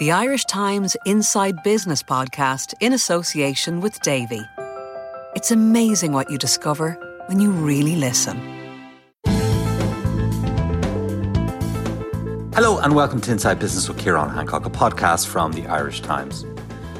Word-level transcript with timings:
The 0.00 0.12
Irish 0.12 0.46
Times 0.46 0.96
Inside 1.04 1.62
Business 1.62 2.02
podcast 2.02 2.72
in 2.80 2.94
association 2.94 3.82
with 3.82 4.00
Davy. 4.00 4.40
It's 5.34 5.50
amazing 5.50 6.12
what 6.12 6.30
you 6.30 6.38
discover 6.38 6.92
when 7.26 7.38
you 7.38 7.50
really 7.50 7.96
listen. 7.96 8.38
Hello 12.54 12.78
and 12.78 12.94
welcome 12.94 13.20
to 13.20 13.30
Inside 13.30 13.58
Business 13.58 13.90
with 13.90 13.98
Ciarán 13.98 14.32
Hancock, 14.32 14.64
a 14.64 14.70
podcast 14.70 15.26
from 15.26 15.52
the 15.52 15.66
Irish 15.66 16.00
Times. 16.00 16.46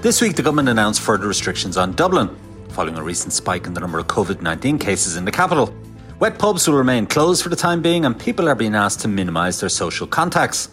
This 0.02 0.20
week, 0.20 0.36
the 0.36 0.42
government 0.42 0.68
announced 0.68 1.00
further 1.00 1.26
restrictions 1.26 1.78
on 1.78 1.92
Dublin 1.92 2.28
following 2.68 2.98
a 2.98 3.02
recent 3.02 3.32
spike 3.32 3.66
in 3.66 3.72
the 3.72 3.80
number 3.80 3.98
of 3.98 4.08
COVID 4.08 4.42
19 4.42 4.78
cases 4.78 5.16
in 5.16 5.24
the 5.24 5.32
capital. 5.32 5.74
Wet 6.18 6.38
pubs 6.38 6.68
will 6.68 6.76
remain 6.76 7.06
closed 7.06 7.42
for 7.42 7.48
the 7.48 7.56
time 7.56 7.80
being, 7.80 8.04
and 8.04 8.20
people 8.20 8.46
are 8.46 8.54
being 8.54 8.74
asked 8.74 9.00
to 9.00 9.08
minimise 9.08 9.58
their 9.58 9.70
social 9.70 10.06
contacts. 10.06 10.68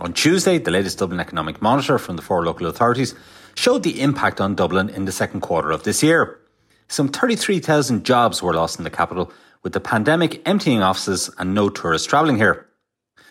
On 0.00 0.14
Tuesday, 0.14 0.56
the 0.56 0.70
latest 0.70 0.98
Dublin 0.98 1.20
Economic 1.20 1.60
Monitor 1.60 1.98
from 1.98 2.16
the 2.16 2.22
four 2.22 2.42
local 2.42 2.66
authorities 2.66 3.14
showed 3.54 3.82
the 3.82 4.00
impact 4.00 4.40
on 4.40 4.54
Dublin 4.54 4.88
in 4.88 5.04
the 5.04 5.12
second 5.12 5.42
quarter 5.42 5.70
of 5.70 5.82
this 5.82 6.02
year. 6.02 6.40
Some 6.88 7.08
33,000 7.08 8.02
jobs 8.02 8.42
were 8.42 8.54
lost 8.54 8.78
in 8.78 8.84
the 8.84 8.90
capital, 8.90 9.30
with 9.62 9.74
the 9.74 9.80
pandemic 9.80 10.40
emptying 10.48 10.82
offices 10.82 11.28
and 11.36 11.54
no 11.54 11.68
tourists 11.68 12.06
travelling 12.06 12.38
here. 12.38 12.66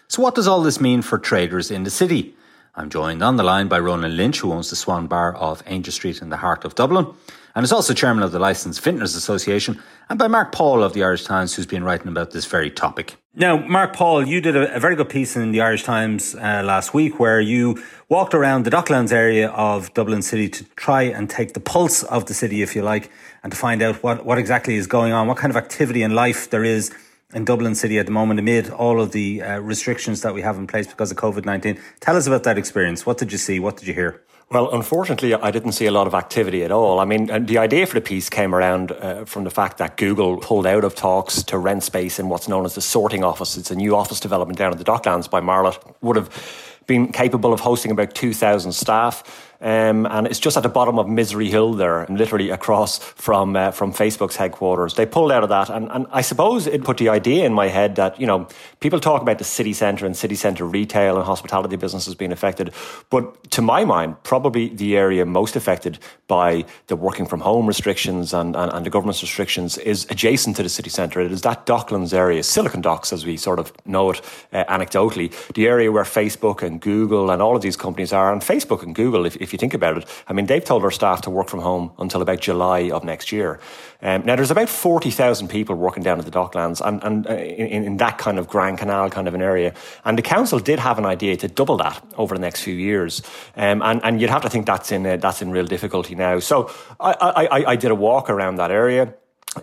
So, 0.10 0.22
what 0.22 0.36
does 0.36 0.48
all 0.48 0.62
this 0.62 0.80
mean 0.80 1.02
for 1.02 1.18
traders 1.18 1.72
in 1.72 1.86
the 1.86 1.90
city? 1.90 2.36
I'm 2.76 2.92
joined 2.92 3.24
on 3.24 3.38
the 3.38 3.44
line 3.44 3.68
by 3.68 3.80
Ronan 3.80 4.16
Lynch, 4.16 4.42
who 4.42 4.54
owns 4.54 4.70
the 4.70 4.76
Swan 4.76 5.08
Bar 5.08 5.36
of 5.36 5.66
Aungier 5.66 5.92
Street 5.92 6.22
in 6.22 6.30
the 6.30 6.38
heart 6.38 6.66
of 6.66 6.76
Dublin, 6.76 7.08
and 7.56 7.64
is 7.64 7.72
also 7.72 7.94
chairman 7.94 8.24
of 8.24 8.32
the 8.32 8.40
Licensed 8.40 8.82
Vintners 8.82 9.16
Association, 9.16 9.82
and 10.10 10.18
by 10.18 10.28
Mark 10.28 10.52
Paul 10.52 10.84
of 10.84 10.94
the 10.94 11.04
Irish 11.04 11.24
Times, 11.24 11.56
who's 11.56 11.66
been 11.66 11.84
writing 11.84 12.08
about 12.08 12.32
this 12.32 12.46
very 12.46 12.72
topic. 12.72 13.18
Now, 13.36 13.58
Mark 13.58 13.96
Paul, 13.96 14.28
you 14.28 14.42
did 14.42 14.56
a, 14.56 14.76
a 14.76 14.80
very 14.80 14.96
good 14.96 15.10
piece 15.10 15.36
in 15.36 15.52
the 15.52 15.62
Irish 15.62 15.84
Times 15.84 16.36
uh, 16.36 16.64
last 16.66 16.94
week 16.94 17.20
where 17.20 17.40
you 17.40 17.82
walked 18.10 18.34
around 18.34 18.66
the 18.66 18.72
Docklands 18.72 19.12
area 19.12 19.50
of 19.50 19.94
Dublin 19.94 20.22
City 20.22 20.50
to 20.50 20.64
try 20.76 21.04
and 21.04 21.30
take 21.30 21.54
the 21.54 21.60
pulse 21.60 22.04
of 22.04 22.26
the 22.26 22.34
city, 22.34 22.62
if 22.62 22.76
you 22.76 22.82
like, 22.82 23.12
and 23.44 23.52
to 23.52 23.58
find 23.58 23.82
out 23.82 24.02
what, 24.04 24.26
what 24.26 24.38
exactly 24.38 24.76
is 24.76 24.88
going 24.88 25.14
on, 25.14 25.28
what 25.28 25.38
kind 25.38 25.52
of 25.52 25.58
activity 25.58 26.02
and 26.02 26.16
life 26.16 26.50
there 26.50 26.64
is 26.64 26.92
in 27.34 27.46
Dublin 27.46 27.76
City 27.76 28.00
at 28.00 28.08
the 28.08 28.12
moment 28.12 28.40
amid 28.40 28.70
all 28.72 29.00
of 29.00 29.12
the 29.12 29.42
uh, 29.44 29.60
restrictions 29.60 30.22
that 30.22 30.34
we 30.34 30.42
have 30.42 30.58
in 30.58 30.66
place 30.66 30.88
because 30.88 31.12
of 31.12 31.18
COVID 31.18 31.46
19. 31.46 31.80
Tell 32.00 32.16
us 32.16 32.26
about 32.26 32.44
that 32.44 32.58
experience. 32.58 33.06
What 33.06 33.18
did 33.20 33.32
you 33.32 33.38
see? 33.38 33.60
What 33.60 33.78
did 33.78 33.88
you 33.88 33.94
hear? 33.94 34.22
Well, 34.52 34.72
unfortunately, 34.74 35.36
I 35.36 35.52
didn't 35.52 35.74
see 35.74 35.86
a 35.86 35.92
lot 35.92 36.08
of 36.08 36.16
activity 36.16 36.64
at 36.64 36.72
all. 36.72 37.00
I 37.00 37.06
mean, 37.06 37.46
the 37.46 37.60
idea 37.60 37.86
for 37.86 37.94
the 37.94 38.02
piece 38.02 38.30
came 38.30 38.56
around 38.56 38.92
uh, 38.92 39.26
from 39.26 39.44
the 39.44 39.52
fact 39.52 39.78
that 39.78 39.96
Google 39.96 40.38
pulled 40.38 40.66
out 40.66 40.84
of 40.84 40.96
talks 40.96 41.44
to 41.44 41.58
rent 41.60 41.84
space 41.84 42.18
in 42.18 42.30
what's 42.30 42.48
known 42.48 42.66
as 42.66 42.74
the 42.74 42.82
sorting 42.82 43.24
office. 43.24 43.58
It's 43.58 43.70
a 43.70 43.76
new 43.76 43.96
office 43.96 44.20
development 44.20 44.58
down 44.58 44.72
at 44.72 44.80
the 44.80 44.84
Docklands 44.84 45.30
by 45.30 45.40
Marlet. 45.40 45.78
Would 46.02 46.16
have 46.16 46.82
been 46.88 47.12
capable 47.12 47.54
of 47.54 47.60
hosting 47.60 47.92
about 47.92 48.16
2,000 48.16 48.72
staff. 48.72 49.49
Um, 49.62 50.06
and 50.06 50.26
it's 50.26 50.40
just 50.40 50.56
at 50.56 50.64
the 50.64 50.70
bottom 50.70 50.98
of 50.98 51.08
Misery 51.08 51.50
Hill 51.50 51.74
there, 51.74 52.04
and 52.04 52.18
literally 52.18 52.50
across 52.50 53.00
from 53.00 53.56
uh, 53.56 53.72
from 53.72 53.92
Facebook's 53.92 54.38
headquarters. 54.38 54.94
They 54.94 55.06
pulled 55.06 55.32
out 55.32 55.44
of 55.44 55.50
that, 55.50 55.70
and, 55.70 55.92
and 55.92 56.08
I 56.12 56.22
suppose 56.22 56.66
it 56.66 56.84
put 56.84 56.98
the 56.98 57.10
idea 57.10 57.46
in 57.46 57.54
my 57.54 57.68
head 57.68 57.96
that 57.96 58.20
you 58.22 58.26
know 58.26 58.48
people 58.80 59.00
talk 59.00 59.22
about 59.22 59.38
the 59.38 59.44
city 59.44 59.74
centre 59.74 60.06
and 60.06 60.16
city 60.16 60.36
centre 60.36 60.66
retail 60.66 61.18
and 61.18 61.26
hospitality 61.26 61.76
businesses 61.76 62.16
being 62.16 62.32
affected, 62.32 62.74
but 63.10 63.52
to 63.52 63.62
my 63.62 63.84
mind, 63.84 64.22
probably 64.24 64.70
the 64.70 64.96
area 64.96 65.26
most 65.26 65.56
affected 65.56 66.00
by 66.28 66.64
the 66.88 66.96
working 66.96 67.26
from 67.26 67.42
home 67.42 67.66
restrictions 67.66 68.34
and, 68.34 68.56
and, 68.56 68.72
and 68.72 68.86
the 68.86 68.90
government's 68.90 69.22
restrictions 69.22 69.78
is 69.80 70.06
adjacent 70.10 70.56
to 70.56 70.64
the 70.64 70.70
city 70.70 70.90
centre. 70.90 71.20
It 71.20 71.32
is 71.32 71.42
that 71.42 71.66
Docklands 71.66 72.14
area, 72.14 72.44
Silicon 72.44 72.82
Docks 72.82 73.12
as 73.12 73.26
we 73.26 73.36
sort 73.36 73.60
of 73.60 73.74
know 73.86 74.12
it 74.12 74.22
uh, 74.54 74.64
anecdotally, 74.66 75.34
the 75.54 75.68
area 75.68 75.92
where 75.92 76.04
Facebook 76.04 76.62
and 76.62 76.80
Google 76.80 77.32
and 77.32 77.42
all 77.42 77.56
of 77.56 77.62
these 77.62 77.76
companies 77.76 78.14
are, 78.14 78.32
and 78.32 78.42
Facebook 78.42 78.84
and 78.84 78.94
Google, 78.94 79.26
if, 79.26 79.36
if 79.38 79.49
if 79.50 79.54
you 79.54 79.58
think 79.58 79.74
about 79.74 79.98
it, 79.98 80.06
I 80.28 80.34
mean, 80.34 80.46
they've 80.46 80.64
told 80.64 80.84
their 80.84 80.92
staff 80.92 81.22
to 81.22 81.32
work 81.32 81.50
from 81.50 81.62
home 81.62 81.92
until 81.98 82.22
about 82.22 82.40
July 82.40 82.92
of 82.92 83.04
next 83.04 83.32
year. 83.32 83.60
Um, 84.02 84.24
now, 84.26 84.36
there's 84.36 84.52
about 84.52 84.70
40,000 84.70 85.48
people 85.48 85.76
working 85.76 86.04
down 86.04 86.20
at 86.20 86.26
the 86.26 86.32
Docklands 86.32 86.82
and, 86.86 87.04
and 87.04 87.28
uh, 87.28 87.34
in, 87.34 87.84
in, 87.84 87.98
that 87.98 88.20
kind 88.20 88.38
of 88.38 88.48
Grand 88.48 88.78
Canal 88.78 89.10
kind 89.10 89.28
of 89.28 89.34
an 89.34 89.42
area. 89.42 89.74
And 90.06 90.18
the 90.18 90.22
council 90.22 90.60
did 90.60 90.80
have 90.80 91.00
an 91.00 91.06
idea 91.06 91.36
to 91.38 91.48
double 91.48 91.78
that 91.78 92.02
over 92.16 92.36
the 92.36 92.42
next 92.42 92.62
few 92.62 92.76
years. 92.76 93.22
Um, 93.58 93.82
and, 93.82 94.00
and 94.04 94.22
you'd 94.22 94.30
have 94.30 94.44
to 94.44 94.50
think 94.50 94.68
that's 94.68 94.92
in, 94.92 95.06
uh, 95.06 95.18
that's 95.18 95.42
in 95.42 95.50
real 95.50 95.66
difficulty 95.66 96.14
now. 96.14 96.40
So 96.40 96.72
I, 97.00 97.48
I, 97.52 97.72
I 97.72 97.76
did 97.76 97.92
a 97.92 97.96
walk 97.96 98.30
around 98.30 98.56
that 98.58 98.72
area. 98.72 99.14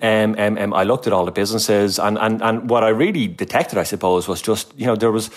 Um, 0.03 0.35
um, 0.37 0.59
um, 0.59 0.75
I 0.75 0.83
looked 0.83 1.07
at 1.07 1.13
all 1.13 1.25
the 1.25 1.31
businesses, 1.31 2.01
and, 2.01 2.19
and, 2.19 2.43
and 2.43 2.69
what 2.69 2.83
I 2.83 2.89
really 2.89 3.29
detected, 3.29 3.79
I 3.79 3.85
suppose, 3.85 4.27
was 4.27 4.43
just, 4.43 4.77
you 4.77 4.87
know, 4.87 4.97
there 4.97 5.13
was 5.13 5.31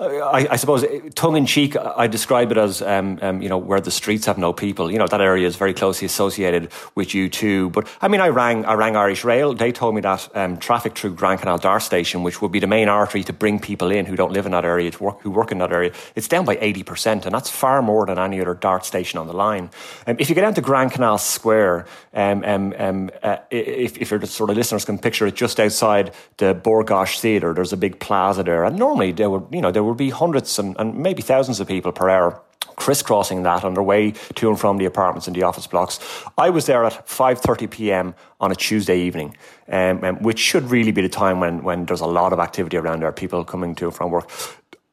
I, 0.00 0.46
I, 0.50 0.56
suppose, 0.56 0.84
tongue 1.14 1.36
in 1.36 1.46
cheek, 1.46 1.76
I 1.76 2.06
describe 2.06 2.50
it 2.50 2.58
as, 2.58 2.82
um, 2.82 3.18
um, 3.22 3.42
you 3.42 3.48
know, 3.48 3.58
where 3.58 3.80
the 3.80 3.90
streets 3.90 4.26
have 4.26 4.38
no 4.38 4.52
people. 4.52 4.90
You 4.90 4.98
know, 4.98 5.06
that 5.06 5.20
area 5.20 5.46
is 5.46 5.56
very 5.56 5.74
closely 5.74 6.06
associated 6.06 6.70
with 6.94 7.08
U2. 7.08 7.72
But 7.72 7.88
I 8.00 8.08
mean, 8.08 8.20
I 8.20 8.28
rang, 8.28 8.64
I 8.64 8.74
rang 8.74 8.96
Irish 8.96 9.24
Rail. 9.24 9.54
They 9.54 9.72
told 9.72 9.94
me 9.94 10.00
that 10.02 10.28
um, 10.34 10.56
traffic 10.58 10.96
through 10.96 11.14
Grand 11.14 11.40
Canal 11.40 11.58
Dart 11.58 11.82
Station, 11.82 12.22
which 12.22 12.40
would 12.42 12.52
be 12.52 12.60
the 12.60 12.66
main 12.66 12.88
artery 12.88 13.22
to 13.24 13.32
bring 13.32 13.58
people 13.58 13.90
in 13.90 14.06
who 14.06 14.16
don't 14.16 14.32
live 14.32 14.46
in 14.46 14.52
that 14.52 14.64
area, 14.64 14.90
to 14.90 15.02
work, 15.02 15.20
who 15.20 15.30
work 15.30 15.52
in 15.52 15.58
that 15.58 15.72
area, 15.72 15.92
it's 16.14 16.28
down 16.28 16.44
by 16.44 16.56
80%. 16.56 17.24
And 17.24 17.34
that's 17.34 17.50
far 17.50 17.82
more 17.82 18.06
than 18.06 18.18
any 18.18 18.40
other 18.40 18.54
Dart 18.54 18.84
station 18.84 19.18
on 19.18 19.26
the 19.26 19.32
line. 19.32 19.70
Um, 20.06 20.16
if 20.18 20.28
you 20.28 20.34
get 20.34 20.42
down 20.42 20.54
to 20.54 20.60
Grand 20.60 20.92
Canal 20.92 21.18
Square, 21.18 21.86
um, 22.14 22.44
um, 22.44 22.74
um, 22.78 23.10
uh, 23.22 23.36
if, 23.50 23.98
if 23.98 24.10
your 24.10 24.24
sort 24.26 24.50
of 24.50 24.56
listeners 24.56 24.84
can 24.84 24.98
picture 24.98 25.26
it 25.26 25.34
just 25.34 25.60
outside 25.60 26.14
the 26.38 26.54
Bord 26.54 26.86
Gáis 26.86 27.20
Theatre, 27.20 27.52
there's 27.52 27.72
a 27.72 27.76
big 27.76 27.98
plaza 28.00 28.42
there. 28.42 28.64
And 28.64 28.78
normally 28.78 29.12
there 29.12 29.30
would, 29.30 29.46
you 29.52 29.60
know, 29.60 29.70
there 29.74 29.84
would 29.84 29.96
be 29.96 30.10
hundreds 30.10 30.58
and, 30.58 30.76
and 30.78 30.96
maybe 30.96 31.22
thousands 31.22 31.60
of 31.60 31.68
people 31.68 31.92
per 31.92 32.08
hour 32.08 32.40
crisscrossing 32.76 33.42
that 33.44 33.64
on 33.64 33.74
their 33.74 33.82
way 33.82 34.12
to 34.34 34.48
and 34.48 34.58
from 34.58 34.78
the 34.78 34.84
apartments 34.84 35.26
and 35.26 35.36
the 35.36 35.42
office 35.42 35.66
blocks. 35.66 36.00
I 36.36 36.50
was 36.50 36.66
there 36.66 36.84
at 36.84 37.06
5:30 37.06 37.70
p.m. 37.70 38.14
on 38.40 38.50
a 38.50 38.54
Tuesday 38.54 39.00
evening, 39.00 39.36
um, 39.68 40.04
um, 40.04 40.22
which 40.22 40.38
should 40.38 40.70
really 40.70 40.92
be 40.92 41.02
the 41.02 41.08
time 41.08 41.40
when 41.40 41.62
when 41.62 41.86
there's 41.86 42.00
a 42.00 42.06
lot 42.06 42.32
of 42.32 42.38
activity 42.38 42.76
around 42.76 43.00
there, 43.00 43.12
people 43.12 43.44
coming 43.44 43.74
to 43.76 43.86
and 43.86 43.94
from 43.94 44.10
work. 44.10 44.30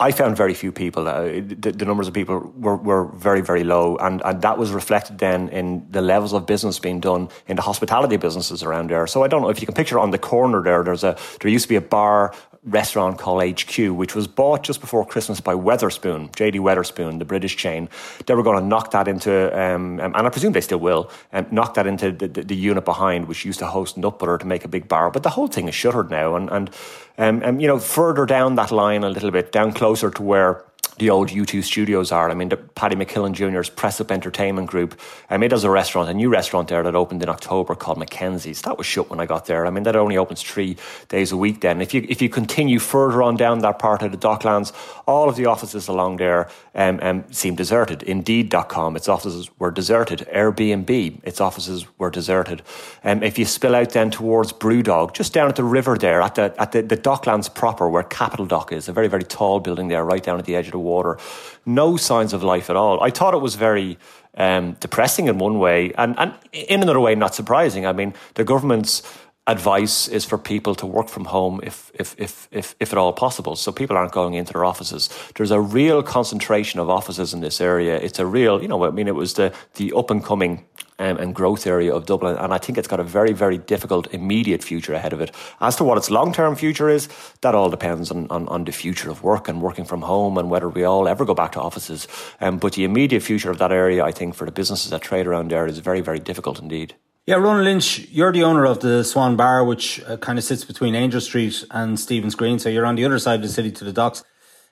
I 0.02 0.12
found 0.12 0.36
very 0.36 0.56
few 0.56 0.72
people. 0.72 1.08
Uh, 1.08 1.26
the, 1.26 1.74
the, 1.78 1.86
numbers 1.86 2.08
of 2.08 2.16
people 2.16 2.52
were, 2.58 2.76
were 2.76 3.06
very, 3.06 3.42
very 3.42 3.64
low. 3.64 3.98
And, 3.98 4.20
and 4.26 4.42
that 4.42 4.58
was 4.58 4.72
reflected 4.72 5.20
then 5.20 5.48
in 5.50 5.86
the 5.92 6.02
levels 6.02 6.34
of 6.34 6.48
business 6.48 6.80
being 6.80 7.00
done 7.00 7.30
in 7.48 7.56
the 7.56 7.62
hospitality 7.62 8.18
businesses 8.18 8.64
around 8.64 8.90
there. 8.90 9.06
So 9.06 9.24
I 9.24 9.28
don't 9.28 9.44
know 9.44 9.50
if 9.50 9.62
you 9.62 9.68
can 9.68 9.76
picture 9.76 10.00
on 10.00 10.10
the 10.10 10.18
corner 10.18 10.64
there, 10.64 10.84
there's 10.84 11.04
a, 11.04 11.16
there 11.40 11.52
used 11.52 11.66
to 11.66 11.70
be 11.70 11.76
a 11.76 11.82
bar 11.82 12.34
restaurant 12.64 13.18
called 13.18 13.42
HQ, 13.44 13.78
which 13.90 14.14
was 14.14 14.28
bought 14.28 14.64
just 14.64 14.82
before 14.82 15.04
Christmas 15.04 15.42
by 15.42 15.56
Wetherspoon, 15.56 16.32
JD 16.32 16.60
Wetherspoon, 16.60 17.18
the 17.18 17.26
British 17.26 17.58
chain. 17.58 17.90
They 18.28 18.36
were 18.36 18.44
going 18.44 18.60
to 18.60 18.66
knock 18.66 18.92
that 18.92 19.08
into, 19.08 19.60
um, 19.60 20.00
um, 20.00 20.14
and 20.16 20.28
I 20.28 20.30
presume 20.30 20.54
they 20.54 20.62
still 20.62 20.80
will, 20.80 21.10
um, 21.34 21.48
knock 21.50 21.74
that 21.74 21.88
into 21.88 22.12
the, 22.12 22.28
the, 22.28 22.44
the, 22.44 22.56
unit 22.56 22.86
behind, 22.86 23.28
which 23.28 23.46
used 23.46 23.60
to 23.60 23.66
host 23.66 24.00
Nutbutter 24.00 24.40
to 24.40 24.46
make 24.46 24.64
a 24.64 24.68
big 24.68 24.88
bar. 24.88 25.10
But 25.10 25.24
the 25.24 25.30
whole 25.30 25.48
thing 25.48 25.68
is 25.68 25.74
shuttered 25.74 26.12
now. 26.12 26.36
And, 26.36 26.52
and 26.52 26.70
um, 27.18 27.42
um, 27.44 27.60
you 27.60 27.68
know, 27.68 27.80
further 27.80 28.28
down 28.28 28.56
that 28.56 28.72
line 28.72 29.04
a 29.04 29.10
little 29.10 29.32
bit, 29.32 29.52
down 29.52 29.74
closer 29.74 30.12
to 30.12 30.22
where 30.22 30.64
the 31.02 31.10
old 31.10 31.30
U2 31.30 31.64
studios 31.64 32.12
are. 32.12 32.30
I 32.30 32.36
mean, 32.36 32.50
the 32.50 32.58
Paddy 32.58 32.96
McKillen 32.96 33.34
Jr.'s 33.34 33.72
Press 33.72 34.00
Up 34.00 34.12
Entertainment 34.12 34.68
Group. 34.68 35.00
I 35.32 35.38
mean, 35.38 35.50
there's 35.50 35.64
a 35.64 35.70
restaurant, 35.72 36.10
a 36.10 36.14
new 36.14 36.30
restaurant 36.30 36.68
there 36.68 36.84
that 36.84 36.94
opened 36.94 37.24
in 37.24 37.28
October 37.28 37.74
called 37.74 37.98
Mackenzie's. 37.98 38.62
That 38.62 38.78
was 38.78 38.86
shut 38.86 39.10
when 39.10 39.20
I 39.20 39.26
got 39.26 39.48
there. 39.48 39.66
I 39.66 39.72
mean, 39.72 39.82
that 39.86 39.96
only 39.96 40.16
opens 40.16 40.44
three 40.44 40.78
days 41.10 41.32
a 41.32 41.38
week 41.38 41.62
then. 41.62 41.82
If 41.82 41.96
you, 41.96 42.06
if 42.08 42.22
you 42.22 42.30
continue 42.30 42.78
further 42.78 43.24
on 43.24 43.36
down 43.36 43.60
that 43.60 43.80
part 43.80 44.04
of 44.04 44.12
the 44.12 44.18
Docklands, 44.18 44.74
all 45.08 45.28
of 45.28 45.36
the 45.36 45.48
offices 45.48 45.88
along 45.88 46.18
there 46.18 46.52
um, 46.74 47.00
um, 47.02 47.24
seem 47.32 47.56
deserted. 47.56 48.04
Indeed.com, 48.04 48.96
its 48.96 49.10
offices 49.10 49.50
were 49.60 49.72
deserted. 49.72 50.20
Airbnb, 50.34 51.20
its 51.24 51.42
offices 51.42 51.86
were 51.98 52.10
deserted. 52.10 52.62
Um, 53.04 53.24
if 53.24 53.38
you 53.38 53.46
spill 53.46 53.76
out 53.76 53.92
then 53.92 54.12
towards 54.12 54.54
Brewdog, 54.54 55.14
just 55.14 55.34
down 55.34 55.50
at 55.50 55.56
the 55.56 55.64
river 55.64 55.98
there, 55.98 56.22
at 56.22 56.36
the, 56.36 56.54
at 56.58 56.72
the, 56.72 56.82
the 56.82 56.98
Docklands 56.98 57.54
proper, 57.54 57.90
where 57.90 58.04
Capital 58.04 58.46
Dock 58.46 58.72
is, 58.72 58.88
a 58.88 58.94
very, 58.94 59.08
very 59.08 59.24
tall 59.24 59.60
building 59.60 59.90
there, 59.90 60.06
right 60.06 60.24
down 60.24 60.40
at 60.40 60.46
the 60.46 60.56
edge 60.56 60.68
of 60.68 60.72
the 60.74 60.80
water. 60.80 61.18
No 61.66 61.98
signs 61.98 62.34
of 62.34 62.44
life 62.44 62.70
at 62.70 62.76
all. 62.76 63.02
I 63.02 63.10
thought 63.10 63.34
it 63.34 63.42
was 63.42 63.56
very 63.56 63.98
um, 64.36 64.74
depressing 64.80 65.28
in 65.28 65.38
one 65.38 65.60
way, 65.60 65.92
and, 65.98 66.18
and 66.18 66.34
in 66.54 66.82
another 66.82 67.00
way, 67.00 67.16
not 67.16 67.36
surprising. 67.36 67.86
I 67.86 67.92
mean, 67.92 68.14
the 68.36 68.44
government's 68.44 69.04
advice 69.52 70.08
is 70.08 70.26
for 70.26 70.38
people 70.38 70.74
to 70.76 70.86
work 70.86 71.10
from 71.10 71.26
home 71.26 71.60
if, 71.64 71.92
if, 71.94 72.16
if, 72.18 72.48
if, 72.52 72.76
if 72.80 72.92
at 72.92 72.98
all 72.98 73.14
possible. 73.14 73.56
So 73.56 73.72
people 73.72 73.98
aren't 73.98 74.14
going 74.14 74.34
into 74.34 74.54
their 74.54 74.66
offices. 74.66 75.10
There's 75.36 75.52
a 75.52 75.60
real 75.60 76.02
concentration 76.02 76.80
of 76.80 76.90
offices 76.90 77.34
in 77.34 77.42
this 77.42 77.62
area. 77.62 77.98
It's 77.98 78.20
a 78.20 78.26
real, 78.26 78.62
you 78.62 78.68
know, 78.68 78.84
I 78.86 78.92
mean, 78.92 79.08
it 79.08 79.16
was 79.16 79.34
the, 79.34 79.54
the 79.76 79.94
up 79.94 80.10
and 80.10 80.24
coming 80.24 80.66
um, 81.00 81.18
and 81.18 81.36
growth 81.36 81.68
area 81.68 81.94
of 81.94 82.06
Dublin. 82.06 82.38
And 82.38 82.54
I 82.54 82.58
think 82.58 82.78
it's 82.78 82.88
got 82.88 83.00
a 83.00 83.04
very, 83.04 83.34
very 83.34 83.58
difficult 83.58 84.14
immediate 84.14 84.64
future 84.64 84.94
ahead 84.94 85.14
of 85.14 85.22
it. 85.22 85.32
As 85.60 85.76
to 85.78 85.84
what 85.84 85.98
its 85.98 86.10
long 86.10 86.32
term 86.32 86.56
future 86.56 86.90
is, 86.90 87.10
that 87.42 87.56
all 87.56 87.70
depends 87.70 88.12
on, 88.12 88.28
on, 88.30 88.48
on, 88.48 88.64
the 88.64 88.72
future 88.72 89.10
of 89.10 89.24
work 89.24 89.50
and 89.50 89.62
working 89.62 89.86
from 89.86 90.04
home 90.04 90.38
and 90.38 90.50
whether 90.50 90.70
we 90.70 90.84
all 90.84 91.08
ever 91.08 91.26
go 91.26 91.34
back 91.34 91.52
to 91.54 91.62
offices. 91.62 92.08
Um, 92.40 92.58
but 92.58 92.74
the 92.74 92.84
immediate 92.84 93.24
future 93.24 93.52
of 93.52 93.58
that 93.58 93.72
area, 93.72 94.04
I 94.04 94.12
think, 94.12 94.36
for 94.36 94.46
the 94.46 94.52
businesses 94.52 94.92
that 94.92 95.02
trade 95.02 95.28
around 95.28 95.50
there 95.52 95.66
is 95.66 95.80
very, 95.80 96.02
very 96.02 96.20
difficult 96.20 96.60
indeed. 96.60 96.96
Yeah, 97.28 97.36
Ronan 97.36 97.66
Lynch, 97.66 98.00
you're 98.10 98.32
the 98.32 98.42
owner 98.44 98.66
of 98.66 98.80
the 98.80 99.04
Swan 99.04 99.36
Bar, 99.36 99.64
which 99.64 100.02
uh, 100.08 100.18
kind 100.18 100.40
of 100.40 100.44
sits 100.44 100.66
between 100.66 100.96
Aungier 100.96 101.22
Street 101.22 101.64
and 101.70 102.00
Stephen's 102.00 102.34
Green. 102.34 102.58
So 102.58 102.68
you're 102.68 102.86
on 102.86 102.96
the 102.96 103.06
other 103.06 103.20
side 103.20 103.36
of 103.36 103.42
the 103.44 103.50
city 103.50 103.72
to 103.74 103.84
the 103.84 103.94
docks. 103.94 104.24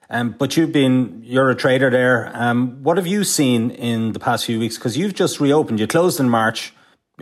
Um, 0.09 0.31
but 0.31 0.57
you've 0.57 0.71
been, 0.71 1.21
you're 1.23 1.51
a 1.51 1.55
trader 1.55 1.91
there. 1.91 2.31
Um, 2.33 2.81
what 2.81 2.97
have 2.97 3.05
you 3.05 3.23
seen 3.23 3.69
in 3.69 4.13
the 4.13 4.19
past 4.19 4.45
few 4.45 4.57
weeks? 4.57 4.77
Because 4.77 4.97
you've 4.97 5.13
just 5.13 5.39
reopened. 5.39 5.79
You 5.79 5.85
closed 5.85 6.19
in 6.19 6.27
March 6.27 6.73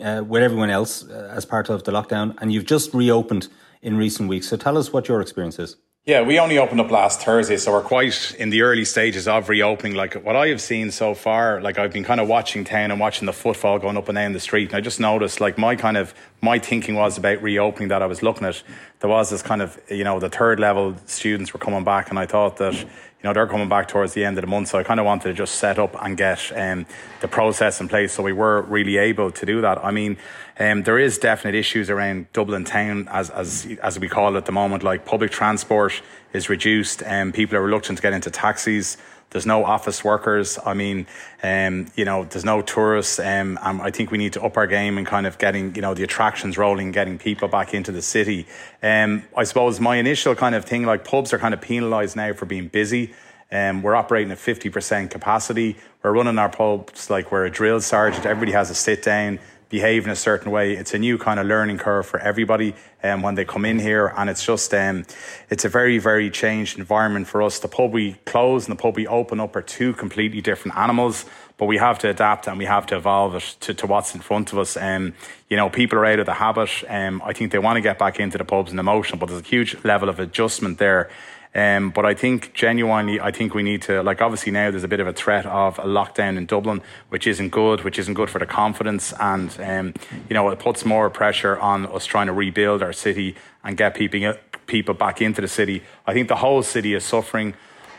uh, 0.02 0.24
with 0.26 0.44
everyone 0.44 0.70
else 0.70 1.04
uh, 1.06 1.34
as 1.36 1.46
part 1.46 1.70
of 1.70 1.84
the 1.84 1.92
lockdown, 1.92 2.34
and 2.40 2.54
you've 2.54 2.66
just 2.66 2.94
reopened 2.94 3.50
in 3.82 3.98
recent 3.98 4.30
weeks. 4.30 4.48
So 4.48 4.56
tell 4.56 4.78
us 4.78 4.94
what 4.94 5.10
your 5.10 5.20
experience 5.20 5.60
is. 5.60 5.76
Yeah, 6.08 6.22
we 6.22 6.40
only 6.40 6.58
opened 6.58 6.80
up 6.80 6.90
last 6.90 7.20
Thursday, 7.20 7.58
so 7.58 7.74
we're 7.74 7.82
quite 7.82 8.34
in 8.40 8.50
the 8.50 8.62
early 8.62 8.86
stages 8.86 9.28
of 9.28 9.50
reopening. 9.50 9.94
Like 9.94 10.14
what 10.14 10.38
I 10.38 10.48
have 10.48 10.62
seen 10.62 10.90
so 10.90 11.14
far, 11.14 11.60
like 11.60 11.78
I've 11.78 11.92
been 11.92 12.06
kind 12.06 12.22
of 12.22 12.30
watching 12.30 12.64
town 12.64 12.92
and 12.92 13.00
watching 13.02 13.26
the 13.26 13.34
footfall 13.34 13.78
going 13.78 13.98
up 13.98 14.08
and 14.08 14.16
down 14.16 14.32
the 14.32 14.40
street, 14.40 14.70
and 14.70 14.78
I 14.78 14.80
just 14.80 15.02
noticed 15.02 15.42
like 15.42 15.58
my 15.58 15.76
kind 15.76 15.98
of 15.98 16.14
my 16.40 16.60
thinking 16.60 16.96
was 16.96 17.18
about 17.18 17.42
reopening 17.42 17.90
that 17.90 18.02
I 18.02 18.06
was 18.06 18.24
looking 18.24 18.48
at. 18.48 18.64
There 19.02 19.10
was 19.10 19.32
this 19.32 19.42
kind 19.42 19.62
of 19.62 19.78
you 19.90 20.06
know 20.06 20.18
the 20.18 20.30
third 20.30 20.62
level 20.62 20.96
students 21.08 21.52
were 21.52 21.60
coming 21.60 21.84
back, 21.84 22.10
and 22.10 22.18
I 22.18 22.26
thought 22.26 22.56
that 22.56 22.86
know, 23.28 23.34
they're 23.34 23.48
coming 23.48 23.70
back 23.70 23.88
towards 23.88 24.14
the 24.14 24.26
end 24.26 24.38
of 24.38 24.42
the 24.42 24.48
month. 24.48 24.70
So 24.70 24.80
I 24.80 24.84
kind 24.84 25.00
of 25.00 25.06
wanted 25.06 25.30
to 25.30 25.34
just 25.34 25.56
set 25.56 25.78
up 25.78 25.96
and 26.04 26.18
get 26.18 26.52
um, 26.56 26.86
the 27.22 27.28
process 27.28 27.80
in 27.80 27.88
place. 27.88 28.14
So 28.14 28.24
we 28.24 28.34
were 28.34 28.62
really 28.64 28.98
able 28.98 29.32
to 29.32 29.46
do 29.46 29.62
that. 29.62 29.84
I 29.84 29.92
mean, 29.92 30.18
um, 30.60 30.84
there 30.84 30.98
is 30.98 31.18
definite 31.18 31.56
issues 31.56 31.90
around 31.90 32.32
Dublin 32.34 32.64
town, 32.64 33.08
as, 33.12 33.30
as, 33.30 33.68
as 33.84 34.00
we 34.00 34.10
call 34.10 34.36
it 34.36 34.38
at 34.38 34.46
the 34.46 34.52
moment, 34.52 34.84
like 34.84 35.06
public 35.06 35.32
transport 35.32 36.02
is 36.34 36.50
reduced 36.50 37.04
and 37.04 37.34
people 37.34 37.58
are 37.58 37.62
reluctant 37.62 37.98
to 37.98 38.02
get 38.02 38.14
into 38.14 38.32
taxis. 38.32 38.98
There's 39.32 39.46
no 39.46 39.66
office 39.66 40.04
workers. 40.04 40.58
I 40.66 40.74
mean, 40.74 41.06
um, 41.44 41.88
you 41.96 42.06
know, 42.06 42.24
there's 42.24 42.46
no 42.46 42.62
tourists. 42.62 43.20
Um, 43.20 43.60
I 43.62 43.92
think 43.92 44.10
we 44.10 44.18
need 44.18 44.34
to 44.34 44.44
up 44.44 44.56
our 44.56 44.68
game 44.68 44.98
and 44.98 45.06
kind 45.06 45.28
of 45.28 45.38
getting, 45.38 45.76
you 45.76 45.82
know, 45.82 45.94
the 45.94 46.04
attractions 46.04 46.58
rolling, 46.58 46.92
getting 46.92 47.18
people 47.18 47.48
back 47.48 47.74
into 47.74 47.92
the 47.92 48.02
city. 48.02 48.48
Um, 48.82 49.24
I 49.36 49.44
suppose 49.44 49.80
my 49.80 49.98
initial 49.98 50.34
kind 50.34 50.56
of 50.56 50.64
thing, 50.64 50.86
like 50.86 51.04
pubs 51.04 51.34
are 51.34 51.40
kind 51.40 51.54
of 51.54 51.62
penalised 51.62 52.16
now 52.16 52.34
for 52.34 52.46
being 52.46 52.70
busy. 52.70 53.14
Um, 53.52 53.82
we're 53.82 53.96
operating 53.96 54.32
at 54.32 54.38
50% 54.38 55.10
capacity. 55.10 55.78
We're 56.04 56.12
running 56.12 56.38
our 56.38 56.50
pubs 56.50 57.10
like 57.10 57.32
we're 57.32 57.46
a 57.46 57.50
drill 57.50 57.82
sergeant. 57.82 58.26
Everybody 58.26 58.54
has 58.54 58.70
a 58.70 58.76
sit 58.76 59.04
down 59.04 59.40
behave 59.70 60.06
in 60.06 60.12
a 60.12 60.16
certain 60.16 60.52
way. 60.52 60.74
It's 60.74 60.94
a 60.94 61.00
new 61.00 61.18
kind 61.18 61.40
of 61.40 61.48
learning 61.48 61.78
curve 61.78 62.06
for 62.06 62.20
everybody 62.20 62.76
um, 63.04 63.22
when 63.22 63.36
they 63.36 63.46
come 63.46 63.66
in 63.66 63.80
here, 63.80 64.14
and 64.18 64.30
it's 64.30 64.46
just 64.46 64.74
um, 64.74 65.06
it's 65.50 65.66
a 65.66 65.70
very 65.70 65.98
very 65.98 66.30
changed 66.30 66.78
environment 66.78 67.28
for 67.28 67.42
us. 67.42 67.60
The 67.60 67.68
pub 67.68 67.92
we 67.92 68.14
close 68.26 68.68
and 68.68 68.78
the 68.78 68.82
pub 68.82 68.96
we 68.96 69.08
open 69.08 69.40
up 69.40 69.56
are 69.56 69.62
two 69.62 69.94
completely 69.94 70.42
different 70.42 70.78
animals, 70.78 71.26
but 71.58 71.66
we 71.66 71.78
have 71.78 72.00
to 72.00 72.10
adapt 72.10 72.48
and 72.48 72.58
we 72.58 72.66
have 72.66 72.86
to 72.88 72.96
evolve 72.96 73.36
it 73.36 73.56
to, 73.62 73.74
to 73.74 73.88
what's 73.88 74.14
in 74.14 74.22
front 74.22 74.54
of 74.54 74.60
us. 74.60 74.78
Um, 74.78 75.14
you 75.50 75.58
know, 75.58 75.70
people 75.70 76.00
are 76.00 76.06
out 76.06 76.20
of 76.20 76.26
the 76.26 76.34
habit. 76.34 76.70
Um, 76.88 77.22
I 77.26 77.34
think 77.34 77.52
they 77.52 77.60
want 77.60 77.78
to 77.78 77.82
get 77.82 77.98
back 78.00 78.20
into 78.20 78.38
the 78.38 78.46
pubs 78.46 78.72
and 78.72 78.80
emotion, 78.80 79.20
but 79.20 79.28
there's 79.28 79.42
a 79.42 79.46
huge 79.46 79.84
level 79.84 80.10
of 80.10 80.20
adjustment 80.20 80.78
there. 80.78 81.10
Um, 81.58 81.90
but 81.90 82.06
I 82.06 82.14
think 82.14 82.54
genuinely, 82.54 83.20
I 83.20 83.32
think 83.32 83.56
we 83.56 83.64
need 83.64 83.82
to 83.84 84.04
like 84.04 84.22
obviously 84.22 84.52
now 84.52 84.70
there's 84.70 84.84
a 84.84 84.88
bit 84.88 85.00
of 85.00 85.08
a 85.08 85.14
threat 85.14 85.48
of 85.48 85.80
a 85.80 85.86
lockdown 85.86 86.38
in 86.38 86.46
Dublin, 86.46 86.84
which 87.10 87.26
isn't 87.26 87.50
good, 87.50 87.84
which 87.84 87.98
isn't 87.98 88.14
good 88.14 88.30
for 88.30 88.38
the 88.38 88.46
confidence, 88.46 89.12
and 89.20 89.50
um, 89.60 89.94
you 90.30 90.36
know 90.36 90.48
it 90.50 90.60
puts 90.60 90.86
more 90.86 91.10
pressure 91.10 91.58
on 91.58 91.88
us 91.88 92.06
trying 92.06 92.28
to 92.28 92.34
rebuild 92.34 92.84
our 92.84 92.94
city 92.94 93.36
and 93.64 93.76
get 93.76 93.96
people 93.96 94.36
people 94.68 94.94
back 94.94 95.20
into 95.20 95.42
the 95.42 95.48
city. 95.48 95.82
I 96.06 96.14
think 96.14 96.28
the 96.28 96.36
whole 96.36 96.62
city 96.62 96.94
is 96.94 97.04
suffering. 97.04 97.56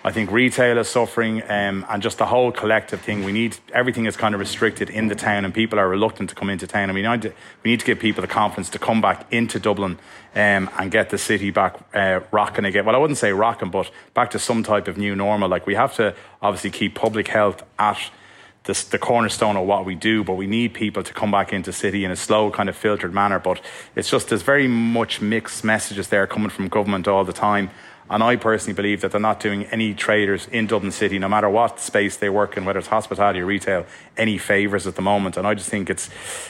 I 0.08 0.10
think 0.10 0.30
retail 0.30 0.78
is 0.78 0.88
suffering, 0.88 1.42
um, 1.50 1.84
and 1.86 2.02
just 2.02 2.16
the 2.16 2.24
whole 2.24 2.50
collective 2.50 3.02
thing. 3.02 3.24
We 3.24 3.32
need 3.32 3.58
everything 3.74 4.06
is 4.06 4.16
kind 4.16 4.34
of 4.34 4.40
restricted 4.40 4.88
in 4.88 5.08
the 5.08 5.14
town, 5.14 5.44
and 5.44 5.52
people 5.52 5.78
are 5.78 5.86
reluctant 5.86 6.30
to 6.30 6.34
come 6.34 6.48
into 6.48 6.66
town. 6.66 6.88
I 6.88 6.94
mean, 6.94 7.20
we 7.62 7.70
need 7.70 7.80
to 7.80 7.84
give 7.84 7.98
people 7.98 8.22
the 8.22 8.26
confidence 8.26 8.70
to 8.70 8.78
come 8.78 9.02
back 9.02 9.30
into 9.30 9.60
Dublin 9.60 9.98
um, 10.34 10.70
and 10.78 10.90
get 10.90 11.10
the 11.10 11.18
city 11.18 11.50
back 11.50 11.76
uh, 11.94 12.20
rocking 12.30 12.64
again. 12.64 12.86
Well, 12.86 12.94
I 12.94 12.98
wouldn't 12.98 13.18
say 13.18 13.34
rocking, 13.34 13.70
but 13.70 13.90
back 14.14 14.30
to 14.30 14.38
some 14.38 14.62
type 14.62 14.88
of 14.88 14.96
new 14.96 15.14
normal. 15.14 15.50
Like 15.50 15.66
we 15.66 15.74
have 15.74 15.94
to 15.96 16.14
obviously 16.40 16.70
keep 16.70 16.94
public 16.94 17.28
health 17.28 17.62
at 17.78 18.00
the, 18.64 18.86
the 18.90 18.98
cornerstone 18.98 19.58
of 19.58 19.66
what 19.66 19.84
we 19.84 19.94
do, 19.94 20.24
but 20.24 20.36
we 20.36 20.46
need 20.46 20.72
people 20.72 21.02
to 21.02 21.12
come 21.12 21.30
back 21.30 21.52
into 21.52 21.70
city 21.70 22.06
in 22.06 22.10
a 22.10 22.16
slow, 22.16 22.50
kind 22.50 22.70
of 22.70 22.76
filtered 22.76 23.12
manner. 23.12 23.38
But 23.38 23.60
it's 23.94 24.08
just 24.08 24.30
there's 24.30 24.40
very 24.40 24.68
much 24.68 25.20
mixed 25.20 25.64
messages 25.64 26.08
there 26.08 26.26
coming 26.26 26.48
from 26.48 26.68
government 26.68 27.06
all 27.06 27.24
the 27.24 27.34
time. 27.34 27.68
And 28.10 28.22
I 28.22 28.36
personally 28.36 28.74
believe 28.74 29.02
that 29.02 29.12
they're 29.12 29.20
not 29.20 29.40
doing 29.40 29.64
any 29.66 29.92
traders 29.94 30.48
in 30.50 30.66
Dublin 30.66 30.92
City, 30.92 31.18
no 31.18 31.28
matter 31.28 31.48
what 31.48 31.78
space 31.78 32.16
they 32.16 32.28
work 32.28 32.56
in, 32.56 32.64
whether 32.64 32.78
it's 32.78 32.88
hospitality 32.88 33.40
or 33.40 33.46
retail, 33.46 33.84
any 34.16 34.38
favours 34.38 34.86
at 34.86 34.94
the 34.94 35.02
moment. 35.02 35.36
And 35.36 35.46
I 35.46 35.54
just 35.54 35.68
think 35.68 35.90
it's, 35.90 36.08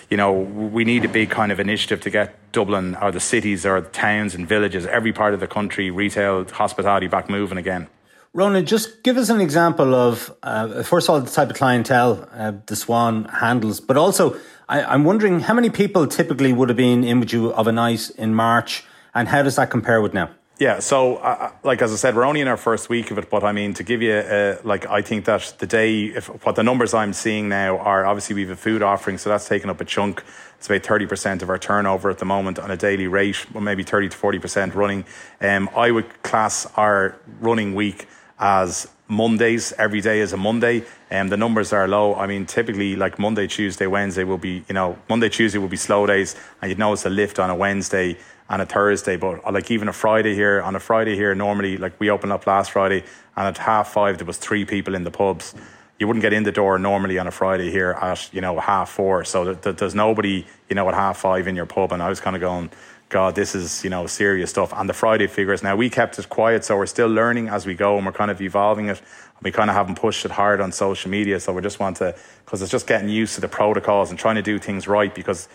you 0.08 0.16
know, 0.16 0.32
we 0.32 0.84
need 0.84 1.05
a 1.05 1.08
big 1.08 1.31
kind 1.31 1.50
of 1.50 1.58
initiative 1.58 2.00
to 2.02 2.10
get 2.10 2.52
Dublin 2.52 2.94
or 2.96 3.10
the 3.10 3.20
cities 3.20 3.66
or 3.66 3.81
the 3.81 3.88
towns 3.88 4.34
and 4.34 4.46
villages, 4.46 4.87
every 4.87 5.12
part 5.12 5.34
of 5.34 5.40
the 5.40 5.49
country, 5.49 5.90
retail, 5.90 6.44
hospitality 6.44 7.08
back 7.08 7.28
moving 7.28 7.58
again. 7.58 7.88
Ronan, 8.34 8.66
just 8.66 9.02
give 9.02 9.16
us 9.16 9.31
an 9.31 9.40
example 9.40 9.94
of, 9.94 10.33
uh, 10.42 10.83
first 10.83 11.09
of 11.09 11.14
all, 11.14 11.21
the 11.21 11.30
type 11.30 11.50
of 11.50 11.56
clientele 11.56 12.28
uh, 12.33 12.52
the 12.66 12.76
Swan 12.76 13.25
handles, 13.25 13.80
but 13.80 13.97
also 13.97 14.37
I, 14.68 14.94
am 14.94 15.04
wondering 15.04 15.40
how 15.40 15.54
many 15.54 15.71
people 15.71 16.06
typically 16.06 16.52
would 16.52 16.68
have 16.68 16.76
been 16.76 17.02
in 17.02 17.21
with 17.21 17.33
you 17.33 17.52
of 17.52 17.66
a 17.66 17.73
night 17.73 18.11
in 18.18 18.35
March, 18.35 18.85
and 19.14 19.26
how 19.26 19.42
does 19.42 19.56
that 19.56 19.71
compare 19.71 20.02
with 20.02 20.12
now? 20.12 20.30
Yeah, 20.59 20.81
so 20.81 21.19
uh, 21.19 21.53
like 21.62 21.83
as 21.83 21.93
I 21.93 21.97
said, 21.97 22.17
we're 22.17 22.25
only 22.25 22.41
in 22.41 22.49
our 22.49 22.57
first 22.57 22.88
week 22.88 23.12
of 23.12 23.19
it, 23.19 23.31
but 23.31 23.45
I 23.45 23.53
mean 23.53 23.75
to 23.75 23.85
give 23.85 24.03
you 24.03 24.15
uh, 24.15 24.57
like 24.65 24.87
I 24.88 25.03
think 25.03 25.25
that 25.27 25.55
the 25.59 25.69
day, 25.69 26.07
if 26.07 26.27
what 26.45 26.57
the 26.57 26.65
numbers 26.65 26.95
I'm 26.95 27.12
seeing 27.12 27.49
now 27.49 27.79
are 27.79 28.05
obviously 28.05 28.35
we 28.35 28.41
have 28.43 28.50
a 28.50 28.57
food 28.57 28.83
offering, 28.83 29.19
so 29.19 29.31
that's 29.31 29.47
taken 29.47 29.71
up 29.71 29.81
a 29.81 29.85
chunk. 29.85 30.25
It's 30.57 30.67
about 30.67 30.83
thirty 30.83 31.07
percent 31.07 31.43
of 31.43 31.49
our 31.49 31.59
turnover 31.59 32.11
at 32.11 32.19
the 32.19 32.25
moment 32.25 32.59
on 32.59 32.73
a 32.73 32.77
daily 32.77 33.07
rate, 33.07 33.47
or 33.55 33.61
maybe 33.61 33.85
thirty 33.85 34.09
to 34.09 34.17
forty 34.17 34.41
percent 34.41 34.75
running. 34.75 35.05
Um, 35.41 35.71
I 35.77 35.93
would 35.93 36.25
class 36.25 36.67
our 36.75 37.15
running 37.41 37.77
week 37.77 38.09
as 38.41 38.88
Mondays. 39.07 39.73
Every 39.79 40.00
day 40.00 40.19
is 40.19 40.33
a 40.33 40.37
Monday, 40.37 40.85
and 41.09 41.27
um, 41.27 41.29
the 41.29 41.37
numbers 41.37 41.73
are 41.73 41.87
low. 41.87 42.17
I 42.17 42.27
mean, 42.27 42.47
typically 42.47 42.97
like 42.97 43.17
Monday, 43.17 43.47
Tuesday, 43.47 43.87
Wednesday 43.87 44.25
will 44.25 44.38
be 44.38 44.65
you 44.69 44.75
know 44.75 44.99
Monday, 45.09 45.29
Tuesday 45.29 45.61
will 45.61 45.69
be 45.69 45.77
slow 45.77 46.05
days, 46.05 46.35
and 46.61 46.69
you'd 46.69 46.81
notice 46.81 47.07
a 47.07 47.11
lift 47.11 47.38
on 47.38 47.49
a 47.49 47.55
Wednesday 47.55 48.17
and 48.49 48.62
a 48.62 48.67
Thursday. 48.67 49.17
But 49.17 49.45
uh, 49.45 49.52
like 49.52 49.71
even 49.71 49.88
a 49.88 49.93
Friday 49.93 50.35
here, 50.35 50.62
on 50.62 50.76
a 50.76 50.81
Friday 50.81 51.14
here, 51.14 51.35
normally 51.35 51.76
like 51.76 51.99
we 52.00 52.11
opened 52.11 52.33
up 52.33 52.47
last 52.47 52.71
Friday 52.71 53.05
and 53.37 53.47
at 53.47 53.59
half 53.59 53.93
five 53.93 54.19
there 54.19 54.26
was 54.26 54.38
three 54.38 54.64
people 54.64 54.95
in 54.95 55.05
the 55.05 55.11
pubs. 55.11 55.55
You 55.99 56.07
wouldn't 56.07 56.23
get 56.23 56.33
in 56.33 56.45
the 56.45 56.52
door 56.52 56.78
normally 56.78 57.19
on 57.19 57.26
a 57.26 57.31
Friday 57.31 57.71
here 57.71 57.90
at 58.00 58.33
you 58.33 58.40
know 58.40 58.59
half 58.59 58.90
four. 58.90 59.25
So 59.25 59.55
there's 59.55 59.95
nobody 59.95 60.47
you 60.69 60.76
know 60.76 60.88
at 60.88 60.95
half 60.95 61.19
five 61.19 61.47
in 61.47 61.57
your 61.57 61.67
pub, 61.67 61.93
and 61.93 62.02
I 62.02 62.09
was 62.09 62.21
kind 62.21 62.37
of 62.37 62.40
going. 62.40 62.71
God, 63.11 63.35
this 63.35 63.55
is 63.55 63.83
you 63.85 63.88
know 63.88 64.07
serious 64.07 64.50
stuff. 64.50 64.71
And 64.76 64.87
the 64.87 64.93
Friday 64.93 65.28
figures. 65.28 65.62
Now 65.62 65.76
we 65.76 65.88
kept 65.88 66.19
it 66.19 66.28
quiet, 66.28 66.62
so 66.62 66.76
we're 66.76 66.85
still 66.85 67.09
learning 67.09 67.49
as 67.49 67.64
we 67.64 67.75
go, 67.75 67.97
and 67.97 68.05
we're 68.05 68.12
kind 68.12 68.31
of 68.31 68.38
evolving 68.43 68.90
it. 68.90 69.00
We 69.43 69.50
kind 69.50 69.71
of 69.71 69.76
haven't 69.76 69.95
pushed 69.95 70.26
it 70.26 70.31
hard 70.31 70.61
on 70.61 70.73
social 70.73 71.11
media, 71.11 71.40
so 71.40 71.55
we 71.55 71.62
just 71.62 71.81
want 71.81 71.97
to 71.99 72.14
because 72.45 72.61
it's 72.61 72.71
just 72.71 72.87
getting 72.87 73.09
used 73.09 73.35
to 73.37 73.40
the 73.40 73.49
protocols 73.49 74.11
and 74.11 74.19
trying 74.19 74.35
to 74.35 74.43
do 74.43 74.59
things 74.59 74.87
right. 74.87 75.14
Because 75.14 75.49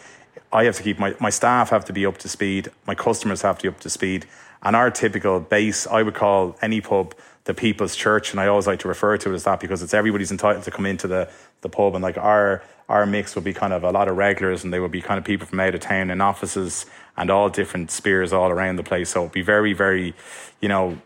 I 0.51 0.65
have 0.65 0.75
to 0.77 0.83
keep 0.83 0.99
my, 0.99 1.15
my 1.19 1.29
staff 1.29 1.69
have 1.69 1.85
to 1.85 1.93
be 1.93 2.05
up 2.05 2.17
to 2.19 2.29
speed, 2.29 2.69
my 2.85 2.95
customers 2.95 3.41
have 3.41 3.57
to 3.59 3.63
be 3.63 3.69
up 3.69 3.79
to 3.81 3.89
speed, 3.89 4.25
And 4.63 4.75
our 4.75 4.89
typical 4.89 5.39
base, 5.39 5.85
I 5.87 6.03
would 6.03 6.13
call 6.13 6.57
any 6.61 6.79
pub 6.81 7.15
the 7.45 7.53
people's 7.53 7.95
church, 7.95 8.31
and 8.31 8.39
I 8.39 8.47
always 8.47 8.67
like 8.67 8.79
to 8.79 8.87
refer 8.87 9.17
to 9.17 9.31
it 9.31 9.35
as 9.35 9.43
that 9.43 9.59
because 9.59 9.83
it's 9.83 9.93
everybody's 9.93 10.31
entitled 10.31 10.63
to 10.63 10.71
come 10.71 10.85
into 10.85 11.07
the 11.07 11.29
the 11.61 11.69
pub, 11.69 11.93
and 11.95 12.03
like 12.03 12.17
our 12.17 12.63
our 12.87 13.05
mix 13.05 13.35
would 13.35 13.43
be 13.43 13.53
kind 13.53 13.73
of 13.73 13.83
a 13.83 13.91
lot 13.91 14.07
of 14.07 14.15
regulars, 14.15 14.63
and 14.63 14.73
they 14.73 14.79
would 14.79 14.91
be 14.91 15.01
kind 15.01 15.17
of 15.17 15.25
people 15.25 15.45
from 15.45 15.59
out 15.59 15.75
of 15.75 15.81
town 15.81 16.09
and 16.09 16.21
offices 16.21 16.85
and 17.17 17.29
all 17.29 17.49
different 17.49 17.91
spheres 17.91 18.31
all 18.31 18.49
around 18.49 18.77
the 18.77 18.83
place. 18.83 19.09
So 19.09 19.21
it'd 19.21 19.33
be 19.33 19.41
very, 19.41 19.73
very, 19.73 20.13
you 20.61 20.69
know, 20.69 20.97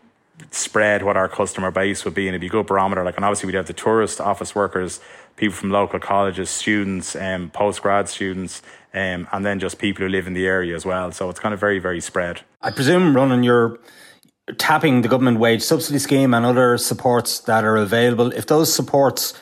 spread 0.50 1.02
what 1.02 1.16
our 1.16 1.28
customer 1.28 1.70
base 1.70 2.04
would 2.04 2.14
be, 2.14 2.26
and 2.28 2.30
it'd 2.30 2.40
be 2.40 2.46
a 2.46 2.50
good 2.50 2.66
barometer. 2.66 3.04
Like, 3.04 3.16
and 3.16 3.24
obviously 3.24 3.46
we'd 3.48 3.56
have 3.56 3.66
the 3.66 3.72
tourist 3.72 4.20
office 4.20 4.54
workers, 4.54 5.00
people 5.36 5.54
from 5.54 5.70
local 5.70 5.98
colleges, 5.98 6.50
students, 6.50 7.16
um, 7.16 7.50
post 7.50 7.82
grad 7.82 8.08
students, 8.08 8.62
um, 8.94 9.28
and 9.32 9.44
then 9.44 9.58
just 9.58 9.78
people 9.78 10.04
who 10.04 10.08
live 10.08 10.26
in 10.26 10.32
the 10.32 10.46
area 10.46 10.74
as 10.74 10.84
well. 10.84 11.12
So 11.12 11.30
it's 11.30 11.40
kind 11.40 11.54
of 11.54 11.60
very, 11.60 11.78
very 11.78 12.00
spread. 12.00 12.42
I 12.60 12.70
presume, 12.70 13.14
running 13.14 13.42
your 13.42 13.78
tapping 14.56 15.02
the 15.02 15.08
government 15.08 15.38
wage 15.38 15.62
subsidy 15.62 15.98
scheme 15.98 16.32
and 16.32 16.46
other 16.46 16.78
supports 16.78 17.40
that 17.40 17.64
are 17.64 17.76
available. 17.76 18.32
If 18.32 18.46
those 18.46 18.72
supports 18.72 19.34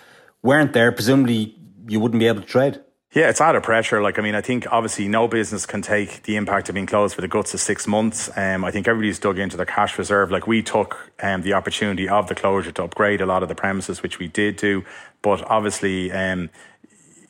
weren't 0.42 0.72
there, 0.72 0.90
presumably 0.90 1.56
you 1.88 2.00
wouldn't 2.00 2.18
be 2.18 2.26
able 2.26 2.40
to 2.40 2.46
trade. 2.46 2.80
Yeah, 3.14 3.30
it's 3.30 3.40
out 3.40 3.56
of 3.56 3.62
pressure. 3.62 4.02
Like, 4.02 4.18
I 4.18 4.22
mean, 4.22 4.34
I 4.34 4.42
think 4.42 4.66
obviously 4.70 5.08
no 5.08 5.26
business 5.26 5.64
can 5.64 5.80
take 5.80 6.24
the 6.24 6.36
impact 6.36 6.68
of 6.68 6.74
being 6.74 6.86
closed 6.86 7.14
for 7.14 7.22
the 7.22 7.28
guts 7.28 7.54
of 7.54 7.60
six 7.60 7.86
months. 7.86 8.28
Um, 8.36 8.62
I 8.62 8.70
think 8.70 8.86
everybody's 8.86 9.18
dug 9.18 9.38
into 9.38 9.56
their 9.56 9.64
cash 9.64 9.96
reserve. 9.96 10.30
Like, 10.30 10.46
we 10.46 10.62
took 10.62 11.12
um, 11.22 11.40
the 11.40 11.54
opportunity 11.54 12.10
of 12.10 12.28
the 12.28 12.34
closure 12.34 12.72
to 12.72 12.84
upgrade 12.84 13.22
a 13.22 13.26
lot 13.26 13.42
of 13.42 13.48
the 13.48 13.54
premises, 13.54 14.02
which 14.02 14.18
we 14.18 14.28
did 14.28 14.56
do. 14.56 14.84
But 15.22 15.42
obviously, 15.48 16.12
um, 16.12 16.50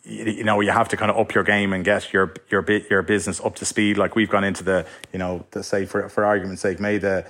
you 0.07 0.45
know 0.45 0.61
you 0.61 0.71
have 0.71 0.89
to 0.89 0.97
kind 0.97 1.11
of 1.11 1.17
up 1.19 1.35
your 1.35 1.45
game 1.45 1.73
and 1.73 1.85
get 1.85 2.13
your 2.13 2.33
your 2.49 2.65
your 2.91 3.03
business 3.03 3.41
up 3.41 3.57
to 3.57 3.65
speed 3.65 3.99
like 3.99 4.15
we've 4.15 4.31
gone 4.31 4.45
into 4.45 4.63
the 4.63 4.87
you 5.13 5.19
know 5.19 5.45
to 5.51 5.63
say 5.63 5.85
for 5.85 6.09
for 6.09 6.25
argument's 6.25 6.63
sake 6.63 6.79
made 6.79 7.01
the 7.01 7.27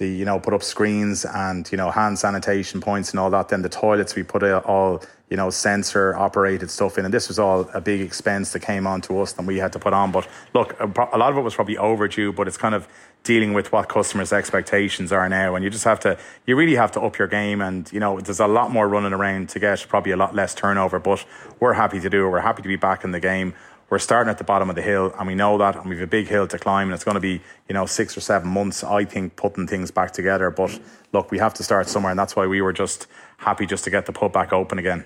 the 0.00 0.08
you 0.08 0.24
know 0.24 0.40
put 0.40 0.52
up 0.52 0.62
screens 0.62 1.24
and 1.24 1.70
you 1.70 1.78
know 1.78 1.90
hand 1.90 2.18
sanitation 2.18 2.80
points 2.80 3.10
and 3.10 3.20
all 3.20 3.30
that. 3.30 3.48
Then 3.48 3.62
the 3.62 3.68
toilets 3.68 4.16
we 4.16 4.24
put 4.24 4.42
all 4.42 5.02
you 5.28 5.36
know 5.36 5.50
sensor 5.50 6.16
operated 6.16 6.70
stuff 6.70 6.98
in, 6.98 7.04
and 7.04 7.14
this 7.14 7.28
was 7.28 7.38
all 7.38 7.68
a 7.74 7.80
big 7.80 8.00
expense 8.00 8.52
that 8.52 8.60
came 8.60 8.86
on 8.86 9.02
to 9.02 9.20
us 9.20 9.32
that 9.34 9.46
we 9.46 9.58
had 9.58 9.72
to 9.74 9.78
put 9.78 9.92
on. 9.92 10.10
But 10.10 10.26
look, 10.54 10.74
a 10.80 11.18
lot 11.18 11.30
of 11.30 11.36
it 11.36 11.42
was 11.42 11.54
probably 11.54 11.76
overdue, 11.76 12.32
but 12.32 12.48
it's 12.48 12.56
kind 12.56 12.74
of 12.74 12.88
dealing 13.22 13.52
with 13.52 13.70
what 13.70 13.88
customers' 13.88 14.32
expectations 14.32 15.12
are 15.12 15.28
now, 15.28 15.54
and 15.54 15.64
you 15.64 15.70
just 15.70 15.84
have 15.84 16.00
to 16.00 16.18
you 16.46 16.56
really 16.56 16.74
have 16.74 16.92
to 16.92 17.00
up 17.00 17.18
your 17.18 17.28
game. 17.28 17.60
And 17.60 17.90
you 17.92 18.00
know 18.00 18.20
there's 18.20 18.40
a 18.40 18.46
lot 18.46 18.70
more 18.70 18.88
running 18.88 19.12
around 19.12 19.48
to 19.50 19.58
get 19.58 19.84
probably 19.88 20.12
a 20.12 20.16
lot 20.16 20.34
less 20.34 20.54
turnover, 20.54 20.98
but 20.98 21.24
we're 21.60 21.74
happy 21.74 22.00
to 22.00 22.10
do 22.10 22.26
it. 22.26 22.30
We're 22.30 22.40
happy 22.40 22.62
to 22.62 22.68
be 22.68 22.76
back 22.76 23.04
in 23.04 23.10
the 23.10 23.20
game 23.20 23.54
we're 23.90 23.98
starting 23.98 24.30
at 24.30 24.38
the 24.38 24.44
bottom 24.44 24.70
of 24.70 24.76
the 24.76 24.82
hill 24.82 25.12
and 25.18 25.26
we 25.26 25.34
know 25.34 25.58
that 25.58 25.76
and 25.76 25.86
we've 25.86 26.00
a 26.00 26.06
big 26.06 26.28
hill 26.28 26.46
to 26.46 26.58
climb 26.58 26.88
and 26.88 26.94
it's 26.94 27.04
going 27.04 27.16
to 27.16 27.20
be 27.20 27.42
you 27.68 27.74
know 27.74 27.84
six 27.84 28.16
or 28.16 28.20
seven 28.20 28.48
months 28.48 28.82
i 28.82 29.04
think 29.04 29.36
putting 29.36 29.66
things 29.66 29.90
back 29.90 30.12
together 30.12 30.50
but 30.50 30.80
look 31.12 31.30
we 31.30 31.38
have 31.38 31.52
to 31.52 31.62
start 31.62 31.88
somewhere 31.88 32.10
and 32.10 32.18
that's 32.18 32.34
why 32.34 32.46
we 32.46 32.62
were 32.62 32.72
just 32.72 33.06
happy 33.38 33.66
just 33.66 33.84
to 33.84 33.90
get 33.90 34.06
the 34.06 34.12
pub 34.12 34.32
back 34.32 34.52
open 34.52 34.78
again 34.78 35.04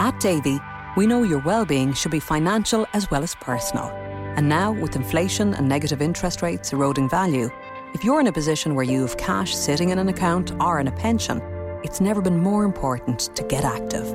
at 0.00 0.18
davy 0.18 0.58
we 0.96 1.06
know 1.06 1.22
your 1.22 1.40
well-being 1.40 1.92
should 1.92 2.10
be 2.10 2.20
financial 2.20 2.86
as 2.92 3.08
well 3.10 3.22
as 3.22 3.34
personal 3.36 4.05
and 4.36 4.48
now 4.48 4.72
with 4.72 4.96
inflation 4.96 5.54
and 5.54 5.68
negative 5.68 6.00
interest 6.00 6.42
rates 6.42 6.72
eroding 6.72 7.08
value 7.08 7.50
if 7.94 8.04
you're 8.04 8.20
in 8.20 8.26
a 8.26 8.32
position 8.32 8.74
where 8.74 8.84
you 8.84 9.00
have 9.02 9.16
cash 9.16 9.54
sitting 9.54 9.90
in 9.90 9.98
an 9.98 10.08
account 10.08 10.52
or 10.60 10.80
in 10.80 10.88
a 10.88 10.92
pension 10.92 11.40
it's 11.82 12.00
never 12.00 12.22
been 12.22 12.38
more 12.38 12.64
important 12.64 13.34
to 13.34 13.42
get 13.44 13.64
active 13.64 14.06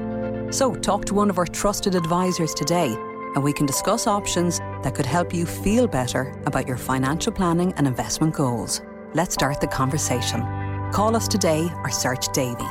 so 0.54 0.76
talk 0.76 1.06
to 1.06 1.14
one 1.14 1.30
of 1.30 1.38
our 1.38 1.46
trusted 1.46 1.96
advisors 1.96 2.54
today 2.54 2.96
and 3.36 3.44
we 3.44 3.54
can 3.54 3.66
discuss 3.66 4.08
options 4.08 4.60
that 4.84 4.96
could 4.96 5.06
help 5.06 5.34
you 5.34 5.46
feel 5.46 5.88
better 5.88 6.34
about 6.46 6.68
your 6.68 6.78
financial 6.78 7.32
planning 7.32 7.74
and 7.78 7.88
investment 7.88 8.34
goals. 8.34 8.82
Let's 9.14 9.34
start 9.34 9.62
the 9.62 9.68
conversation. 9.68 10.42
Call 10.92 11.16
us 11.16 11.28
today 11.28 11.70
or 11.84 11.90
search 11.90 12.28
Davy. 12.34 12.68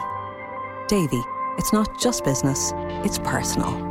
Davy, 0.89 1.23
it's 1.59 1.73
not 1.73 1.99
just 2.01 2.25
business, 2.25 2.73
it's 3.05 3.19
personal. 3.21 3.90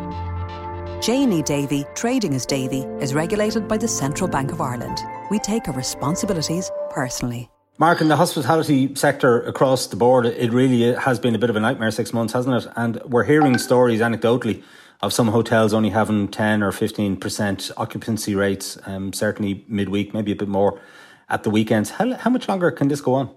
J&E 1.01 1.41
Davy, 1.43 1.85
trading 1.95 2.33
as 2.33 2.45
Davy, 2.45 2.81
is 2.99 3.13
regulated 3.13 3.69
by 3.69 3.77
the 3.77 3.87
Central 3.87 4.29
Bank 4.29 4.51
of 4.51 4.59
Ireland. 4.59 4.99
We 5.31 5.39
take 5.39 5.69
our 5.69 5.73
responsibilities 5.73 6.69
personally. 6.89 7.49
Mark, 7.77 8.01
in 8.01 8.09
the 8.09 8.17
hospitality 8.17 8.93
sector 8.95 9.41
across 9.43 9.87
the 9.87 9.95
board, 9.95 10.25
it 10.25 10.51
really 10.51 10.93
has 10.93 11.17
been 11.17 11.35
a 11.35 11.37
bit 11.37 11.49
of 11.49 11.55
a 11.55 11.59
nightmare 11.61 11.91
six 11.91 12.11
months, 12.11 12.33
hasn't 12.33 12.65
it? 12.65 12.69
And 12.75 13.01
we're 13.05 13.23
hearing 13.23 13.57
stories 13.57 14.01
anecdotally 14.01 14.61
of 15.01 15.13
some 15.13 15.29
hotels 15.29 15.73
only 15.73 15.89
having 15.89 16.27
10 16.27 16.61
or 16.61 16.73
15% 16.73 17.71
occupancy 17.77 18.35
rates, 18.35 18.77
um, 18.85 19.13
certainly 19.13 19.63
midweek, 19.69 20.13
maybe 20.13 20.33
a 20.33 20.35
bit 20.35 20.49
more 20.49 20.81
at 21.29 21.43
the 21.43 21.49
weekends. 21.49 21.91
How, 21.91 22.13
how 22.15 22.29
much 22.29 22.49
longer 22.49 22.71
can 22.71 22.89
this 22.89 22.99
go 22.99 23.13
on? 23.13 23.29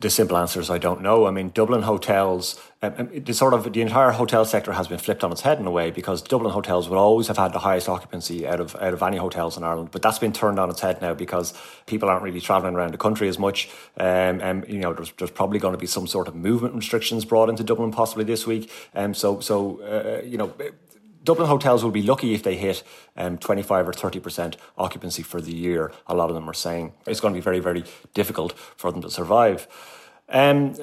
The 0.00 0.10
simple 0.10 0.36
answer 0.36 0.60
is 0.60 0.70
I 0.70 0.78
don't 0.78 1.02
know. 1.02 1.26
I 1.26 1.32
mean, 1.32 1.50
Dublin 1.52 1.82
hotels, 1.82 2.54
um, 2.82 2.94
um, 2.98 3.10
the 3.12 3.34
sort 3.34 3.52
of 3.52 3.72
the 3.72 3.80
entire 3.80 4.12
hotel 4.12 4.44
sector 4.44 4.70
has 4.70 4.86
been 4.86 4.98
flipped 4.98 5.24
on 5.24 5.32
its 5.32 5.40
head 5.40 5.58
in 5.58 5.66
a 5.66 5.72
way 5.72 5.90
because 5.90 6.22
Dublin 6.22 6.52
hotels 6.52 6.88
would 6.88 6.96
always 6.96 7.26
have 7.26 7.36
had 7.36 7.52
the 7.52 7.58
highest 7.58 7.88
occupancy 7.88 8.46
out 8.46 8.60
of 8.60 8.76
out 8.76 8.94
of 8.94 9.02
any 9.02 9.16
hotels 9.16 9.56
in 9.56 9.64
Ireland, 9.64 9.88
but 9.90 10.00
that's 10.00 10.20
been 10.20 10.32
turned 10.32 10.60
on 10.60 10.70
its 10.70 10.80
head 10.80 11.02
now 11.02 11.14
because 11.14 11.52
people 11.86 12.08
aren't 12.08 12.22
really 12.22 12.40
travelling 12.40 12.76
around 12.76 12.92
the 12.92 12.98
country 12.98 13.26
as 13.26 13.40
much. 13.40 13.70
Um, 13.96 14.40
and 14.40 14.64
you 14.68 14.78
know, 14.78 14.92
there's, 14.92 15.10
there's 15.18 15.32
probably 15.32 15.58
going 15.58 15.74
to 15.74 15.78
be 15.78 15.88
some 15.88 16.06
sort 16.06 16.28
of 16.28 16.36
movement 16.36 16.76
restrictions 16.76 17.24
brought 17.24 17.48
into 17.48 17.64
Dublin 17.64 17.90
possibly 17.90 18.22
this 18.22 18.46
week. 18.46 18.70
Um, 18.94 19.14
so 19.14 19.40
so 19.40 19.80
uh, 19.80 20.24
you 20.24 20.38
know 20.38 20.54
Dublin 21.28 21.46
hotels 21.46 21.84
will 21.84 21.90
be 21.90 22.00
lucky 22.00 22.32
if 22.32 22.42
they 22.42 22.56
hit 22.56 22.82
um, 23.14 23.36
25 23.36 23.86
or 23.86 23.92
30% 23.92 24.54
occupancy 24.78 25.22
for 25.22 25.42
the 25.42 25.54
year. 25.54 25.92
A 26.06 26.14
lot 26.14 26.30
of 26.30 26.34
them 26.34 26.48
are 26.48 26.54
saying 26.54 26.94
it's 27.06 27.20
going 27.20 27.34
to 27.34 27.36
be 27.36 27.44
very, 27.44 27.60
very 27.60 27.84
difficult 28.14 28.58
for 28.58 28.90
them 28.90 29.02
to 29.02 29.10
survive. 29.10 29.68
Um, 30.30 30.74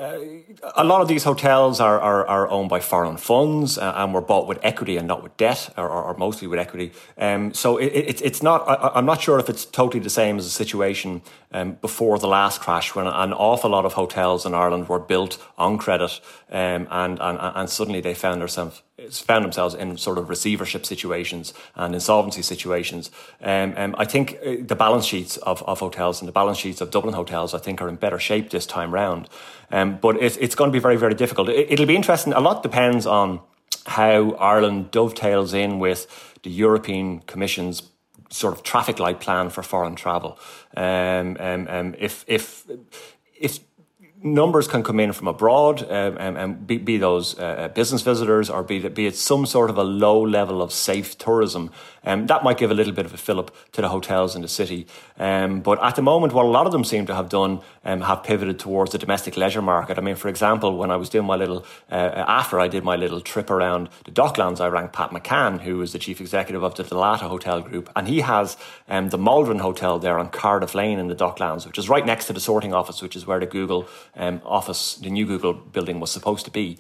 a 0.75 0.83
lot 0.83 1.01
of 1.01 1.07
these 1.07 1.23
hotels 1.23 1.79
are, 1.79 1.99
are, 1.99 2.27
are 2.27 2.47
owned 2.49 2.69
by 2.69 2.79
foreign 2.79 3.17
funds 3.17 3.79
uh, 3.79 3.93
and 3.95 4.13
were 4.13 4.21
bought 4.21 4.47
with 4.47 4.59
equity 4.61 4.97
and 4.97 5.07
not 5.07 5.23
with 5.23 5.35
debt, 5.37 5.71
or, 5.77 5.87
or, 5.87 6.03
or 6.03 6.17
mostly 6.17 6.47
with 6.47 6.59
equity. 6.59 6.91
Um, 7.17 7.51
so 7.53 7.77
it, 7.77 7.87
it, 7.87 8.21
it's 8.21 8.43
not. 8.43 8.67
I, 8.67 8.99
am 8.99 9.05
not 9.05 9.21
sure 9.21 9.39
if 9.39 9.49
it's 9.49 9.65
totally 9.65 10.03
the 10.03 10.09
same 10.11 10.37
as 10.37 10.45
the 10.45 10.51
situation 10.51 11.23
um, 11.51 11.73
before 11.73 12.19
the 12.19 12.27
last 12.27 12.61
crash, 12.61 12.93
when 12.93 13.07
an 13.07 13.33
awful 13.33 13.71
lot 13.71 13.85
of 13.85 13.93
hotels 13.93 14.45
in 14.45 14.53
Ireland 14.53 14.89
were 14.89 14.99
built 14.99 15.43
on 15.57 15.79
credit, 15.79 16.19
um, 16.51 16.87
and, 16.89 17.19
and 17.19 17.39
and 17.39 17.69
suddenly 17.69 18.01
they 18.01 18.13
found 18.13 18.41
themselves 18.41 18.83
found 19.11 19.43
themselves 19.43 19.75
in 19.75 19.97
sort 19.97 20.17
of 20.17 20.29
receivership 20.29 20.85
situations 20.85 21.53
and 21.75 21.93
insolvency 21.93 22.41
situations. 22.41 23.11
Um, 23.41 23.73
um, 23.77 23.95
I 23.97 24.05
think 24.05 24.37
uh, 24.45 24.55
the 24.61 24.75
balance 24.75 25.05
sheets 25.05 25.37
of, 25.37 25.61
of 25.63 25.79
hotels 25.79 26.21
and 26.21 26.27
the 26.27 26.33
balance 26.33 26.57
sheets 26.57 26.81
of 26.81 26.91
Dublin 26.91 27.13
hotels, 27.13 27.53
I 27.53 27.59
think, 27.59 27.81
are 27.81 27.89
in 27.89 27.95
better 27.95 28.19
shape 28.19 28.49
this 28.49 28.65
time 28.65 28.93
round. 28.93 29.29
Um, 29.71 29.97
but 30.01 30.17
it, 30.21 30.37
it's 30.39 30.55
going 30.55 30.69
to 30.69 30.73
be 30.73 30.79
very, 30.79 30.97
very 30.97 31.15
difficult. 31.15 31.49
It, 31.49 31.71
it'll 31.71 31.85
be 31.85 31.95
interesting. 31.95 32.33
A 32.33 32.39
lot 32.39 32.63
depends 32.63 33.05
on 33.05 33.39
how 33.85 34.31
Ireland 34.33 34.91
dovetails 34.91 35.53
in 35.53 35.79
with 35.79 36.07
the 36.43 36.49
European 36.49 37.19
Commission's 37.21 37.83
sort 38.29 38.53
of 38.53 38.63
traffic 38.63 38.99
light 38.99 39.19
plan 39.19 39.49
for 39.49 39.63
foreign 39.63 39.95
travel. 39.95 40.37
Um, 40.75 41.37
um, 41.39 41.67
um, 41.69 41.95
if 41.97 42.25
if 42.27 42.65
if 43.39 43.59
numbers 44.23 44.67
can 44.67 44.83
come 44.83 44.99
in 44.99 45.13
from 45.13 45.27
abroad, 45.27 45.83
um, 45.83 46.17
and, 46.19 46.37
and 46.37 46.67
be, 46.67 46.77
be, 46.77 46.97
those 46.97 47.37
uh, 47.37 47.43
uh, 47.43 47.67
business 47.69 48.01
visitors 48.01 48.49
or 48.49 48.63
be, 48.63 48.87
be 48.89 49.05
it 49.05 49.15
some 49.15 49.45
sort 49.45 49.69
of 49.69 49.77
a 49.77 49.83
low 49.83 50.21
level 50.21 50.61
of 50.61 50.71
safe 50.71 51.17
tourism. 51.17 51.71
Um, 52.05 52.27
that 52.27 52.43
might 52.43 52.57
give 52.57 52.71
a 52.71 52.73
little 52.73 52.93
bit 52.93 53.05
of 53.05 53.13
a 53.13 53.17
fillip 53.17 53.53
to 53.73 53.81
the 53.81 53.89
hotels 53.89 54.35
in 54.35 54.41
the 54.41 54.47
city. 54.47 54.87
Um, 55.17 55.61
but 55.61 55.83
at 55.83 55.95
the 55.95 56.01
moment, 56.01 56.33
what 56.33 56.45
a 56.45 56.49
lot 56.49 56.65
of 56.65 56.71
them 56.71 56.83
seem 56.83 57.05
to 57.07 57.15
have 57.15 57.29
done 57.29 57.61
um, 57.83 58.01
have 58.01 58.23
pivoted 58.23 58.59
towards 58.59 58.91
the 58.91 58.97
domestic 58.97 59.37
leisure 59.37 59.61
market. 59.61 59.97
I 59.97 60.01
mean, 60.01 60.15
for 60.15 60.27
example, 60.27 60.77
when 60.77 60.91
I 60.91 60.95
was 60.95 61.09
doing 61.09 61.25
my 61.25 61.35
little, 61.35 61.65
uh, 61.91 62.23
after 62.27 62.59
I 62.59 62.67
did 62.67 62.83
my 62.83 62.95
little 62.95 63.21
trip 63.21 63.49
around 63.49 63.89
the 64.05 64.11
Docklands, 64.11 64.59
I 64.59 64.67
rang 64.67 64.89
Pat 64.89 65.11
McCann, 65.11 65.61
who 65.61 65.81
is 65.81 65.91
the 65.91 65.99
chief 65.99 66.21
executive 66.21 66.63
of 66.63 66.75
the 66.75 66.83
Dalata 66.83 67.27
Hotel 67.27 67.61
Group, 67.61 67.89
and 67.95 68.07
he 68.07 68.21
has 68.21 68.57
um, 68.87 69.09
the 69.09 69.17
Maldron 69.17 69.59
Hotel 69.59 69.99
there 69.99 70.19
on 70.19 70.29
Cardiff 70.29 70.75
Lane 70.75 70.99
in 70.99 71.07
the 71.07 71.15
Docklands, 71.15 71.65
which 71.65 71.77
is 71.77 71.89
right 71.89 72.05
next 72.05 72.25
to 72.27 72.33
the 72.33 72.39
sorting 72.39 72.73
office, 72.73 73.01
which 73.01 73.15
is 73.15 73.25
where 73.25 73.39
the 73.39 73.45
Google 73.45 73.87
um, 74.15 74.41
office, 74.45 74.95
the 74.95 75.09
new 75.09 75.25
Google 75.25 75.53
building 75.53 75.99
was 75.99 76.11
supposed 76.11 76.45
to 76.45 76.51
be. 76.51 76.77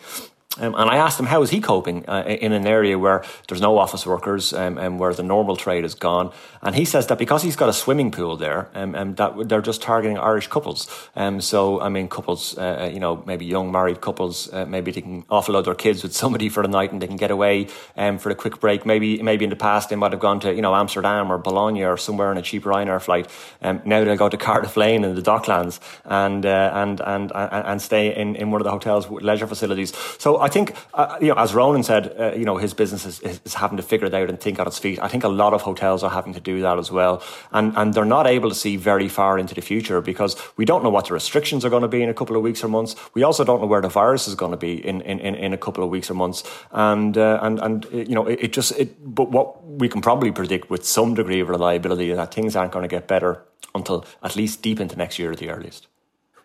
Um, 0.59 0.73
and 0.75 0.89
I 0.89 0.97
asked 0.97 1.19
him 1.19 1.25
how 1.25 1.41
is 1.41 1.49
he 1.49 1.59
coping 1.59 2.07
uh, 2.07 2.23
in 2.27 2.53
an 2.53 2.65
area 2.65 2.97
where 2.97 3.23
there's 3.47 3.61
no 3.61 3.77
office 3.77 4.05
workers 4.05 4.53
um, 4.53 4.77
and 4.77 4.99
where 4.99 5.13
the 5.13 5.23
normal 5.23 5.55
trade 5.55 5.83
is 5.83 5.95
gone. 5.95 6.31
And 6.61 6.75
he 6.75 6.85
says 6.85 7.07
that 7.07 7.17
because 7.17 7.43
he's 7.43 7.55
got 7.55 7.69
a 7.69 7.73
swimming 7.73 8.11
pool 8.11 8.37
there, 8.37 8.69
um, 8.73 8.95
and 8.95 9.17
that 9.17 9.49
they're 9.49 9.61
just 9.61 9.81
targeting 9.81 10.17
Irish 10.17 10.47
couples. 10.47 10.87
Um, 11.15 11.41
so 11.41 11.81
I 11.81 11.89
mean, 11.89 12.07
couples, 12.07 12.57
uh, 12.57 12.83
uh, 12.83 12.85
you 12.87 12.99
know, 12.99 13.21
maybe 13.25 13.45
young 13.45 13.71
married 13.71 14.01
couples, 14.01 14.51
uh, 14.53 14.65
maybe 14.65 14.91
they 14.91 15.01
can 15.01 15.23
offload 15.23 15.65
their 15.65 15.75
kids 15.75 16.03
with 16.03 16.13
somebody 16.13 16.49
for 16.55 16.63
the 16.63 16.69
night 16.69 16.91
and 16.91 17.01
they 17.01 17.07
can 17.07 17.17
get 17.17 17.31
away 17.31 17.67
um, 17.97 18.17
for 18.17 18.29
a 18.29 18.35
quick 18.35 18.59
break. 18.59 18.85
Maybe 18.85 19.21
maybe 19.21 19.43
in 19.43 19.49
the 19.49 19.55
past 19.55 19.89
they 19.89 19.95
might 19.95 20.11
have 20.11 20.21
gone 20.21 20.39
to 20.41 20.53
you 20.53 20.61
know 20.61 20.73
Amsterdam 20.73 21.31
or 21.31 21.37
Bologna 21.37 21.83
or 21.83 21.97
somewhere 21.97 22.29
on 22.29 22.37
a 22.37 22.41
cheap 22.41 22.63
Ryanair 22.63 23.01
flight. 23.01 23.29
Um, 23.61 23.81
now 23.85 24.03
they'll 24.03 24.15
go 24.15 24.29
to 24.29 24.37
Cardiff 24.45 24.77
Lane 24.77 25.03
in 25.03 25.15
the 25.15 25.21
Docklands 25.21 25.79
and 26.05 26.45
uh, 26.45 26.71
and 26.73 27.01
and 27.01 27.31
and 27.35 27.51
and 27.51 27.81
stay 27.81 28.15
in 28.15 28.35
in 28.35 28.51
one 28.51 28.61
of 28.61 28.65
the 28.65 28.71
hotels 28.71 29.09
with 29.09 29.23
leisure 29.23 29.47
facilities. 29.47 29.93
So 30.17 30.44
I 30.45 30.47
think, 30.47 30.75
uh, 30.93 31.17
you 31.19 31.29
know, 31.29 31.33
as 31.41 31.55
Ronan 31.55 31.81
said, 31.81 32.15
uh, 32.19 32.33
you 32.35 32.45
know, 32.45 32.57
his 32.57 32.75
business 32.75 33.03
is, 33.03 33.19
is, 33.21 33.55
having 33.55 33.77
to 33.77 33.83
figure 33.83 34.05
it 34.05 34.13
out 34.13 34.29
and 34.29 34.39
think 34.39 34.59
on 34.59 34.67
its 34.67 34.77
feet. 34.77 34.99
I 35.01 35.07
think 35.07 35.23
a 35.23 35.27
lot 35.27 35.53
of 35.55 35.63
hotels 35.63 36.03
are 36.03 36.11
having 36.11 36.35
to 36.35 36.39
do 36.39 36.61
that 36.61 36.77
as 36.77 36.91
well. 36.91 37.23
And, 37.51 37.75
and 37.75 37.95
they're 37.95 38.05
not 38.05 38.27
able 38.27 38.49
to 38.49 38.55
see 38.55 38.77
very 38.77 39.09
far 39.09 39.39
into 39.39 39.55
the 39.55 39.61
future 39.61 40.01
because 40.01 40.35
we 40.55 40.63
don't 40.63 40.83
know 40.83 40.91
what 40.91 41.07
the 41.07 41.15
restrictions 41.15 41.65
are 41.65 41.71
going 41.71 41.81
to 41.81 41.87
be 41.87 42.03
in 42.03 42.09
a 42.09 42.13
couple 42.13 42.35
of 42.35 42.43
weeks 42.43 42.63
or 42.63 42.67
months. 42.67 42.95
We 43.15 43.23
also 43.23 43.43
don't 43.43 43.59
know 43.59 43.65
where 43.65 43.81
the 43.81 43.89
virus 43.89 44.27
is 44.27 44.35
going 44.35 44.51
to 44.51 44.57
be 44.57 44.73
in, 44.85 45.01
in, 45.01 45.19
in, 45.19 45.51
a 45.51 45.57
couple 45.57 45.83
of 45.83 45.89
weeks 45.89 46.11
or 46.11 46.13
months. 46.13 46.43
And, 46.69 47.17
uh, 47.17 47.39
and, 47.41 47.59
and, 47.59 47.87
you 47.91 48.13
know, 48.13 48.27
it, 48.27 48.39
it 48.39 48.53
just, 48.53 48.77
it, 48.77 48.89
but 49.03 49.31
what 49.31 49.65
we 49.65 49.89
can 49.89 50.01
probably 50.01 50.31
predict 50.31 50.69
with 50.69 50.85
some 50.85 51.15
degree 51.15 51.39
of 51.39 51.49
reliability 51.49 52.11
is 52.11 52.17
that 52.17 52.31
things 52.31 52.55
aren't 52.55 52.71
going 52.71 52.83
to 52.83 52.95
get 52.95 53.07
better 53.07 53.43
until 53.73 54.05
at 54.21 54.35
least 54.35 54.61
deep 54.61 54.79
into 54.79 54.95
next 54.95 55.17
year 55.17 55.31
at 55.31 55.39
the 55.39 55.49
earliest. 55.49 55.87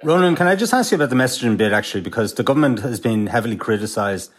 Ronan, 0.02 0.34
can 0.34 0.46
I 0.46 0.56
just 0.56 0.72
ask 0.72 0.92
you 0.92 0.94
about 0.94 1.10
the 1.10 1.16
messaging 1.16 1.58
bit 1.58 1.72
actually? 1.72 2.00
Because 2.00 2.32
the 2.32 2.42
government 2.42 2.78
has 2.78 2.98
been 2.98 3.26
heavily 3.26 3.56
criticised 3.56 4.32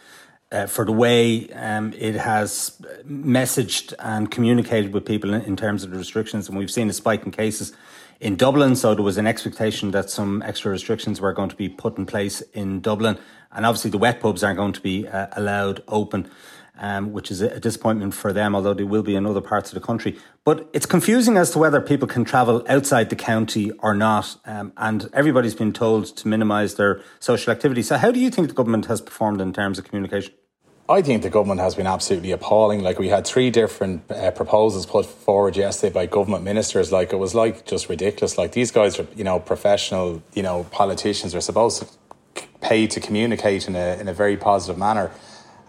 uh, 0.50 0.66
for 0.66 0.84
the 0.84 0.90
way 0.90 1.48
um, 1.50 1.92
it 1.96 2.16
has 2.16 2.82
messaged 3.08 3.94
and 4.00 4.28
communicated 4.28 4.92
with 4.92 5.04
people 5.04 5.32
in, 5.32 5.42
in, 5.42 5.54
terms 5.54 5.84
of 5.84 5.92
the 5.92 5.98
restrictions. 5.98 6.48
And 6.48 6.58
we've 6.58 6.70
seen 6.70 6.90
a 6.90 6.92
spike 6.92 7.24
in 7.24 7.30
cases 7.30 7.72
in 8.18 8.34
Dublin. 8.34 8.74
So 8.74 8.92
there 8.96 9.04
was 9.04 9.18
an 9.18 9.28
expectation 9.28 9.92
that 9.92 10.10
some 10.10 10.42
extra 10.42 10.72
restrictions 10.72 11.20
were 11.20 11.32
going 11.32 11.50
to 11.50 11.56
be 11.56 11.68
put 11.68 11.96
in 11.96 12.06
place 12.06 12.40
in 12.52 12.80
Dublin. 12.80 13.16
And 13.52 13.64
obviously, 13.64 13.92
the 13.92 13.98
wet 13.98 14.18
pubs 14.18 14.42
aren't 14.42 14.56
going 14.56 14.72
to 14.72 14.80
be 14.80 15.06
uh, 15.06 15.28
allowed 15.36 15.84
open 15.86 16.28
um, 16.78 17.12
which 17.12 17.30
is 17.30 17.40
a 17.40 17.60
disappointment 17.60 18.14
for 18.14 18.32
them, 18.32 18.54
although 18.54 18.74
they 18.74 18.84
will 18.84 19.02
be 19.02 19.14
in 19.14 19.26
other 19.26 19.40
parts 19.40 19.70
of 19.70 19.74
the 19.74 19.86
country. 19.86 20.18
But 20.44 20.68
it's 20.72 20.86
confusing 20.86 21.36
as 21.36 21.52
to 21.52 21.58
whether 21.58 21.80
people 21.80 22.08
can 22.08 22.24
travel 22.24 22.64
outside 22.68 23.10
the 23.10 23.16
county 23.16 23.70
or 23.78 23.94
not. 23.94 24.36
Um, 24.44 24.72
and 24.76 25.08
everybody's 25.12 25.54
been 25.54 25.72
told 25.72 26.06
to 26.16 26.26
minimise 26.26 26.74
their 26.74 27.00
social 27.20 27.52
activity. 27.52 27.82
So, 27.82 27.96
how 27.96 28.10
do 28.10 28.18
you 28.18 28.28
think 28.28 28.48
the 28.48 28.54
government 28.54 28.86
has 28.86 29.00
performed 29.00 29.40
in 29.40 29.52
terms 29.52 29.78
of 29.78 29.84
communication? 29.84 30.34
I 30.88 31.00
think 31.00 31.22
the 31.22 31.30
government 31.30 31.60
has 31.60 31.76
been 31.76 31.86
absolutely 31.86 32.32
appalling. 32.32 32.82
Like 32.82 32.98
we 32.98 33.08
had 33.08 33.24
three 33.24 33.50
different 33.50 34.10
uh, 34.10 34.32
proposals 34.32 34.84
put 34.84 35.06
forward 35.06 35.56
yesterday 35.56 35.92
by 35.92 36.06
government 36.06 36.42
ministers. 36.42 36.90
Like 36.90 37.12
it 37.12 37.16
was 37.16 37.36
like 37.36 37.64
just 37.64 37.88
ridiculous. 37.88 38.36
Like 38.36 38.50
these 38.50 38.72
guys 38.72 38.98
are, 38.98 39.06
you 39.14 39.22
know, 39.22 39.38
professional, 39.38 40.24
you 40.34 40.42
know, 40.42 40.64
politicians 40.72 41.36
are 41.36 41.40
supposed 41.40 41.82
to 41.82 42.46
pay 42.60 42.88
to 42.88 42.98
communicate 42.98 43.68
in 43.68 43.76
a 43.76 43.96
in 44.00 44.08
a 44.08 44.12
very 44.12 44.36
positive 44.36 44.76
manner 44.76 45.12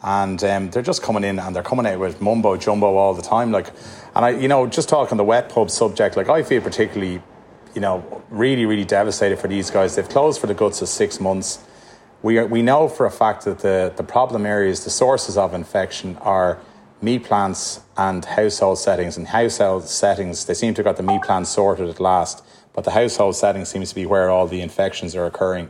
and 0.04 0.44
um, 0.44 0.70
they're 0.70 0.84
just 0.84 1.02
coming 1.02 1.24
in 1.24 1.40
and 1.40 1.56
they're 1.56 1.64
coming 1.64 1.86
out 1.86 1.98
with 1.98 2.22
mumbo 2.22 2.58
jumbo 2.58 2.98
all 2.98 3.14
the 3.14 3.22
time. 3.22 3.52
Like, 3.52 3.68
and 4.16 4.26
I, 4.26 4.30
you 4.32 4.48
know, 4.48 4.68
just 4.68 4.90
talking 4.90 5.18
the 5.18 5.24
wet 5.24 5.50
pub 5.50 5.72
subject, 5.72 6.16
like 6.16 6.30
I 6.30 6.44
feel 6.44 6.62
particularly, 6.62 7.22
you 7.74 7.82
know, 7.82 8.24
really, 8.30 8.66
really 8.66 8.86
devastated 8.86 9.40
for 9.40 9.48
these 9.48 9.72
guys. 9.72 9.96
They've 9.96 10.08
closed 10.08 10.40
for 10.40 10.48
the 10.48 10.54
guts 10.54 10.82
of 10.82 10.90
six 10.90 11.20
months. 11.20 11.64
We 12.22 12.38
are, 12.38 12.46
we 12.46 12.62
know 12.62 12.88
for 12.88 13.06
a 13.06 13.12
fact 13.12 13.46
that 13.46 13.60
the 13.60 13.92
the 13.96 14.04
problem 14.04 14.46
areas, 14.46 14.84
the 14.84 14.90
sources 14.90 15.38
of 15.38 15.54
infection, 15.54 16.18
are 16.18 16.60
meat 17.02 17.24
plants 17.26 17.82
and 17.98 18.24
household 18.24 18.80
settings. 18.80 19.18
And 19.18 19.28
household 19.28 19.88
settings, 19.88 20.46
they 20.46 20.54
seem 20.54 20.74
to 20.76 20.80
have 20.80 20.86
got 20.86 20.98
the 20.98 21.04
meat 21.04 21.22
plants 21.24 21.50
sorted 21.50 21.90
at 21.90 22.00
last, 22.00 22.44
but 22.74 22.86
the 22.86 22.92
household 22.92 23.36
setting 23.36 23.66
seems 23.66 23.90
to 23.90 23.96
be 23.96 24.06
where 24.06 24.30
all 24.30 24.48
the 24.48 24.62
infections 24.62 25.16
are 25.16 25.26
occurring. 25.26 25.70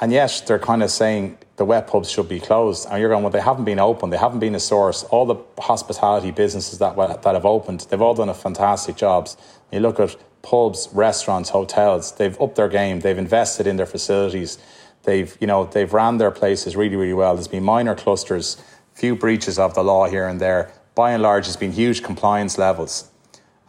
And 0.00 0.12
yes, 0.12 0.40
they're 0.40 0.58
kind 0.58 0.82
of 0.82 0.90
saying 0.90 1.38
the 1.60 1.66
wet 1.66 1.86
pubs 1.86 2.10
should 2.10 2.26
be 2.26 2.40
closed. 2.40 2.88
And 2.90 2.98
you're 2.98 3.10
going, 3.10 3.22
well, 3.22 3.30
they 3.30 3.38
haven't 3.38 3.66
been 3.66 3.78
open. 3.78 4.08
They 4.08 4.16
haven't 4.16 4.38
been 4.38 4.54
a 4.54 4.60
source. 4.60 5.02
All 5.04 5.26
the 5.26 5.36
hospitality 5.62 6.30
businesses 6.30 6.78
that, 6.78 6.96
that 6.96 7.34
have 7.34 7.44
opened, 7.44 7.80
they've 7.90 8.00
all 8.00 8.14
done 8.14 8.30
a 8.30 8.34
fantastic 8.34 8.96
jobs. 8.96 9.36
You 9.70 9.80
look 9.80 10.00
at 10.00 10.16
pubs, 10.40 10.88
restaurants, 10.94 11.50
hotels, 11.50 12.12
they've 12.12 12.40
upped 12.40 12.56
their 12.56 12.70
game. 12.70 13.00
They've 13.00 13.18
invested 13.18 13.66
in 13.66 13.76
their 13.76 13.84
facilities. 13.84 14.56
They've, 15.02 15.36
you 15.38 15.46
know, 15.46 15.66
they've 15.66 15.92
ran 15.92 16.16
their 16.16 16.30
places 16.30 16.76
really, 16.76 16.96
really 16.96 17.12
well. 17.12 17.34
There's 17.34 17.46
been 17.46 17.62
minor 17.62 17.94
clusters, 17.94 18.56
few 18.94 19.14
breaches 19.14 19.58
of 19.58 19.74
the 19.74 19.84
law 19.84 20.08
here 20.08 20.26
and 20.26 20.40
there. 20.40 20.72
By 20.94 21.10
and 21.12 21.22
large, 21.22 21.44
there's 21.44 21.56
been 21.56 21.72
huge 21.72 22.02
compliance 22.02 22.56
levels. 22.56 23.10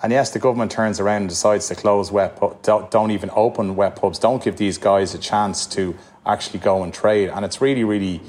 And 0.02 0.14
yes, 0.14 0.32
the 0.32 0.40
government 0.40 0.72
turns 0.72 1.02
around 1.02 1.24
and 1.24 1.30
decides 1.30 1.68
to 1.68 1.76
close 1.76 2.10
wet 2.10 2.38
pubs, 2.38 2.56
don't, 2.64 2.90
don't 2.90 3.12
even 3.12 3.30
open 3.34 3.76
wet 3.76 3.98
pubs, 3.98 4.18
don't 4.18 4.42
give 4.42 4.56
these 4.56 4.78
guys 4.78 5.14
a 5.14 5.20
chance 5.20 5.66
to 5.68 5.96
actually 6.26 6.60
go 6.60 6.84
and 6.84 6.94
trade. 6.94 7.30
And 7.30 7.44
it's 7.46 7.62
really, 7.62 7.84
really, 7.84 8.22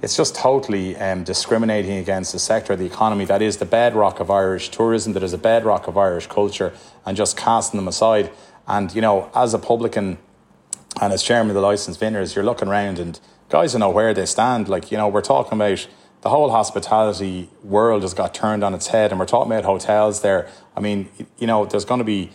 it's 0.00 0.16
just 0.16 0.34
totally 0.34 0.96
um, 0.96 1.24
discriminating 1.24 1.98
against 1.98 2.32
the 2.32 2.38
sector 2.38 2.72
of 2.72 2.78
the 2.78 2.86
economy 2.86 3.24
that 3.26 3.42
is 3.42 3.58
the 3.58 3.64
bedrock 3.64 4.20
of 4.20 4.30
Irish 4.30 4.70
tourism, 4.70 5.12
that 5.14 5.22
is 5.22 5.32
a 5.32 5.38
bedrock 5.38 5.86
of 5.86 5.96
Irish 5.96 6.26
culture, 6.26 6.72
and 7.04 7.16
just 7.16 7.36
casting 7.36 7.78
them 7.78 7.88
aside. 7.88 8.30
And, 8.66 8.94
you 8.94 9.00
know, 9.00 9.30
as 9.34 9.54
a 9.54 9.58
publican 9.58 10.18
and 11.00 11.12
as 11.12 11.22
chairman 11.22 11.50
of 11.50 11.54
the 11.54 11.60
licensed 11.60 11.98
vintners, 11.98 12.34
you're 12.34 12.44
looking 12.44 12.68
around 12.68 12.98
and 12.98 13.18
guys 13.48 13.72
don't 13.72 13.80
know 13.80 13.90
where 13.90 14.14
they 14.14 14.26
stand. 14.26 14.68
Like, 14.68 14.90
you 14.90 14.96
know, 14.96 15.08
we're 15.08 15.20
talking 15.20 15.54
about 15.54 15.86
the 16.22 16.28
whole 16.28 16.50
hospitality 16.50 17.50
world 17.62 18.02
has 18.02 18.14
got 18.14 18.32
turned 18.32 18.62
on 18.62 18.74
its 18.74 18.88
head, 18.88 19.10
and 19.10 19.18
we're 19.18 19.26
talking 19.26 19.50
about 19.50 19.64
hotels 19.64 20.22
there. 20.22 20.48
I 20.76 20.80
mean, 20.80 21.08
you 21.38 21.46
know, 21.48 21.64
there's 21.64 21.84
going 21.84 21.98
to 21.98 22.04
be 22.04 22.30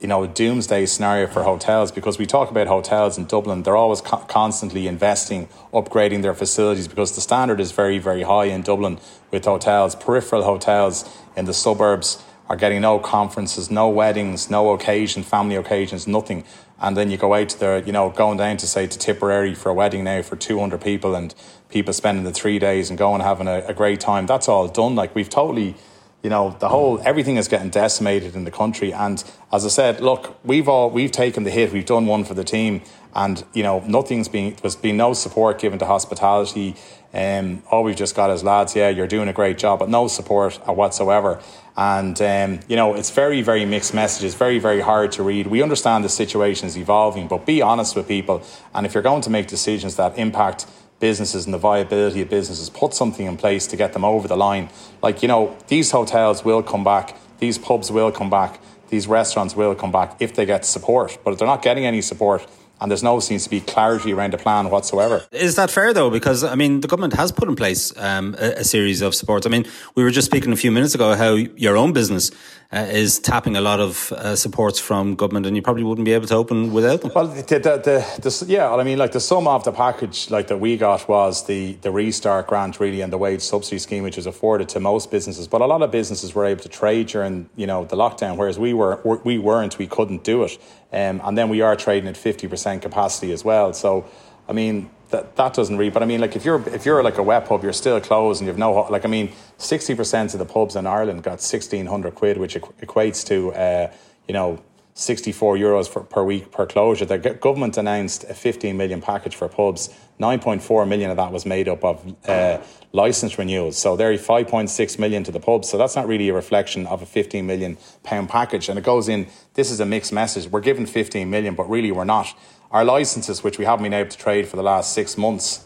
you 0.00 0.06
know, 0.06 0.26
doomsday 0.26 0.86
scenario 0.86 1.26
for 1.26 1.42
hotels 1.42 1.90
because 1.90 2.18
we 2.18 2.26
talk 2.26 2.50
about 2.50 2.68
hotels 2.68 3.18
in 3.18 3.26
Dublin. 3.26 3.64
They're 3.64 3.76
always 3.76 4.00
co- 4.00 4.18
constantly 4.18 4.86
investing, 4.86 5.48
upgrading 5.72 6.22
their 6.22 6.34
facilities 6.34 6.86
because 6.86 7.14
the 7.14 7.20
standard 7.20 7.58
is 7.58 7.72
very, 7.72 7.98
very 7.98 8.22
high 8.22 8.44
in 8.44 8.62
Dublin 8.62 9.00
with 9.32 9.44
hotels. 9.44 9.96
Peripheral 9.96 10.44
hotels 10.44 11.04
in 11.36 11.46
the 11.46 11.54
suburbs 11.54 12.22
are 12.48 12.56
getting 12.56 12.80
no 12.80 12.98
conferences, 12.98 13.70
no 13.70 13.88
weddings, 13.88 14.48
no 14.48 14.72
occasion, 14.72 15.22
family 15.22 15.56
occasions, 15.56 16.06
nothing. 16.06 16.44
And 16.80 16.96
then 16.96 17.10
you 17.10 17.16
go 17.16 17.34
out 17.34 17.48
to 17.50 17.58
the, 17.58 17.82
you 17.84 17.92
know, 17.92 18.10
going 18.10 18.38
down 18.38 18.56
to 18.58 18.66
say 18.68 18.86
to 18.86 18.98
Tipperary 18.98 19.54
for 19.54 19.70
a 19.70 19.74
wedding 19.74 20.04
now 20.04 20.22
for 20.22 20.36
200 20.36 20.80
people 20.80 21.16
and 21.16 21.34
people 21.68 21.92
spending 21.92 22.24
the 22.24 22.32
three 22.32 22.60
days 22.60 22.88
and 22.88 22.98
going 22.98 23.20
having 23.20 23.48
a, 23.48 23.64
a 23.66 23.74
great 23.74 23.98
time. 23.98 24.26
That's 24.26 24.48
all 24.48 24.68
done. 24.68 24.94
Like 24.94 25.14
we've 25.14 25.28
totally 25.28 25.74
you 26.22 26.30
know 26.30 26.56
the 26.58 26.68
whole 26.68 27.00
everything 27.04 27.36
is 27.36 27.48
getting 27.48 27.70
decimated 27.70 28.34
in 28.34 28.44
the 28.44 28.50
country. 28.50 28.92
And 28.92 29.22
as 29.52 29.64
i 29.64 29.68
said 29.68 30.00
look 30.00 30.38
we've 30.44 30.68
all 30.68 30.90
we've 30.90 31.12
taken 31.12 31.44
the 31.44 31.50
hit. 31.50 31.72
We've 31.72 31.86
done 31.86 32.06
one 32.06 32.24
for 32.24 32.34
the 32.34 32.44
team. 32.44 32.82
And 33.14 33.44
you 33.54 33.62
know 33.62 33.80
nothing's 33.80 34.28
been 34.28 34.56
there's 34.60 34.76
been 34.76 34.96
no 34.96 35.12
support 35.12 35.60
given 35.60 35.78
to 35.78 35.86
hospitality. 35.86 36.76
Um, 37.14 37.62
all 37.70 37.84
we've 37.84 37.96
just 37.96 38.14
got 38.14 38.30
is 38.30 38.44
lads 38.44 38.76
yeah 38.76 38.88
you're 38.88 39.06
doing 39.06 39.28
a 39.28 39.32
great 39.32 39.58
job 39.58 39.78
but 39.78 39.88
no 39.88 40.08
support 40.08 40.54
whatsoever. 40.66 41.40
And 41.76 42.20
um, 42.20 42.60
you 42.68 42.76
know 42.76 42.94
it's 42.94 43.10
very 43.10 43.40
very 43.42 43.64
mixed 43.64 43.94
messages 43.94 44.34
very 44.34 44.58
very 44.58 44.80
hard 44.80 45.12
to 45.12 45.22
read. 45.22 45.46
We 45.46 45.62
understand 45.62 46.04
the 46.04 46.08
situation 46.08 46.66
is 46.66 46.76
evolving 46.76 47.28
but 47.28 47.46
be 47.46 47.62
honest 47.62 47.94
with 47.94 48.08
people. 48.08 48.42
And 48.74 48.84
if 48.86 48.94
you're 48.94 49.04
going 49.04 49.22
to 49.22 49.30
make 49.30 49.46
decisions 49.46 49.96
that 49.96 50.18
impact 50.18 50.66
businesses 51.00 51.44
and 51.44 51.54
the 51.54 51.58
viability 51.58 52.20
of 52.22 52.28
businesses, 52.28 52.70
put 52.70 52.94
something 52.94 53.26
in 53.26 53.36
place 53.36 53.66
to 53.68 53.76
get 53.76 53.92
them 53.92 54.04
over 54.04 54.26
the 54.28 54.36
line. 54.36 54.68
Like, 55.02 55.22
you 55.22 55.28
know, 55.28 55.56
these 55.68 55.90
hotels 55.90 56.44
will 56.44 56.62
come 56.62 56.84
back, 56.84 57.16
these 57.38 57.58
pubs 57.58 57.90
will 57.90 58.10
come 58.10 58.30
back, 58.30 58.60
these 58.88 59.06
restaurants 59.06 59.54
will 59.54 59.74
come 59.74 59.92
back 59.92 60.16
if 60.20 60.34
they 60.34 60.46
get 60.46 60.64
support. 60.64 61.18
But 61.24 61.32
if 61.32 61.38
they're 61.38 61.48
not 61.48 61.62
getting 61.62 61.84
any 61.84 62.00
support, 62.00 62.46
and 62.80 62.90
there's 62.90 63.02
no 63.02 63.18
seems 63.20 63.44
to 63.44 63.50
be 63.50 63.60
clarity 63.60 64.12
around 64.12 64.32
the 64.32 64.38
plan 64.38 64.70
whatsoever. 64.70 65.24
Is 65.32 65.56
that 65.56 65.70
fair 65.70 65.92
though? 65.92 66.10
Because 66.10 66.44
I 66.44 66.54
mean, 66.54 66.80
the 66.80 66.88
government 66.88 67.14
has 67.14 67.32
put 67.32 67.48
in 67.48 67.56
place 67.56 67.96
um, 67.98 68.36
a, 68.38 68.60
a, 68.60 68.64
series 68.64 69.02
of 69.02 69.14
supports. 69.14 69.46
I 69.46 69.50
mean, 69.50 69.66
we 69.94 70.04
were 70.04 70.10
just 70.10 70.26
speaking 70.26 70.52
a 70.52 70.56
few 70.56 70.70
minutes 70.70 70.94
ago 70.94 71.14
how 71.14 71.34
your 71.34 71.76
own 71.76 71.92
business 71.92 72.30
uh, 72.70 72.86
is 72.90 73.18
tapping 73.18 73.56
a 73.56 73.62
lot 73.62 73.80
of 73.80 74.12
uh, 74.12 74.36
supports 74.36 74.78
from 74.78 75.14
government, 75.14 75.46
and 75.46 75.56
you 75.56 75.62
probably 75.62 75.82
wouldn't 75.82 76.04
be 76.04 76.12
able 76.12 76.26
to 76.26 76.34
open 76.34 76.70
without 76.70 77.00
them. 77.00 77.10
Well, 77.14 77.26
the, 77.26 77.42
the, 77.42 78.20
the, 78.20 78.46
yeah, 78.46 78.70
I 78.70 78.84
mean, 78.84 78.98
like 78.98 79.12
the 79.12 79.20
sum 79.20 79.48
of 79.48 79.64
the 79.64 79.72
package, 79.72 80.30
like 80.30 80.48
that 80.48 80.58
we 80.58 80.76
got 80.76 81.08
was 81.08 81.46
the 81.46 81.72
the 81.80 81.90
restart 81.90 82.46
grant 82.46 82.78
really, 82.78 83.00
and 83.00 83.10
the 83.10 83.16
wage 83.16 83.40
subsidy 83.40 83.78
scheme, 83.78 84.02
which 84.02 84.18
is 84.18 84.26
afforded 84.26 84.68
to 84.70 84.80
most 84.80 85.10
businesses. 85.10 85.48
But 85.48 85.62
a 85.62 85.66
lot 85.66 85.80
of 85.80 85.90
businesses 85.90 86.34
were 86.34 86.44
able 86.44 86.62
to 86.62 86.68
trade 86.68 87.06
during 87.06 87.48
you 87.56 87.66
know 87.66 87.86
the 87.86 87.96
lockdown, 87.96 88.36
whereas 88.36 88.58
we 88.58 88.74
were 88.74 89.00
we 89.24 89.38
weren't. 89.38 89.78
We 89.78 89.86
couldn't 89.86 90.22
do 90.22 90.44
it. 90.44 90.58
Um, 90.92 91.20
and 91.24 91.38
then 91.38 91.48
we 91.48 91.60
are 91.60 91.76
trading 91.76 92.08
at 92.08 92.14
50% 92.14 92.80
capacity 92.80 93.32
as 93.32 93.44
well. 93.44 93.74
So, 93.74 94.06
I 94.48 94.54
mean, 94.54 94.88
that, 95.10 95.36
that 95.36 95.54
doesn't 95.54 95.76
read. 95.76 95.92
But 95.92 96.02
I 96.02 96.06
mean, 96.06 96.20
like 96.20 96.36
if 96.36 96.44
you're 96.44 96.66
if 96.68 96.84
you're 96.84 97.02
like 97.02 97.18
a 97.18 97.22
wet 97.22 97.46
pub, 97.46 97.62
you're 97.62 97.72
still 97.72 98.00
closed 98.00 98.40
and 98.40 98.46
you've 98.46 98.58
no 98.58 98.72
like. 98.90 99.04
I 99.04 99.08
mean, 99.08 99.32
sixty 99.56 99.94
percent 99.94 100.34
of 100.34 100.38
the 100.38 100.46
pubs 100.46 100.76
in 100.76 100.86
Ireland 100.86 101.22
got 101.22 101.40
sixteen 101.40 101.86
hundred 101.86 102.14
quid, 102.14 102.38
which 102.38 102.54
equates 102.56 103.26
to 103.26 103.52
uh, 103.52 103.92
you 104.26 104.34
know 104.34 104.62
64 104.98 105.56
euros 105.56 105.88
for, 105.88 106.00
per 106.00 106.24
week 106.24 106.50
per 106.50 106.66
closure. 106.66 107.04
The 107.04 107.18
government 107.18 107.76
announced 107.78 108.24
a 108.24 108.34
15 108.34 108.76
million 108.76 109.00
package 109.00 109.36
for 109.36 109.48
pubs. 109.48 109.90
9.4 110.18 110.88
million 110.88 111.08
of 111.08 111.16
that 111.16 111.30
was 111.30 111.46
made 111.46 111.68
up 111.68 111.84
of 111.84 112.16
uh, 112.26 112.58
license 112.92 113.38
renewals. 113.38 113.78
So 113.78 113.96
there 113.96 114.12
5.6 114.12 114.98
million 114.98 115.22
to 115.22 115.30
the 115.30 115.38
pubs. 115.38 115.68
So 115.68 115.78
that's 115.78 115.94
not 115.94 116.08
really 116.08 116.28
a 116.30 116.34
reflection 116.34 116.84
of 116.88 117.00
a 117.00 117.06
15 117.06 117.46
million 117.46 117.78
pound 118.02 118.28
package. 118.28 118.68
And 118.68 118.76
it 118.76 118.82
goes 118.82 119.08
in, 119.08 119.28
this 119.54 119.70
is 119.70 119.78
a 119.78 119.86
mixed 119.86 120.12
message. 120.12 120.50
We're 120.50 120.60
given 120.60 120.84
15 120.84 121.30
million, 121.30 121.54
but 121.54 121.70
really 121.70 121.92
we're 121.92 122.02
not. 122.02 122.36
Our 122.72 122.84
licenses, 122.84 123.44
which 123.44 123.56
we 123.56 123.66
haven't 123.66 123.84
been 123.84 123.94
able 123.94 124.10
to 124.10 124.18
trade 124.18 124.48
for 124.48 124.56
the 124.56 124.64
last 124.64 124.92
six 124.92 125.16
months, 125.16 125.64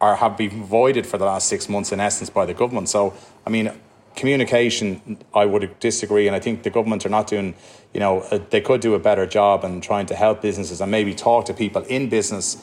are 0.00 0.16
have 0.16 0.36
been 0.36 0.64
voided 0.64 1.06
for 1.06 1.16
the 1.16 1.26
last 1.26 1.46
six 1.48 1.68
months 1.68 1.92
in 1.92 2.00
essence 2.00 2.28
by 2.28 2.44
the 2.44 2.54
government. 2.54 2.88
So, 2.88 3.14
I 3.46 3.50
mean, 3.50 3.70
communication, 4.16 5.18
I 5.34 5.46
would 5.46 5.78
disagree, 5.80 6.26
and 6.26 6.36
I 6.36 6.40
think 6.40 6.62
the 6.62 6.70
government 6.70 7.06
are 7.06 7.10
not 7.10 7.26
doing. 7.26 7.54
You 7.92 8.00
know, 8.00 8.20
uh, 8.20 8.38
they 8.50 8.62
could 8.62 8.80
do 8.80 8.94
a 8.94 8.98
better 8.98 9.26
job 9.26 9.64
in 9.64 9.80
trying 9.80 10.06
to 10.06 10.14
help 10.14 10.40
businesses 10.40 10.80
and 10.80 10.90
maybe 10.90 11.14
talk 11.14 11.44
to 11.46 11.54
people 11.54 11.82
in 11.82 12.08
business 12.08 12.56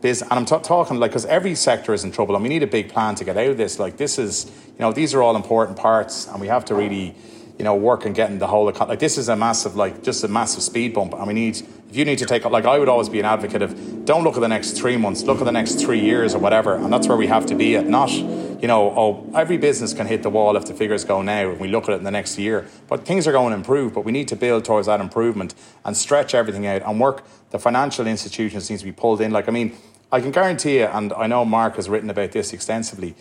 business, 0.00 0.28
and 0.30 0.38
I'm 0.38 0.46
t- 0.46 0.58
talking 0.62 0.98
like 0.98 1.10
because 1.10 1.26
every 1.26 1.54
sector 1.54 1.92
is 1.92 2.04
in 2.04 2.12
trouble, 2.12 2.34
and 2.34 2.42
we 2.42 2.48
need 2.48 2.62
a 2.62 2.66
big 2.66 2.88
plan 2.88 3.14
to 3.16 3.24
get 3.24 3.36
out 3.36 3.50
of 3.50 3.56
this. 3.56 3.78
Like 3.78 3.96
this 3.96 4.18
is, 4.18 4.46
you 4.66 4.80
know, 4.80 4.92
these 4.92 5.14
are 5.14 5.22
all 5.22 5.36
important 5.36 5.78
parts, 5.78 6.26
and 6.26 6.40
we 6.40 6.48
have 6.48 6.64
to 6.66 6.74
really, 6.74 7.14
you 7.58 7.64
know, 7.64 7.74
work 7.74 8.06
on 8.06 8.12
getting 8.12 8.38
the 8.38 8.46
whole 8.46 8.68
economy 8.68 8.90
like 8.90 8.98
this 9.00 9.18
is 9.18 9.28
a 9.28 9.36
massive 9.36 9.76
like 9.76 10.02
just 10.02 10.24
a 10.24 10.28
massive 10.28 10.62
speed 10.62 10.94
bump, 10.94 11.14
and 11.14 11.26
we 11.26 11.34
need 11.34 11.62
if 11.88 11.96
you 11.96 12.04
need 12.04 12.18
to 12.18 12.26
take 12.26 12.44
like 12.44 12.66
I 12.66 12.78
would 12.78 12.88
always 12.88 13.08
be 13.08 13.18
an 13.18 13.24
advocate 13.24 13.62
of 13.62 14.04
don't 14.04 14.24
look 14.24 14.34
at 14.36 14.40
the 14.40 14.48
next 14.48 14.72
three 14.72 14.96
months, 14.96 15.22
look 15.22 15.38
at 15.38 15.44
the 15.44 15.52
next 15.52 15.80
three 15.80 16.00
years 16.00 16.34
or 16.34 16.38
whatever, 16.38 16.74
and 16.74 16.92
that's 16.92 17.08
where 17.08 17.16
we 17.16 17.26
have 17.26 17.46
to 17.46 17.54
be 17.54 17.76
at. 17.76 17.86
Not 17.86 18.10
you 18.10 18.66
know, 18.66 18.90
oh, 18.90 19.30
every 19.34 19.56
business 19.56 19.94
can 19.94 20.06
hit 20.06 20.22
the 20.22 20.30
wall 20.30 20.56
if 20.56 20.64
the 20.64 20.74
figures 20.74 21.04
go 21.04 21.22
now, 21.22 21.50
and 21.50 21.60
we 21.60 21.68
look 21.68 21.84
at 21.84 21.90
it 21.90 21.98
in 21.98 22.04
the 22.04 22.10
next 22.10 22.38
year. 22.38 22.66
But 22.88 23.06
things 23.06 23.26
are 23.26 23.32
going 23.32 23.50
to 23.50 23.56
improve, 23.56 23.94
but 23.94 24.04
we 24.04 24.10
need 24.10 24.28
to 24.28 24.36
build 24.36 24.64
towards 24.64 24.88
that 24.88 25.00
improvement 25.00 25.54
and 25.84 25.96
stretch 25.96 26.34
everything 26.34 26.66
out 26.66 26.82
and 26.82 27.00
work. 27.00 27.24
The 27.50 27.58
financial 27.58 28.06
institutions 28.06 28.68
needs 28.68 28.82
to 28.82 28.86
be 28.86 28.92
pulled 28.92 29.20
in. 29.20 29.30
Like 29.30 29.48
I 29.48 29.52
mean, 29.52 29.76
I 30.10 30.20
can 30.20 30.30
guarantee 30.30 30.78
you, 30.78 30.86
and 30.86 31.12
I 31.12 31.26
know 31.26 31.44
Mark 31.44 31.76
has 31.76 31.88
written 31.88 32.10
about 32.10 32.32
this 32.32 32.52
extensively. 32.52 33.14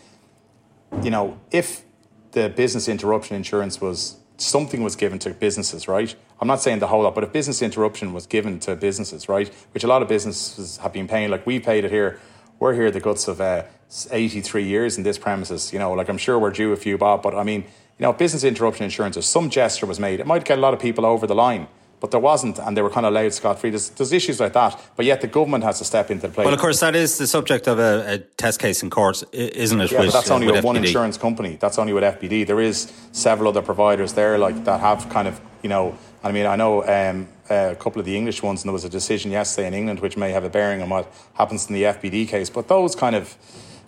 You 1.03 1.11
know, 1.11 1.39
if 1.51 1.83
the 2.31 2.49
business 2.49 2.87
interruption 2.87 3.35
insurance 3.35 3.79
was 3.79 4.17
something 4.37 4.83
was 4.83 4.95
given 4.95 5.19
to 5.19 5.31
businesses, 5.31 5.87
right? 5.87 6.15
I'm 6.39 6.47
not 6.47 6.61
saying 6.61 6.79
the 6.79 6.87
whole 6.87 7.03
lot, 7.03 7.15
but 7.15 7.23
if 7.23 7.33
business 7.33 7.61
interruption 7.61 8.13
was 8.13 8.27
given 8.27 8.59
to 8.61 8.75
businesses, 8.75 9.27
right, 9.27 9.51
which 9.73 9.83
a 9.83 9.87
lot 9.87 10.01
of 10.01 10.07
businesses 10.07 10.77
have 10.77 10.93
been 10.93 11.07
paying, 11.07 11.31
like 11.31 11.45
we 11.45 11.59
paid 11.59 11.83
it 11.83 11.91
here, 11.91 12.19
we're 12.59 12.73
here 12.73 12.91
the 12.91 12.99
guts 12.99 13.27
of 13.27 13.41
uh, 13.41 13.63
83 14.11 14.63
years 14.63 14.97
in 14.97 15.03
this 15.03 15.17
premises, 15.17 15.73
you 15.73 15.79
know, 15.79 15.93
like 15.93 16.09
I'm 16.09 16.17
sure 16.17 16.37
we're 16.37 16.51
due 16.51 16.71
a 16.73 16.75
few 16.75 16.97
bob, 16.97 17.23
but 17.23 17.35
I 17.35 17.43
mean, 17.43 17.61
you 17.61 18.03
know, 18.03 18.13
business 18.13 18.43
interruption 18.43 18.83
insurance, 18.83 19.17
if 19.17 19.23
some 19.23 19.49
gesture 19.49 19.85
was 19.87 19.99
made, 19.99 20.19
it 20.19 20.27
might 20.27 20.45
get 20.45 20.59
a 20.59 20.61
lot 20.61 20.73
of 20.73 20.79
people 20.79 21.05
over 21.05 21.25
the 21.25 21.35
line 21.35 21.67
but 21.99 22.11
there 22.11 22.19
wasn't, 22.19 22.59
and 22.59 22.77
they 22.77 22.81
were 22.81 22.89
kind 22.89 23.05
of 23.05 23.13
allowed 23.13 23.33
scot 23.33 23.59
free. 23.59 23.71
There's, 23.71 23.89
there's, 23.89 24.13
issues 24.13 24.39
like 24.39 24.53
that, 24.53 24.79
but 24.95 25.05
yet 25.05 25.21
the 25.21 25.27
government 25.27 25.63
has 25.63 25.79
to 25.79 25.85
step 25.85 26.11
into 26.11 26.27
the 26.27 26.33
play. 26.33 26.45
Well, 26.45 26.53
of 26.53 26.59
course, 26.59 26.79
that 26.81 26.95
is 26.95 27.17
the 27.17 27.25
subject 27.25 27.67
of 27.67 27.79
a, 27.79 28.13
a 28.13 28.17
test 28.19 28.59
case 28.59 28.83
in 28.83 28.89
court, 28.89 29.23
isn't 29.33 29.81
it? 29.81 29.91
Yeah, 29.91 30.01
with, 30.01 30.07
but 30.09 30.13
that's 30.13 30.29
only 30.29 30.47
uh, 30.47 30.53
with, 30.53 30.63
one 30.63 30.77
insurance 30.77 31.17
company. 31.17 31.57
That's 31.59 31.79
only 31.79 31.93
with 31.93 32.03
FBD. 32.03 32.45
There 32.45 32.61
is 32.61 32.91
several 33.11 33.49
other 33.49 33.61
providers 33.61 34.13
there, 34.13 34.37
like 34.37 34.63
that 34.65 34.79
have 34.79 35.09
kind 35.09 35.27
of, 35.27 35.41
you 35.63 35.69
know. 35.69 35.97
I 36.27 36.33
mean, 36.33 36.45
I 36.45 36.57
know 36.57 36.83
um, 36.83 37.29
a 37.49 37.75
couple 37.79 38.01
of 38.01 38.05
the 38.05 38.17
English 38.17 38.43
ones, 38.43 38.61
and 38.61 38.67
there 38.67 38.73
was 38.73 38.83
a 38.83 38.89
decision 38.89 39.31
yesterday 39.31 39.67
in 39.67 39.73
England 39.73 40.01
which 40.01 40.17
may 40.17 40.31
have 40.31 40.43
a 40.43 40.49
bearing 40.49 40.81
on 40.81 40.89
what 40.89 41.09
happens 41.35 41.67
in 41.69 41.73
the 41.73 41.83
FBD 41.83 42.27
case. 42.27 42.49
But 42.49 42.67
those 42.67 42.95
kind 42.95 43.15
of 43.15 43.37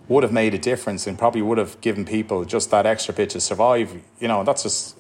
would 0.08 0.24
have 0.24 0.32
made 0.32 0.54
a 0.54 0.58
difference 0.58 1.06
and 1.06 1.20
probably 1.20 1.42
would 1.42 1.58
have 1.58 1.80
given 1.82 2.06
people 2.06 2.46
just 2.46 2.72
that 2.72 2.86
extra 2.86 3.14
bit 3.14 3.30
to 3.32 3.42
survive. 3.42 3.94
You 4.22 4.30
know, 4.30 4.46
that's 4.46 4.64
just 4.64 4.96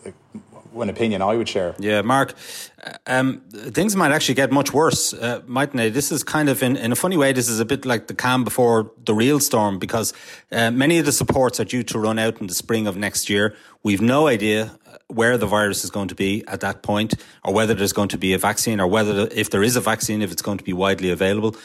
an 0.75 0.89
opinion 0.89 1.21
I 1.21 1.35
would 1.37 1.47
share. 1.47 1.75
Yeah, 1.79 2.01
Mark, 2.01 2.33
um, 3.07 3.41
things 3.49 3.95
might 3.95 4.11
actually 4.11 4.35
get 4.35 4.51
much 4.51 4.73
worse, 4.73 5.13
uh, 5.13 5.41
mightn't 5.47 5.77
they? 5.77 5.89
This 5.89 6.11
is 6.11 6.23
kind 6.23 6.49
of, 6.49 6.61
in, 6.61 6.75
in 6.75 6.91
a 6.91 6.95
funny 6.95 7.15
way, 7.15 7.31
this 7.31 7.47
is 7.47 7.61
a 7.61 7.65
bit 7.65 7.85
like 7.85 8.07
the 8.07 8.13
calm 8.13 8.43
before 8.43 8.91
the 9.05 9.13
real 9.13 9.39
storm 9.39 9.79
because 9.79 10.13
uh, 10.51 10.71
many 10.71 10.99
of 10.99 11.05
the 11.05 11.13
supports 11.13 11.59
are 11.59 11.65
due 11.65 11.83
to 11.83 11.97
run 11.97 12.19
out 12.19 12.41
in 12.41 12.47
the 12.47 12.53
spring 12.53 12.85
of 12.85 12.97
next 12.97 13.29
year. 13.29 13.55
We've 13.81 14.01
no 14.01 14.27
idea 14.27 14.77
uh, 14.85 14.88
where 15.09 15.37
the 15.37 15.47
virus 15.47 15.83
is 15.83 15.89
going 15.89 16.07
to 16.07 16.15
be 16.15 16.43
at 16.47 16.61
that 16.61 16.83
point 16.83 17.15
or 17.43 17.53
whether 17.53 17.73
there's 17.73 17.93
going 17.93 18.09
to 18.09 18.17
be 18.17 18.33
a 18.33 18.37
vaccine 18.37 18.79
or 18.79 18.87
whether, 18.87 19.27
if 19.31 19.49
there 19.49 19.63
is 19.63 19.75
a 19.75 19.81
vaccine, 19.81 20.21
if 20.21 20.31
it's 20.31 20.41
going 20.41 20.59
to 20.59 20.63
be 20.63 20.73
widely 20.73 21.09
available. 21.09 21.55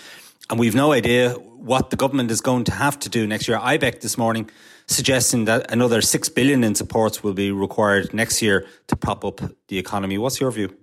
And 0.51 0.59
we've 0.59 0.75
no 0.75 0.93
idea 0.93 1.33
what 1.33 1.91
the 1.91 1.97
government 1.97 2.31
is 2.31 2.41
going 2.41 2.65
to 2.65 2.73
have 2.73 2.99
to 3.01 3.09
do 3.09 3.27
next 3.27 3.47
year. 3.47 3.59
IBEC 3.59 4.01
this 4.01 4.19
morning 4.19 4.51
suggesting 4.87 5.47
that 5.47 5.71
another 5.71 6.01
6 6.01 6.29
billion 6.31 6.65
in 6.65 6.75
supports 6.75 7.23
will 7.23 7.33
be 7.33 7.51
required 7.51 8.13
next 8.13 8.43
year 8.43 8.67
to 8.89 8.97
prop 8.97 9.25
up 9.25 9.41
the 9.69 9.79
economy. 9.79 10.19
What's 10.19 10.41
your 10.41 10.51
view? 10.51 10.77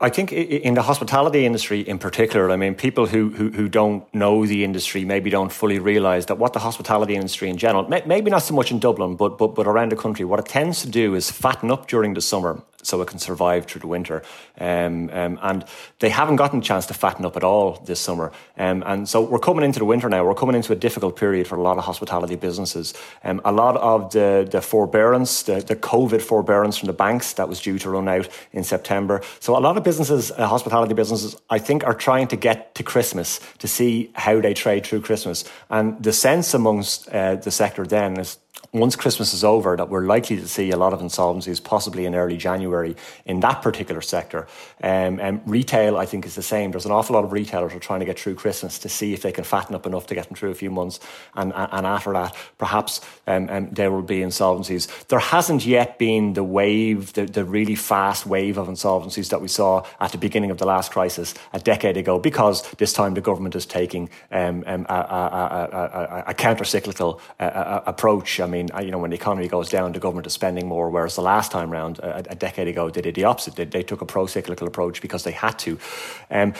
I 0.00 0.10
think 0.10 0.32
in 0.32 0.74
the 0.74 0.82
hospitality 0.82 1.46
industry 1.46 1.80
in 1.80 1.98
particular, 1.98 2.50
I 2.50 2.56
mean, 2.56 2.74
people 2.74 3.06
who, 3.06 3.30
who, 3.30 3.50
who 3.50 3.68
don't 3.68 4.02
know 4.14 4.44
the 4.44 4.62
industry 4.62 5.04
maybe 5.04 5.30
don't 5.30 5.50
fully 5.50 5.78
realise 5.78 6.26
that 6.26 6.38
what 6.38 6.52
the 6.52 6.58
hospitality 6.58 7.14
industry 7.14 7.48
in 7.48 7.56
general, 7.56 7.88
maybe 7.88 8.30
not 8.30 8.42
so 8.42 8.54
much 8.54 8.70
in 8.70 8.78
Dublin, 8.78 9.16
but, 9.16 9.38
but, 9.38 9.54
but 9.54 9.66
around 9.66 9.92
the 9.92 9.96
country, 9.96 10.24
what 10.24 10.38
it 10.38 10.46
tends 10.46 10.82
to 10.82 10.88
do 10.88 11.14
is 11.14 11.30
fatten 11.30 11.70
up 11.70 11.88
during 11.88 12.14
the 12.14 12.20
summer 12.20 12.62
so 12.86 13.02
it 13.02 13.08
can 13.08 13.18
survive 13.18 13.66
through 13.66 13.80
the 13.80 13.86
winter. 13.86 14.22
Um, 14.58 15.10
um, 15.12 15.38
and 15.42 15.64
they 15.98 16.08
haven't 16.08 16.36
gotten 16.36 16.60
a 16.60 16.62
chance 16.62 16.86
to 16.86 16.94
fatten 16.94 17.24
up 17.24 17.36
at 17.36 17.44
all 17.44 17.82
this 17.84 18.00
summer. 18.00 18.32
Um, 18.56 18.82
and 18.86 19.08
so 19.08 19.20
we're 19.20 19.38
coming 19.38 19.64
into 19.64 19.78
the 19.78 19.84
winter 19.84 20.08
now. 20.08 20.24
We're 20.24 20.34
coming 20.34 20.56
into 20.56 20.72
a 20.72 20.76
difficult 20.76 21.16
period 21.16 21.46
for 21.46 21.56
a 21.56 21.62
lot 21.62 21.78
of 21.78 21.84
hospitality 21.84 22.36
businesses. 22.36 22.94
Um, 23.24 23.40
a 23.44 23.52
lot 23.52 23.76
of 23.76 24.12
the, 24.12 24.48
the 24.50 24.60
forbearance, 24.60 25.42
the, 25.42 25.60
the 25.60 25.76
COVID 25.76 26.22
forbearance 26.22 26.78
from 26.78 26.86
the 26.86 26.92
banks 26.92 27.32
that 27.34 27.48
was 27.48 27.60
due 27.60 27.78
to 27.78 27.90
run 27.90 28.08
out 28.08 28.28
in 28.52 28.64
September. 28.64 29.20
So 29.40 29.56
a 29.56 29.60
lot 29.60 29.76
of 29.76 29.84
businesses, 29.84 30.30
uh, 30.30 30.46
hospitality 30.46 30.94
businesses, 30.94 31.36
I 31.50 31.58
think 31.58 31.84
are 31.84 31.94
trying 31.94 32.28
to 32.28 32.36
get 32.36 32.74
to 32.76 32.82
Christmas 32.82 33.40
to 33.58 33.68
see 33.68 34.10
how 34.14 34.40
they 34.40 34.54
trade 34.54 34.86
through 34.86 35.02
Christmas. 35.02 35.44
And 35.70 36.02
the 36.02 36.12
sense 36.12 36.54
amongst 36.54 37.08
uh, 37.08 37.36
the 37.36 37.50
sector 37.50 37.84
then 37.86 38.18
is 38.18 38.38
once 38.78 38.96
Christmas 38.96 39.34
is 39.34 39.44
over, 39.44 39.76
that 39.76 39.88
we're 39.88 40.06
likely 40.06 40.36
to 40.36 40.48
see 40.48 40.70
a 40.70 40.76
lot 40.76 40.92
of 40.92 41.00
insolvencies, 41.00 41.62
possibly 41.62 42.06
in 42.06 42.14
early 42.14 42.36
January, 42.36 42.96
in 43.24 43.40
that 43.40 43.62
particular 43.62 44.00
sector. 44.00 44.46
Um, 44.82 45.20
and 45.20 45.40
retail, 45.46 45.96
I 45.96 46.06
think, 46.06 46.26
is 46.26 46.34
the 46.34 46.42
same. 46.42 46.70
There's 46.70 46.86
an 46.86 46.92
awful 46.92 47.14
lot 47.14 47.24
of 47.24 47.32
retailers 47.32 47.72
who 47.72 47.78
are 47.78 47.80
trying 47.80 48.00
to 48.00 48.06
get 48.06 48.18
through 48.18 48.34
Christmas 48.36 48.78
to 48.80 48.88
see 48.88 49.12
if 49.12 49.22
they 49.22 49.32
can 49.32 49.44
fatten 49.44 49.74
up 49.74 49.86
enough 49.86 50.06
to 50.06 50.14
get 50.14 50.26
them 50.28 50.36
through 50.36 50.50
a 50.50 50.54
few 50.54 50.70
months. 50.70 51.00
And, 51.34 51.52
and 51.54 51.86
after 51.86 52.12
that, 52.12 52.36
perhaps 52.58 53.00
um, 53.26 53.48
um, 53.50 53.68
there 53.70 53.90
will 53.90 54.02
be 54.02 54.20
insolvencies. 54.20 55.06
There 55.08 55.18
hasn't 55.18 55.66
yet 55.66 55.98
been 55.98 56.34
the 56.34 56.44
wave, 56.44 57.12
the, 57.14 57.26
the 57.26 57.44
really 57.44 57.74
fast 57.74 58.26
wave 58.26 58.58
of 58.58 58.68
insolvencies 58.68 59.30
that 59.30 59.40
we 59.40 59.48
saw 59.48 59.84
at 60.00 60.12
the 60.12 60.18
beginning 60.18 60.50
of 60.50 60.58
the 60.58 60.66
last 60.66 60.92
crisis 60.92 61.34
a 61.52 61.58
decade 61.58 61.96
ago, 61.96 62.18
because 62.18 62.68
this 62.72 62.92
time 62.92 63.14
the 63.14 63.20
government 63.20 63.54
is 63.54 63.66
taking 63.66 64.10
um, 64.30 64.64
um, 64.66 64.86
a, 64.88 64.94
a, 64.94 65.68
a, 65.72 66.24
a 66.28 66.34
counter 66.34 66.64
cyclical 66.64 67.20
uh, 67.40 67.80
approach. 67.86 68.40
I 68.40 68.46
mean, 68.46 68.65
mean, 68.74 68.86
you 68.86 68.90
know, 68.90 68.98
when 68.98 69.10
the 69.10 69.16
economy 69.16 69.48
goes 69.48 69.68
down, 69.68 69.92
the 69.92 70.00
government 70.00 70.26
is 70.26 70.32
spending 70.32 70.66
more, 70.66 70.90
whereas 70.90 71.16
the 71.16 71.22
last 71.22 71.52
time 71.52 71.70
round, 71.70 71.98
a, 71.98 72.30
a 72.30 72.34
decade 72.34 72.68
ago, 72.68 72.90
they 72.90 73.02
did 73.02 73.14
the 73.14 73.24
opposite. 73.24 73.56
They, 73.56 73.64
they 73.64 73.82
took 73.82 74.00
a 74.02 74.06
pro-cyclical 74.06 74.66
approach 74.66 75.00
because 75.00 75.24
they 75.24 75.32
had 75.32 75.58
to. 75.60 75.78
Um, 76.30 76.54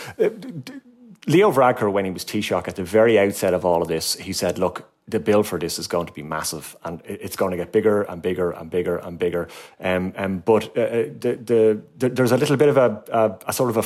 Leo 1.26 1.50
Varadkar, 1.50 1.90
when 1.90 2.04
he 2.04 2.10
was 2.10 2.24
Taoiseach 2.24 2.68
at 2.68 2.76
the 2.76 2.84
very 2.84 3.18
outset 3.18 3.52
of 3.52 3.64
all 3.64 3.82
of 3.82 3.88
this, 3.88 4.14
he 4.14 4.32
said, 4.32 4.58
look, 4.58 4.88
the 5.08 5.20
bill 5.20 5.42
for 5.42 5.58
this 5.58 5.78
is 5.78 5.86
going 5.86 6.06
to 6.06 6.12
be 6.12 6.22
massive 6.22 6.76
and 6.84 7.00
it's 7.04 7.36
going 7.36 7.52
to 7.52 7.56
get 7.56 7.70
bigger 7.70 8.02
and 8.02 8.22
bigger 8.22 8.50
and 8.50 8.70
bigger 8.70 8.96
and 8.96 9.18
bigger. 9.18 9.48
Um, 9.80 10.12
um, 10.16 10.38
but 10.38 10.76
uh, 10.76 10.80
uh 10.80 10.90
the, 11.18 11.38
the, 11.44 11.82
the, 11.98 12.08
there's 12.08 12.32
a 12.32 12.36
little 12.36 12.56
bit 12.56 12.68
of 12.68 12.76
a, 12.76 13.02
a, 13.12 13.38
a 13.48 13.52
sort 13.52 13.70
of 13.70 13.76
a 13.76 13.82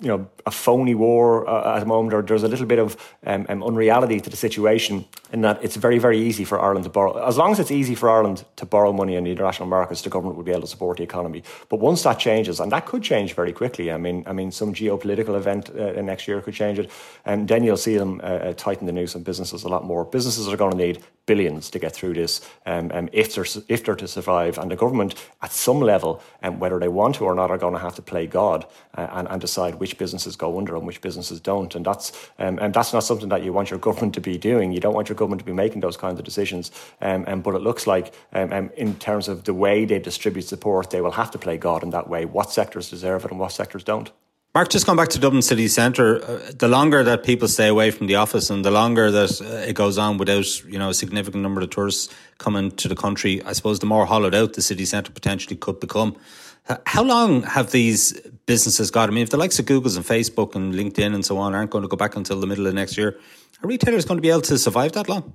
you 0.00 0.08
know 0.08 0.28
a 0.46 0.50
phony 0.50 0.94
war 0.94 1.48
uh, 1.48 1.76
at 1.76 1.80
the 1.80 1.86
moment, 1.86 2.14
or 2.14 2.22
there's 2.22 2.42
a 2.42 2.48
little 2.48 2.66
bit 2.66 2.78
of 2.78 2.96
um, 3.26 3.46
um, 3.48 3.62
unreality 3.62 4.20
to 4.20 4.30
the 4.30 4.36
situation 4.36 5.04
in 5.32 5.42
that 5.42 5.62
it's 5.62 5.76
very 5.76 5.98
very 5.98 6.18
easy 6.18 6.44
for 6.44 6.60
Ireland 6.60 6.84
to 6.84 6.90
borrow. 6.90 7.12
As 7.26 7.36
long 7.36 7.52
as 7.52 7.58
it's 7.58 7.70
easy 7.70 7.94
for 7.94 8.08
Ireland 8.08 8.44
to 8.56 8.66
borrow 8.66 8.92
money 8.92 9.14
in 9.16 9.24
the 9.24 9.30
international 9.30 9.68
markets, 9.68 10.02
the 10.02 10.10
government 10.10 10.36
will 10.36 10.44
be 10.44 10.52
able 10.52 10.62
to 10.62 10.66
support 10.66 10.96
the 10.96 11.02
economy. 11.02 11.42
But 11.68 11.80
once 11.80 12.02
that 12.02 12.18
changes, 12.18 12.60
and 12.60 12.72
that 12.72 12.86
could 12.86 13.02
change 13.02 13.34
very 13.34 13.52
quickly. 13.52 13.92
I 13.92 13.98
mean, 13.98 14.24
I 14.26 14.32
mean, 14.32 14.50
some 14.50 14.72
geopolitical 14.72 15.36
event 15.36 15.70
uh, 15.70 16.00
next 16.00 16.26
year 16.26 16.40
could 16.40 16.54
change 16.54 16.78
it, 16.78 16.90
and 17.24 17.46
then 17.46 17.62
you'll 17.64 17.76
see 17.76 17.96
them 17.96 18.20
uh, 18.22 18.26
uh 18.26 18.52
tighten 18.54 18.86
the 18.86 18.92
noose 18.92 19.14
on 19.14 19.22
businesses 19.22 19.64
a 19.64 19.68
lot 19.68 19.84
more. 19.84 20.04
Businesses 20.04 20.48
are 20.48 20.56
going 20.56 20.72
to 20.72 20.78
need 20.86 21.02
billions 21.26 21.70
to 21.70 21.78
get 21.78 21.92
through 21.92 22.14
this 22.14 22.40
um, 22.66 22.90
um, 22.92 23.08
if 23.12 23.34
they're 23.34 23.46
if 23.68 23.84
they're 23.84 23.94
to 23.94 24.08
survive, 24.08 24.58
and 24.58 24.70
the 24.70 24.76
government 24.76 25.14
at 25.42 25.52
some 25.52 25.80
level, 25.80 26.20
um, 26.42 26.58
whether 26.58 26.78
they 26.80 26.88
want 26.88 27.14
to 27.16 27.24
or 27.24 27.34
not, 27.34 27.50
are 27.50 27.58
going 27.58 27.72
to 27.72 27.78
have 27.78 27.94
to 27.94 28.02
play 28.02 28.26
God 28.26 28.66
uh, 28.96 29.06
and, 29.12 29.28
and 29.28 29.40
decide 29.40 29.76
which 29.76 29.89
which 29.90 29.98
businesses 29.98 30.36
go 30.36 30.56
under 30.56 30.76
and 30.76 30.86
which 30.86 31.00
businesses 31.00 31.40
don't. 31.40 31.74
And 31.74 31.84
that's 31.84 32.12
um, 32.38 32.58
and 32.60 32.72
that's 32.72 32.92
not 32.92 33.00
something 33.00 33.28
that 33.30 33.42
you 33.42 33.52
want 33.52 33.70
your 33.70 33.78
government 33.88 34.14
to 34.14 34.20
be 34.20 34.38
doing. 34.38 34.72
You 34.72 34.80
don't 34.80 34.94
want 34.94 35.08
your 35.08 35.16
government 35.16 35.40
to 35.40 35.44
be 35.44 35.52
making 35.52 35.80
those 35.80 35.96
kinds 35.96 36.18
of 36.18 36.24
decisions. 36.24 36.70
Um, 37.00 37.24
um, 37.26 37.40
but 37.40 37.54
it 37.54 37.62
looks 37.62 37.86
like, 37.86 38.14
um, 38.32 38.52
um, 38.52 38.70
in 38.76 38.94
terms 38.96 39.28
of 39.28 39.44
the 39.44 39.54
way 39.54 39.84
they 39.84 39.98
distribute 39.98 40.42
support, 40.42 40.90
they 40.90 41.00
will 41.00 41.12
have 41.12 41.30
to 41.32 41.38
play 41.38 41.56
God 41.56 41.82
in 41.82 41.90
that 41.90 42.08
way. 42.08 42.24
What 42.24 42.52
sectors 42.52 42.88
deserve 42.88 43.24
it 43.24 43.30
and 43.32 43.40
what 43.40 43.52
sectors 43.52 43.82
don't. 43.82 44.12
Mark, 44.54 44.68
just 44.68 44.84
going 44.84 44.96
back 44.96 45.08
to 45.10 45.18
Dublin 45.18 45.42
city 45.42 45.68
centre, 45.68 46.24
uh, 46.24 46.52
the 46.56 46.66
longer 46.66 47.04
that 47.04 47.24
people 47.24 47.46
stay 47.46 47.68
away 47.68 47.90
from 47.92 48.08
the 48.08 48.16
office 48.16 48.50
and 48.50 48.64
the 48.64 48.70
longer 48.70 49.10
that 49.10 49.40
uh, 49.40 49.68
it 49.68 49.74
goes 49.74 49.96
on 49.96 50.18
without, 50.18 50.64
you 50.64 50.78
know, 50.78 50.90
a 50.90 50.94
significant 50.94 51.42
number 51.42 51.60
of 51.60 51.70
tourists 51.70 52.12
coming 52.38 52.70
to 52.72 52.88
the 52.88 52.96
country, 52.96 53.42
I 53.44 53.52
suppose 53.52 53.78
the 53.78 53.86
more 53.86 54.06
hollowed 54.06 54.34
out 54.34 54.54
the 54.54 54.62
city 54.62 54.84
centre 54.84 55.12
potentially 55.12 55.56
could 55.56 55.78
become. 55.80 56.16
How 56.86 57.02
long 57.02 57.42
have 57.42 57.72
these 57.72 58.20
businesses 58.46 58.90
got? 58.90 59.08
I 59.08 59.12
mean, 59.12 59.22
if 59.22 59.30
the 59.30 59.36
likes 59.36 59.58
of 59.58 59.66
Google's 59.66 59.96
and 59.96 60.04
Facebook 60.04 60.54
and 60.54 60.74
LinkedIn 60.74 61.14
and 61.14 61.24
so 61.24 61.38
on 61.38 61.54
aren't 61.54 61.70
going 61.70 61.82
to 61.82 61.88
go 61.88 61.96
back 61.96 62.16
until 62.16 62.40
the 62.40 62.46
middle 62.46 62.66
of 62.66 62.74
next 62.74 62.96
year, 62.96 63.18
are 63.62 63.68
retailers 63.68 64.04
going 64.04 64.18
to 64.18 64.22
be 64.22 64.30
able 64.30 64.40
to 64.42 64.58
survive 64.58 64.92
that 64.92 65.08
long? 65.08 65.34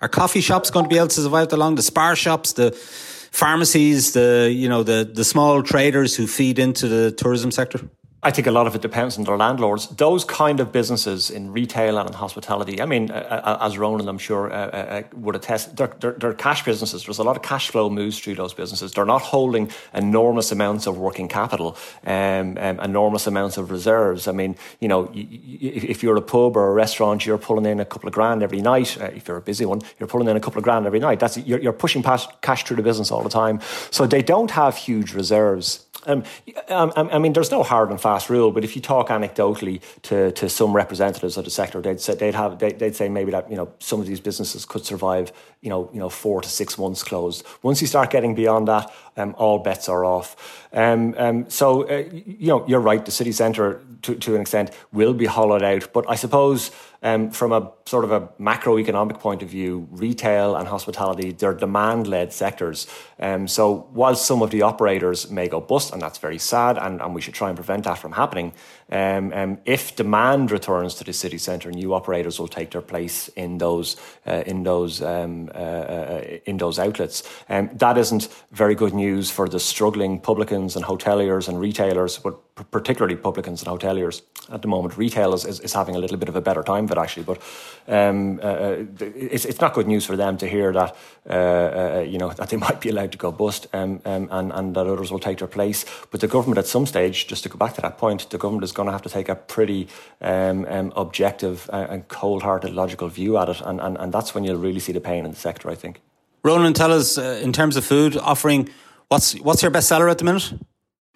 Are 0.00 0.08
coffee 0.08 0.40
shops 0.40 0.70
going 0.70 0.84
to 0.84 0.88
be 0.88 0.96
able 0.96 1.08
to 1.08 1.20
survive 1.20 1.48
that 1.48 1.56
long? 1.56 1.74
The 1.74 1.82
spar 1.82 2.16
shops, 2.16 2.52
the 2.52 2.72
pharmacies, 2.72 4.12
the 4.12 4.52
you 4.54 4.68
know 4.68 4.82
the 4.82 5.10
the 5.10 5.24
small 5.24 5.62
traders 5.62 6.14
who 6.16 6.26
feed 6.26 6.58
into 6.58 6.88
the 6.88 7.12
tourism 7.12 7.50
sector. 7.50 7.80
I 8.26 8.32
think 8.32 8.48
a 8.48 8.50
lot 8.50 8.66
of 8.66 8.74
it 8.74 8.82
depends 8.82 9.16
on 9.18 9.22
their 9.22 9.36
landlords. 9.36 9.86
Those 9.86 10.24
kind 10.24 10.58
of 10.58 10.72
businesses 10.72 11.30
in 11.30 11.52
retail 11.52 11.96
and 11.96 12.08
in 12.08 12.12
hospitality, 12.12 12.82
I 12.82 12.84
mean, 12.84 13.08
uh, 13.08 13.58
as 13.60 13.78
Ronan, 13.78 14.08
I'm 14.08 14.18
sure, 14.18 14.52
uh, 14.52 14.56
uh, 14.56 14.76
uh, 14.76 15.02
would 15.14 15.36
attest, 15.36 15.76
they're, 15.76 15.94
they're, 16.00 16.10
they're, 16.10 16.34
cash 16.34 16.64
businesses. 16.64 17.04
There's 17.04 17.18
a 17.18 17.22
lot 17.22 17.36
of 17.36 17.42
cash 17.44 17.70
flow 17.70 17.88
moves 17.88 18.18
through 18.18 18.34
those 18.34 18.52
businesses. 18.52 18.90
They're 18.90 19.04
not 19.04 19.22
holding 19.22 19.70
enormous 19.94 20.50
amounts 20.50 20.88
of 20.88 20.98
working 20.98 21.28
capital, 21.28 21.76
um, 22.04 22.58
um, 22.58 22.80
enormous 22.80 23.28
amounts 23.28 23.58
of 23.58 23.70
reserves. 23.70 24.26
I 24.26 24.32
mean, 24.32 24.56
you 24.80 24.88
know, 24.88 25.08
if 25.14 26.02
you're 26.02 26.16
a 26.16 26.20
pub 26.20 26.56
or 26.56 26.70
a 26.70 26.72
restaurant, 26.72 27.24
you're 27.26 27.38
pulling 27.38 27.64
in 27.66 27.78
a 27.78 27.84
couple 27.84 28.08
of 28.08 28.12
grand 28.12 28.42
every 28.42 28.60
night. 28.60 29.00
Uh, 29.00 29.04
if 29.04 29.28
you're 29.28 29.36
a 29.36 29.40
busy 29.40 29.66
one, 29.66 29.82
you're 30.00 30.08
pulling 30.08 30.26
in 30.26 30.36
a 30.36 30.40
couple 30.40 30.58
of 30.58 30.64
grand 30.64 30.84
every 30.84 30.98
night. 30.98 31.20
That's 31.20 31.36
you're, 31.36 31.60
you're 31.60 31.72
pushing 31.72 32.02
past 32.02 32.28
cash 32.42 32.64
through 32.64 32.78
the 32.78 32.82
business 32.82 33.12
all 33.12 33.22
the 33.22 33.30
time. 33.30 33.60
So 33.92 34.04
they 34.04 34.22
don't 34.22 34.50
have 34.50 34.76
huge 34.76 35.14
reserves. 35.14 35.86
Um, 36.06 36.22
um, 36.68 36.92
um, 36.96 37.08
I 37.12 37.18
mean, 37.18 37.32
there's 37.32 37.50
no 37.50 37.62
hard 37.62 37.90
and 37.90 38.00
fast 38.00 38.15
rule, 38.30 38.50
but 38.50 38.64
if 38.64 38.74
you 38.76 38.82
talk 38.82 39.08
anecdotally 39.08 39.80
to, 40.02 40.32
to 40.32 40.48
some 40.48 40.74
representatives 40.74 41.36
of 41.36 41.44
the 41.44 41.50
sector, 41.50 41.80
they'd 41.80 42.00
say 42.00 42.14
they'd 42.14 42.34
have 42.34 42.58
they'd, 42.58 42.78
they'd 42.78 42.96
say 42.96 43.08
maybe 43.08 43.30
that 43.30 43.50
you 43.50 43.56
know 43.56 43.72
some 43.78 44.00
of 44.00 44.06
these 44.06 44.20
businesses 44.20 44.64
could 44.64 44.84
survive 44.84 45.32
you 45.60 45.70
know 45.70 45.90
you 45.92 46.00
know 46.00 46.08
four 46.08 46.40
to 46.40 46.48
six 46.48 46.78
months 46.78 47.02
closed. 47.02 47.44
Once 47.62 47.80
you 47.80 47.86
start 47.86 48.10
getting 48.10 48.34
beyond 48.34 48.68
that, 48.68 48.92
um, 49.16 49.34
all 49.38 49.58
bets 49.58 49.88
are 49.88 50.04
off. 50.04 50.36
Um, 50.72 51.14
um, 51.18 51.50
so 51.50 51.88
uh, 51.88 52.04
you 52.12 52.48
know 52.48 52.66
you're 52.66 52.80
right. 52.80 53.04
The 53.04 53.10
city 53.10 53.32
centre 53.32 53.80
to, 54.02 54.14
to 54.14 54.34
an 54.34 54.40
extent 54.40 54.70
will 54.92 55.14
be 55.14 55.26
hollowed 55.26 55.62
out, 55.62 55.92
but 55.92 56.08
I 56.08 56.14
suppose 56.14 56.70
um, 57.06 57.30
from 57.30 57.52
a 57.52 57.70
sort 57.86 58.02
of 58.02 58.10
a 58.10 58.22
macroeconomic 58.40 59.20
point 59.20 59.40
of 59.40 59.48
view, 59.48 59.86
retail 59.92 60.56
and 60.56 60.66
hospitality, 60.66 61.30
they're 61.30 61.54
demand 61.54 62.08
led 62.08 62.32
sectors. 62.32 62.88
Um, 63.20 63.46
so, 63.46 63.86
while 63.92 64.16
some 64.16 64.42
of 64.42 64.50
the 64.50 64.62
operators 64.62 65.30
may 65.30 65.46
go 65.46 65.60
bust, 65.60 65.92
and 65.92 66.02
that's 66.02 66.18
very 66.18 66.38
sad, 66.38 66.78
and, 66.78 67.00
and 67.00 67.14
we 67.14 67.20
should 67.20 67.34
try 67.34 67.48
and 67.48 67.56
prevent 67.56 67.84
that 67.84 67.98
from 67.98 68.10
happening, 68.10 68.52
um, 68.90 69.32
um, 69.32 69.58
if 69.64 69.94
demand 69.94 70.50
returns 70.50 70.94
to 70.96 71.04
the 71.04 71.12
city 71.12 71.38
centre, 71.38 71.70
new 71.70 71.94
operators 71.94 72.40
will 72.40 72.48
take 72.48 72.72
their 72.72 72.82
place 72.82 73.28
in 73.28 73.58
those 73.58 73.96
uh, 74.26 74.42
in 74.44 74.64
those 74.64 75.00
um, 75.00 75.48
uh, 75.54 75.58
uh, 75.58 76.38
in 76.44 76.56
those 76.56 76.80
outlets. 76.80 77.22
Um, 77.48 77.70
that 77.74 77.96
isn't 77.98 78.28
very 78.50 78.74
good 78.74 78.94
news 78.94 79.30
for 79.30 79.48
the 79.48 79.60
struggling 79.60 80.20
publicans 80.20 80.74
and 80.74 80.84
hoteliers 80.84 81.48
and 81.48 81.60
retailers, 81.60 82.18
but 82.18 82.36
particularly 82.70 83.16
publicans 83.16 83.62
and 83.62 83.70
hoteliers 83.70 84.22
at 84.50 84.62
the 84.62 84.68
moment. 84.68 84.96
Retail 84.96 85.34
is, 85.34 85.44
is, 85.44 85.60
is, 85.60 85.72
having 85.74 85.94
a 85.94 85.98
little 85.98 86.16
bit 86.16 86.28
of 86.28 86.36
a 86.36 86.40
better 86.40 86.62
time 86.62 86.84
of 86.84 86.90
it 86.90 86.98
actually, 86.98 87.24
but 87.24 87.38
um, 87.86 88.40
uh, 88.40 88.42
uh, 88.42 88.84
it's, 88.98 89.44
it's 89.44 89.60
not 89.60 89.74
good 89.74 89.86
news 89.86 90.06
for 90.06 90.16
them 90.16 90.38
to 90.38 90.48
hear 90.48 90.72
that 90.72 90.96
uh, 91.28 91.32
uh, 91.32 92.06
you 92.08 92.16
know 92.16 92.30
that 92.30 92.48
they 92.48 92.56
might 92.66 92.80
be 92.80 92.88
allowed 92.88 93.12
to 93.12 93.18
go 93.18 93.30
bust 93.30 93.66
um, 93.74 94.00
um, 94.06 94.28
and, 94.30 94.52
and 94.52 94.74
that 94.74 94.86
others 94.86 95.10
will 95.10 95.18
take 95.18 95.38
their 95.38 95.48
place. 95.48 95.84
But 96.10 96.20
the 96.20 96.28
government 96.28 96.58
at 96.58 96.66
some 96.66 96.86
stage, 96.86 97.26
just 97.26 97.42
to 97.42 97.48
go 97.48 97.58
back 97.58 97.74
to 97.74 97.82
that 97.82 97.98
point, 97.98 98.30
the 98.30 98.38
government 98.38 98.64
is 98.64 98.72
going 98.72 98.86
to 98.86 98.92
have 98.92 99.02
to 99.02 99.10
take 99.10 99.28
a 99.28 99.34
pretty 99.34 99.88
um, 100.22 100.64
um, 100.66 100.92
objective 100.96 101.68
and 101.72 102.08
cold-hearted, 102.08 102.72
logical 102.72 103.08
view 103.08 103.36
at 103.36 103.48
it, 103.50 103.60
and, 103.60 103.80
and, 103.80 103.98
and 103.98 104.12
that's 104.12 104.34
when 104.34 104.44
you'll 104.44 104.58
really 104.58 104.80
see 104.80 104.92
the 104.92 105.00
pain 105.00 105.24
in 105.24 105.32
the 105.32 105.36
sector, 105.36 105.70
I 105.70 105.74
think. 105.74 106.00
Ronan, 106.42 106.72
tell 106.74 106.92
us 106.92 107.18
uh, 107.18 107.40
in 107.42 107.52
terms 107.52 107.76
of 107.76 107.84
food 107.84 108.16
offering, 108.16 108.70
what's 109.08 109.34
what's 109.40 109.62
your 109.62 109.70
best 109.70 109.88
seller 109.88 110.08
at 110.08 110.18
the 110.18 110.24
minute? 110.24 110.54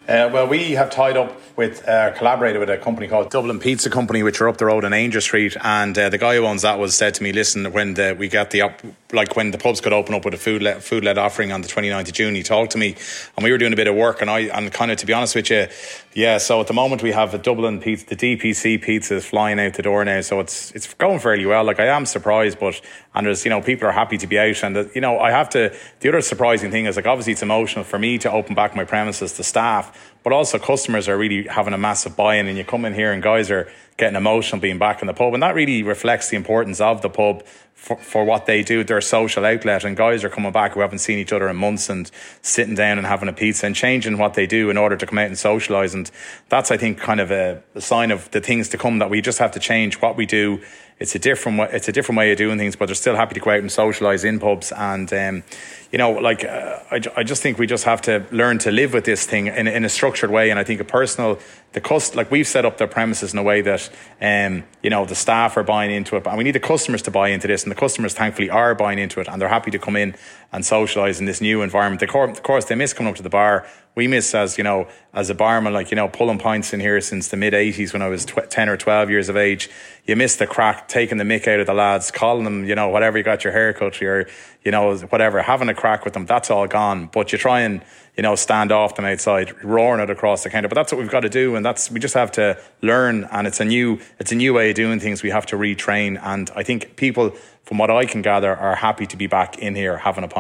Uh, 0.09 0.29
well, 0.33 0.49
we 0.49 0.73
have 0.73 0.91
tied 0.91 1.17
up 1.17 1.39
with, 1.57 1.87
uh, 1.87 2.11
collaborated 2.13 2.59
with 2.59 2.71
a 2.71 2.79
company 2.79 3.07
called 3.07 3.31
Dublin 3.31 3.61
Pizza 3.61 3.91
Company, 3.91 4.23
which 4.23 4.41
are 4.41 4.49
up 4.49 4.57
the 4.57 4.65
road 4.65 4.83
on 4.83 4.93
Aungier 4.93 5.21
Street. 5.21 5.57
And 5.63 5.97
uh, 5.97 6.09
the 6.09 6.17
guy 6.17 6.37
who 6.37 6.47
owns 6.47 6.63
that 6.63 6.79
was 6.79 6.97
said 6.97 7.15
to 7.15 7.23
me, 7.23 7.33
listen, 7.33 7.71
when 7.73 7.95
the, 7.95 8.17
we 8.19 8.27
got 8.27 8.51
the, 8.51 8.63
op- 8.63 8.81
like 9.13 9.37
when 9.37 9.51
the 9.51 9.59
pubs 9.59 9.81
could 9.81 9.93
open 9.93 10.15
up 10.15 10.25
with 10.25 10.33
a 10.33 10.39
food 10.39 10.63
le- 10.63 10.81
food 10.81 11.05
led 11.05 11.19
offering 11.19 11.53
on 11.53 11.61
the 11.61 11.69
29th 11.69 12.09
of 12.09 12.13
June, 12.15 12.35
he 12.35 12.43
talked 12.43 12.73
to 12.73 12.79
me 12.79 12.97
and 13.37 13.45
we 13.45 13.53
were 13.53 13.59
doing 13.59 13.75
a 13.75 13.77
bit 13.77 13.89
of 13.89 13.95
work. 13.95 14.23
And 14.23 14.31
I, 14.31 14.41
and 14.41 14.73
kind 14.73 14.91
of 14.91 14.97
to 14.99 15.07
be 15.07 15.13
honest 15.13 15.35
with 15.37 15.51
you, 15.51 15.69
yeah, 16.12 16.38
so 16.38 16.61
at 16.61 16.66
the 16.66 16.73
moment 16.73 17.03
we 17.03 17.12
have 17.12 17.35
a 17.35 17.38
Dublin 17.38 17.81
pizza, 17.81 18.07
the 18.07 18.16
DPC 18.16 18.83
pizza 18.83 19.16
is 19.16 19.25
flying 19.25 19.61
out 19.61 19.75
the 19.75 19.83
door 19.83 20.05
now. 20.05 20.20
So 20.23 20.40
it's, 20.40 20.73
it's 20.73 20.92
going 20.94 21.20
fairly 21.20 21.46
well. 21.46 21.62
Like 21.62 21.79
I 21.79 21.87
am 21.87 22.05
surprised, 22.05 22.59
but, 22.59 22.81
and 23.14 23.27
there's, 23.27 23.44
you 23.44 23.51
know, 23.51 23.62
people 23.62 23.87
are 23.87 23.92
happy 23.92 24.18
to 24.18 24.27
be 24.27 24.38
out. 24.38 24.62
And, 24.64 24.75
the, 24.75 24.90
you 24.92 25.01
know, 25.01 25.20
I 25.20 25.31
have 25.31 25.49
to, 25.51 25.73
the 26.01 26.09
other 26.09 26.20
surprising 26.20 26.73
thing 26.73 26.87
is 26.87 26.96
like 26.96 27.07
obviously 27.07 27.35
it's 27.35 27.42
emotional 27.42 27.85
for 27.85 27.99
me 27.99 28.18
to 28.18 28.31
open 28.31 28.57
back 28.57 28.75
my 28.75 28.85
premises 28.85 29.35
to 29.35 29.44
staff 29.44 29.96
but 30.23 30.33
also 30.33 30.59
customers 30.59 31.09
are 31.09 31.16
really 31.16 31.46
having 31.46 31.73
a 31.73 31.79
massive 31.79 32.16
buy-in 32.16 32.46
and 32.46 32.59
you 32.59 32.64
come 32.64 32.85
in 32.85 32.94
here 32.94 33.12
and 33.12 33.23
guys 33.23 33.51
are 33.51 33.70
getting 33.96 34.16
emotional 34.16 34.61
being 34.61 34.79
back 34.79 35.01
in 35.01 35.07
the 35.07 35.14
pub 35.14 35.35
and 35.35 35.42
that 35.42 35.55
really 35.55 35.83
reflects 35.83 36.29
the 36.29 36.37
importance 36.37 36.81
of 36.81 37.03
the 37.03 37.09
pub 37.09 37.42
for, 37.81 37.97
for 37.97 38.25
what 38.27 38.45
they 38.45 38.62
do 38.62 38.85
their 38.85 39.01
social 39.01 39.45
outlet 39.47 39.85
and 39.85 39.97
guys 39.97 40.23
are 40.23 40.29
coming 40.29 40.53
back 40.53 40.75
who 40.75 40.81
haven't 40.81 40.99
seen 40.99 41.19
each 41.19 41.33
other 41.33 41.49
in 41.49 41.57
months 41.57 41.88
and 41.88 42.11
sitting 42.43 42.75
down 42.75 42.99
and 42.99 43.07
having 43.07 43.27
a 43.27 43.33
pizza 43.33 43.64
and 43.64 43.75
changing 43.75 44.19
what 44.19 44.35
they 44.35 44.47
do 44.47 44.69
in 44.69 44.77
order 44.77 44.97
to 44.97 45.07
come 45.07 45.19
out 45.19 45.27
and 45.27 45.38
socialize 45.38 45.95
and 45.95 46.11
that's 46.51 46.71
i 46.71 46.77
think 46.77 46.99
kind 46.99 47.21
of 47.21 47.31
a, 47.31 47.62
a 47.75 47.81
sign 47.81 48.11
of 48.11 48.31
the 48.33 48.40
things 48.40 48.69
to 48.69 48.77
come 48.77 48.99
that 48.99 49.09
we 49.09 49.23
just 49.23 49.38
have 49.38 49.51
to 49.51 49.59
change 49.59 50.01
what 50.03 50.14
we 50.14 50.27
do 50.27 50.61
it's 51.01 51.14
a 51.14 51.19
different 51.19 51.59
way, 51.59 51.69
it's 51.73 51.88
a 51.88 51.93
different 51.93 52.19
way 52.19 52.31
of 52.31 52.37
doing 52.37 52.59
things, 52.59 52.77
but 52.77 52.87
they're 52.87 52.95
still 52.95 53.16
happy 53.16 53.33
to 53.33 53.40
go 53.40 53.51
out 53.51 53.61
and 53.61 53.71
socialise 53.71 54.23
in 54.23 54.38
pubs. 54.38 54.71
And 54.71 55.11
um, 55.14 55.43
you 55.90 55.99
know, 55.99 56.12
like 56.12 56.45
uh, 56.45 56.79
I, 56.90 57.01
I 57.16 57.23
just 57.23 57.43
think 57.43 57.59
we 57.59 57.66
just 57.66 57.85
have 57.85 58.03
to 58.03 58.27
learn 58.31 58.59
to 58.59 58.71
live 58.71 58.93
with 58.93 59.07
this 59.07 59.25
thing 59.25 59.47
in, 59.47 59.66
in 59.66 59.85
a 59.87 59.88
structured 59.88 60.31
way. 60.31 60.51
And 60.51 60.59
I 60.59 60.64
think 60.64 60.79
a 60.79 60.85
personal, 60.85 61.38
the 61.73 61.81
cost, 61.81 62.16
like 62.16 62.31
we've 62.31 62.47
set 62.47 62.66
up 62.66 62.77
the 62.77 62.87
premises 62.87 63.33
in 63.33 63.38
a 63.38 63.43
way 63.43 63.62
that 63.62 63.88
um, 64.21 64.64
you 64.83 64.90
know 64.90 65.07
the 65.07 65.14
staff 65.14 65.57
are 65.57 65.62
buying 65.62 65.90
into 65.90 66.16
it, 66.16 66.27
and 66.27 66.37
we 66.37 66.45
need 66.45 66.55
the 66.55 66.61
customers 66.61 67.01
to 67.03 67.11
buy 67.11 67.31
into 67.31 67.47
this. 67.47 67.64
And 67.70 67.76
the 67.76 67.80
customers, 67.80 68.14
thankfully, 68.14 68.50
are 68.50 68.74
buying 68.74 68.98
into 68.98 69.20
it, 69.20 69.28
and 69.28 69.40
they're 69.40 69.48
happy 69.48 69.70
to 69.70 69.78
come 69.78 69.94
in 69.94 70.16
and 70.53 70.65
socialise 70.65 71.21
in 71.21 71.27
this 71.27 71.41
new 71.41 71.63
environment. 71.63 72.03
Of 72.03 72.43
course, 72.43 72.65
they 72.65 72.75
miss 72.75 72.93
coming 72.93 73.11
up 73.11 73.17
to 73.17 73.23
the 73.23 73.31
bar. 73.31 73.67
We 73.95 74.07
miss 74.07 74.35
as 74.35 74.57
you 74.57 74.65
know 74.65 74.89
as 75.13 75.31
a 75.31 75.35
barman 75.35 75.73
like 75.73 75.91
you 75.91 75.97
know 75.97 76.09
pulling 76.09 76.39
pints 76.39 76.73
in 76.73 76.81
here 76.81 77.01
since 77.01 77.29
the 77.29 77.37
mid 77.37 77.53
80s 77.53 77.93
when 77.93 78.03
I 78.03 78.09
was 78.09 78.25
tw- 78.25 78.49
10 78.49 78.69
or 78.69 78.77
12 78.77 79.11
years 79.11 79.29
of 79.29 79.37
age. 79.37 79.69
You 80.07 80.17
miss 80.17 80.37
the 80.37 80.47
crack 80.47 80.89
taking 80.89 81.19
the 81.19 81.25
mick 81.25 81.47
out 81.49 81.61
of 81.61 81.67
the 81.67 81.75
lads 81.75 82.11
calling 82.11 82.45
them 82.45 82.65
you 82.65 82.75
know 82.75 82.89
whatever 82.89 83.19
you 83.19 83.25
got 83.25 83.45
your 83.45 83.53
haircut 83.53 84.01
or 84.01 84.29
you 84.65 84.71
know 84.71 84.97
whatever 84.97 85.43
having 85.43 85.69
a 85.69 85.75
crack 85.75 86.05
with 86.05 86.15
them 86.15 86.25
that's 86.25 86.51
all 86.51 86.67
gone. 86.67 87.11
But 87.13 87.33
you 87.33 87.39
try 87.39 87.61
and 87.61 87.83
you 88.17 88.23
know 88.23 88.37
stand 88.37 88.71
off 88.71 88.95
them 88.95 89.05
outside 89.05 89.63
roaring 89.65 90.01
it 90.01 90.09
across 90.09 90.45
the 90.45 90.51
counter. 90.51 90.69
But 90.69 90.77
that's 90.77 90.93
what 90.93 91.01
we've 91.01 91.11
got 91.11 91.21
to 91.21 91.29
do 91.29 91.57
and 91.57 91.67
that's 91.67 91.91
we 91.91 91.99
just 91.99 92.15
have 92.15 92.31
to 92.33 92.59
learn 92.83 93.25
and 93.33 93.47
it's 93.47 93.61
a 93.61 93.65
new 93.65 93.99
it's 94.21 94.31
a 94.31 94.37
new 94.37 94.55
way 94.55 94.71
of 94.71 94.77
doing 94.77 95.01
things. 95.01 95.23
We 95.23 95.31
have 95.31 95.47
to 95.47 95.57
retrain 95.57 96.19
and 96.23 96.49
I 96.55 96.63
think 96.63 96.97
people 96.97 97.35
from 97.65 97.79
what 97.79 97.91
I 97.91 98.05
can 98.05 98.21
gather 98.21 98.57
are 98.57 98.75
happy 98.75 99.07
to 99.07 99.17
be 99.17 99.27
back 99.27 99.59
in 99.59 99.75
here 99.75 99.97
having 99.99 100.25
a 100.25 100.29
pint 100.29 100.39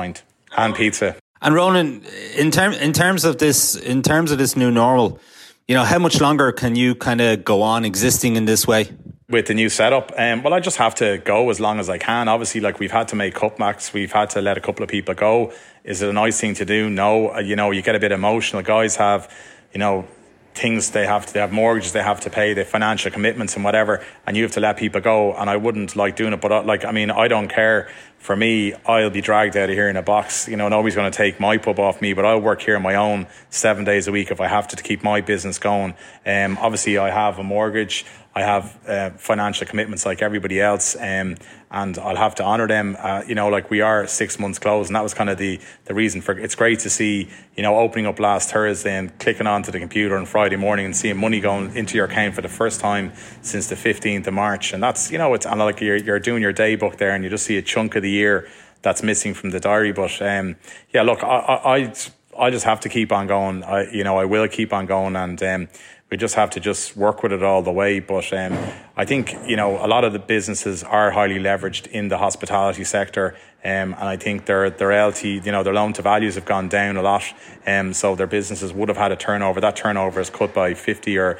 and 0.56 0.74
pizza 0.74 1.16
and 1.42 1.54
Ronan, 1.54 2.02
in 2.36 2.50
term 2.50 2.74
in 2.74 2.92
terms 2.92 3.24
of 3.24 3.38
this 3.38 3.74
in 3.74 4.02
terms 4.02 4.30
of 4.30 4.38
this 4.38 4.56
new 4.56 4.70
normal, 4.70 5.18
you 5.66 5.74
know, 5.74 5.84
how 5.84 5.98
much 5.98 6.20
longer 6.20 6.52
can 6.52 6.76
you 6.76 6.94
kind 6.94 7.20
of 7.20 7.44
go 7.44 7.62
on 7.62 7.84
existing 7.84 8.36
in 8.36 8.44
this 8.44 8.66
way? 8.66 8.90
With 9.28 9.46
the 9.46 9.54
new 9.54 9.68
setup, 9.68 10.12
um, 10.18 10.42
well, 10.42 10.52
I 10.52 10.60
just 10.60 10.76
have 10.78 10.94
to 10.96 11.18
go 11.18 11.48
as 11.50 11.60
long 11.60 11.78
as 11.78 11.88
I 11.88 11.98
can. 11.98 12.28
Obviously, 12.28 12.60
like 12.60 12.78
we've 12.78 12.90
had 12.90 13.08
to 13.08 13.16
make 13.16 13.34
cutbacks, 13.34 13.92
we've 13.92 14.12
had 14.12 14.28
to 14.30 14.42
let 14.42 14.58
a 14.58 14.60
couple 14.60 14.82
of 14.82 14.90
people 14.90 15.14
go. 15.14 15.52
Is 15.84 16.02
it 16.02 16.10
a 16.10 16.12
nice 16.12 16.38
thing 16.38 16.54
to 16.54 16.64
do? 16.64 16.90
No. 16.90 17.32
Uh, 17.32 17.38
you 17.38 17.56
know, 17.56 17.70
you 17.70 17.80
get 17.80 17.94
a 17.94 18.00
bit 18.00 18.12
emotional. 18.12 18.62
Guys 18.62 18.96
have, 18.96 19.32
you 19.72 19.78
know, 19.78 20.06
things 20.54 20.90
they 20.90 21.06
have 21.06 21.26
to 21.26 21.32
they 21.32 21.40
have 21.40 21.52
mortgages 21.52 21.92
they 21.92 22.02
have 22.02 22.20
to 22.20 22.28
pay 22.28 22.54
their 22.54 22.64
financial 22.64 23.10
commitments 23.10 23.54
and 23.54 23.64
whatever 23.64 24.04
and 24.26 24.36
you 24.36 24.42
have 24.42 24.50
to 24.50 24.58
let 24.58 24.76
people 24.76 25.00
go 25.00 25.32
and 25.34 25.48
I 25.48 25.56
wouldn't 25.56 25.94
like 25.94 26.16
doing 26.16 26.32
it 26.32 26.40
but 26.40 26.50
uh, 26.50 26.62
like 26.64 26.84
I 26.84 26.90
mean 26.90 27.10
I 27.10 27.28
don't 27.28 27.48
care 27.48 27.88
for 28.20 28.36
me 28.36 28.74
I'll 28.86 29.10
be 29.10 29.20
dragged 29.20 29.56
out 29.56 29.68
of 29.68 29.74
here 29.74 29.88
in 29.88 29.96
a 29.96 30.02
box 30.02 30.46
you 30.46 30.56
know 30.56 30.68
nobody's 30.68 30.94
going 30.94 31.10
to 31.10 31.16
take 31.16 31.40
my 31.40 31.58
pub 31.58 31.80
off 31.80 32.00
me 32.00 32.12
but 32.12 32.24
I'll 32.24 32.40
work 32.40 32.62
here 32.62 32.76
on 32.76 32.82
my 32.82 32.94
own 32.94 33.26
seven 33.48 33.84
days 33.84 34.06
a 34.06 34.12
week 34.12 34.30
if 34.30 34.40
I 34.40 34.46
have 34.46 34.68
to 34.68 34.76
to 34.76 34.82
keep 34.82 35.02
my 35.02 35.20
business 35.20 35.58
going 35.58 35.94
um 36.24 36.56
obviously 36.58 36.96
I 36.96 37.10
have 37.10 37.38
a 37.38 37.42
mortgage 37.42 38.04
I 38.32 38.42
have 38.42 38.78
uh, 38.86 39.10
financial 39.10 39.66
commitments 39.66 40.06
like 40.06 40.22
everybody 40.22 40.60
else, 40.60 40.94
um, 40.94 41.34
and 41.68 41.98
I'll 41.98 42.14
have 42.14 42.36
to 42.36 42.44
honour 42.44 42.68
them. 42.68 42.96
Uh, 42.96 43.24
you 43.26 43.34
know, 43.34 43.48
like 43.48 43.70
we 43.70 43.80
are 43.80 44.06
six 44.06 44.38
months 44.38 44.60
closed, 44.60 44.88
and 44.88 44.94
that 44.94 45.02
was 45.02 45.14
kind 45.14 45.28
of 45.28 45.36
the 45.36 45.58
the 45.86 45.94
reason 45.94 46.20
for. 46.20 46.38
It's 46.38 46.54
great 46.54 46.78
to 46.80 46.90
see 46.90 47.28
you 47.56 47.64
know 47.64 47.76
opening 47.76 48.06
up 48.06 48.20
last 48.20 48.50
Thursday 48.50 48.96
and 48.96 49.18
clicking 49.18 49.48
onto 49.48 49.72
the 49.72 49.80
computer 49.80 50.16
on 50.16 50.26
Friday 50.26 50.54
morning 50.54 50.86
and 50.86 50.96
seeing 50.96 51.16
money 51.16 51.40
going 51.40 51.74
into 51.74 51.96
your 51.96 52.06
account 52.06 52.36
for 52.36 52.42
the 52.42 52.48
first 52.48 52.80
time 52.80 53.12
since 53.42 53.66
the 53.66 53.74
fifteenth 53.74 54.28
of 54.28 54.34
March, 54.34 54.72
and 54.72 54.80
that's 54.80 55.10
you 55.10 55.18
know 55.18 55.34
it's 55.34 55.44
and 55.44 55.58
like 55.58 55.80
you're 55.80 55.96
you're 55.96 56.20
doing 56.20 56.40
your 56.40 56.52
day 56.52 56.76
book 56.76 56.98
there, 56.98 57.10
and 57.10 57.24
you 57.24 57.30
just 57.30 57.44
see 57.44 57.58
a 57.58 57.62
chunk 57.62 57.96
of 57.96 58.02
the 58.02 58.09
year 58.10 58.48
that's 58.82 59.02
missing 59.02 59.34
from 59.34 59.50
the 59.50 59.60
diary. 59.60 59.92
But 59.92 60.20
um, 60.22 60.56
yeah, 60.92 61.02
look, 61.02 61.22
I, 61.22 61.26
I 61.26 61.76
I 61.76 61.94
I 62.38 62.50
just 62.50 62.64
have 62.64 62.80
to 62.80 62.88
keep 62.88 63.12
on 63.12 63.26
going. 63.26 63.64
I 63.64 63.90
you 63.90 64.04
know 64.04 64.18
I 64.18 64.24
will 64.24 64.48
keep 64.48 64.72
on 64.72 64.86
going, 64.86 65.16
and 65.16 65.42
um, 65.42 65.68
we 66.10 66.16
just 66.16 66.34
have 66.34 66.50
to 66.50 66.60
just 66.60 66.96
work 66.96 67.22
with 67.22 67.32
it 67.32 67.42
all 67.42 67.62
the 67.62 67.72
way. 67.72 68.00
But 68.00 68.32
um, 68.32 68.56
I 68.96 69.04
think 69.04 69.36
you 69.46 69.56
know 69.56 69.84
a 69.84 69.88
lot 69.88 70.04
of 70.04 70.12
the 70.12 70.18
businesses 70.18 70.82
are 70.82 71.10
highly 71.10 71.38
leveraged 71.38 71.86
in 71.88 72.08
the 72.08 72.18
hospitality 72.18 72.84
sector, 72.84 73.36
um, 73.64 73.94
and 73.94 73.94
I 73.94 74.16
think 74.16 74.46
their 74.46 74.70
their 74.70 75.06
LT, 75.06 75.24
you 75.24 75.52
know, 75.52 75.62
their 75.62 75.74
loan 75.74 75.92
to 75.94 76.02
values 76.02 76.34
have 76.36 76.46
gone 76.46 76.68
down 76.68 76.96
a 76.96 77.02
lot, 77.02 77.24
um, 77.66 77.92
so 77.92 78.14
their 78.14 78.26
businesses 78.26 78.72
would 78.72 78.88
have 78.88 78.98
had 78.98 79.12
a 79.12 79.16
turnover. 79.16 79.60
That 79.60 79.76
turnover 79.76 80.20
is 80.20 80.30
cut 80.30 80.54
by 80.54 80.74
fifty 80.74 81.18
or. 81.18 81.38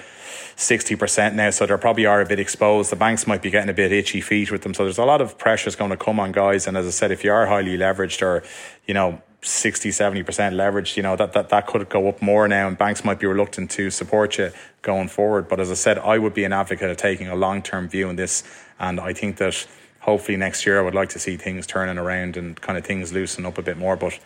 60% 0.57 1.35
now, 1.35 1.51
so 1.51 1.67
they 1.67 1.77
probably 1.77 2.07
are 2.07 2.21
a 2.21 2.27
bit 2.27 2.39
exposed. 2.39 2.91
The 2.91 2.97
banks 2.97 3.27
might 3.27 3.43
be 3.43 3.51
getting 3.51 3.71
a 3.71 3.75
bit 3.75 3.93
itchy 3.93 4.21
feet 4.21 4.51
with 4.51 4.63
them. 4.63 4.75
So 4.75 4.85
there's 4.85 4.99
a 4.99 5.05
lot 5.05 5.21
of 5.21 5.39
pressures 5.39 5.77
going 5.77 5.91
to 5.91 5.97
come 5.97 6.21
on 6.21 6.33
guys. 6.33 6.67
And 6.67 6.77
as 6.77 6.87
I 6.87 6.91
said, 6.91 7.11
if 7.11 7.25
you 7.25 7.33
are 7.33 7.47
highly 7.47 7.77
leveraged 7.77 8.23
or, 8.23 8.43
you 8.87 8.95
know, 8.95 9.23
60, 9.43 9.89
70% 9.89 10.25
leveraged, 10.25 10.97
you 10.97 11.03
know, 11.03 11.17
that, 11.17 11.33
that, 11.33 11.49
that 11.49 11.67
could 11.67 11.89
go 11.89 12.09
up 12.09 12.21
more 12.21 12.47
now 12.47 12.69
and 12.69 12.77
banks 12.77 13.05
might 13.05 13.19
be 13.19 13.27
reluctant 13.27 13.71
to 13.73 13.91
support 13.91 14.39
you 14.39 14.53
going 14.83 15.09
forward. 15.09 15.49
But 15.49 15.61
as 15.61 15.71
I 15.71 15.75
said, 15.75 15.99
I 15.99 16.19
would 16.19 16.35
be 16.35 16.45
an 16.45 16.53
advocate 16.53 16.91
of 16.91 16.97
taking 16.97 17.29
a 17.29 17.35
long 17.35 17.63
term 17.63 17.89
view 17.89 18.09
in 18.11 18.17
this. 18.17 18.43
And 18.79 19.01
I 19.01 19.13
think 19.13 19.39
that 19.39 19.67
hopefully 20.01 20.37
next 20.37 20.67
year 20.67 20.79
I 20.79 20.83
would 20.83 20.95
like 20.95 21.09
to 21.11 21.19
see 21.19 21.37
things 21.37 21.67
turning 21.67 21.99
around 21.99 22.37
and 22.37 22.61
kind 22.61 22.77
of 22.77 22.85
things 22.85 23.13
loosen 23.13 23.47
up 23.47 23.57
a 23.59 23.63
bit 23.63 23.79
more. 23.79 23.97
But 23.97 24.19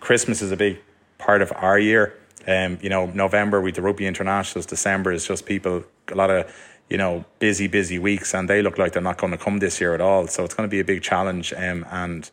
Christmas 0.00 0.40
is 0.40 0.52
a 0.52 0.56
big 0.56 0.80
part 1.18 1.42
of 1.42 1.52
our 1.56 1.78
year. 1.78 2.14
Um, 2.46 2.78
you 2.82 2.88
know, 2.88 3.06
November 3.06 3.60
with 3.60 3.76
the 3.76 3.82
rugby 3.82 4.06
internationals, 4.06 4.66
December 4.66 5.12
is 5.12 5.26
just 5.26 5.46
people, 5.46 5.84
a 6.08 6.14
lot 6.14 6.30
of, 6.30 6.52
you 6.90 6.96
know, 6.96 7.24
busy, 7.38 7.68
busy 7.68 7.98
weeks, 7.98 8.34
and 8.34 8.48
they 8.48 8.62
look 8.62 8.78
like 8.78 8.92
they're 8.92 9.02
not 9.02 9.18
going 9.18 9.30
to 9.30 9.38
come 9.38 9.58
this 9.58 9.80
year 9.80 9.94
at 9.94 10.00
all. 10.00 10.26
So 10.26 10.44
it's 10.44 10.54
going 10.54 10.68
to 10.68 10.70
be 10.70 10.80
a 10.80 10.84
big 10.84 11.02
challenge. 11.02 11.52
Um, 11.52 11.86
and 11.90 12.30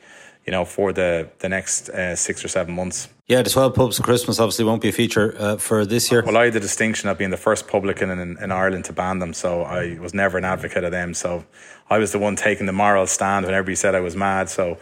you 0.50 0.52
know, 0.52 0.65
for 0.65 0.91
the 0.91 1.30
the 1.39 1.48
next 1.48 1.89
uh, 1.89 2.15
six 2.15 2.43
or 2.43 2.48
seven 2.48 2.74
months. 2.74 3.08
Yeah, 3.28 3.43
the 3.43 3.52
12 3.52 3.76
pubs 3.76 4.00
at 4.00 4.04
Christmas 4.04 4.39
obviously 4.39 4.65
won't 4.65 4.82
be 4.82 4.89
a 4.89 4.91
feature 4.91 5.36
uh, 5.38 5.58
for 5.58 5.86
this 5.86 6.10
year. 6.10 6.24
Well, 6.26 6.38
I 6.38 6.45
had 6.45 6.54
the 6.54 6.60
distinction 6.60 7.08
of 7.08 7.19
being 7.19 7.30
the 7.30 7.38
first 7.38 7.67
publican 7.67 8.10
in, 8.10 8.19
in, 8.19 8.52
Ireland 8.52 8.86
to 8.86 8.93
ban 8.93 9.19
them, 9.19 9.34
so 9.34 9.62
I 9.62 10.00
was 10.00 10.15
never 10.15 10.39
an 10.39 10.45
advocate 10.45 10.84
of 10.84 10.91
them. 10.91 11.13
So 11.13 11.45
I 11.91 12.00
was 12.00 12.12
the 12.12 12.17
one 12.17 12.36
taking 12.36 12.65
the 12.65 12.74
moral 12.74 13.06
stand 13.06 13.45
when 13.45 13.54
everybody 13.54 13.76
said 13.76 13.93
I 13.93 14.00
was 14.00 14.15
mad. 14.15 14.50
So 14.50 14.80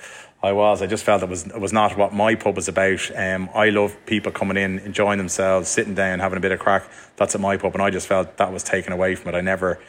I 0.47 0.53
was. 0.53 0.81
I 0.81 0.88
just 0.88 1.03
felt 1.03 1.23
it 1.23 1.29
was 1.29 1.45
it 1.45 1.60
was 1.60 1.73
not 1.73 1.97
what 1.97 2.13
my 2.13 2.36
pub 2.36 2.55
was 2.55 2.69
about. 2.69 3.12
Um, 3.15 3.49
I 3.53 3.69
love 3.69 3.95
people 4.05 4.31
coming 4.31 4.55
in, 4.55 4.79
enjoying 4.79 5.17
themselves, 5.17 5.67
sitting 5.67 5.93
down, 5.93 6.19
having 6.19 6.38
a 6.38 6.39
bit 6.39 6.53
of 6.53 6.60
crack. 6.60 6.89
That's 7.17 7.36
at 7.36 7.41
my 7.41 7.57
pub, 7.57 7.73
and 7.73 7.81
I 7.81 7.89
just 7.89 8.07
felt 8.07 8.38
that 8.38 8.53
was 8.53 8.63
taken 8.63 8.93
away 8.93 9.15
from 9.15 9.33
it. 9.33 9.38
I 9.38 9.41
never 9.41 9.79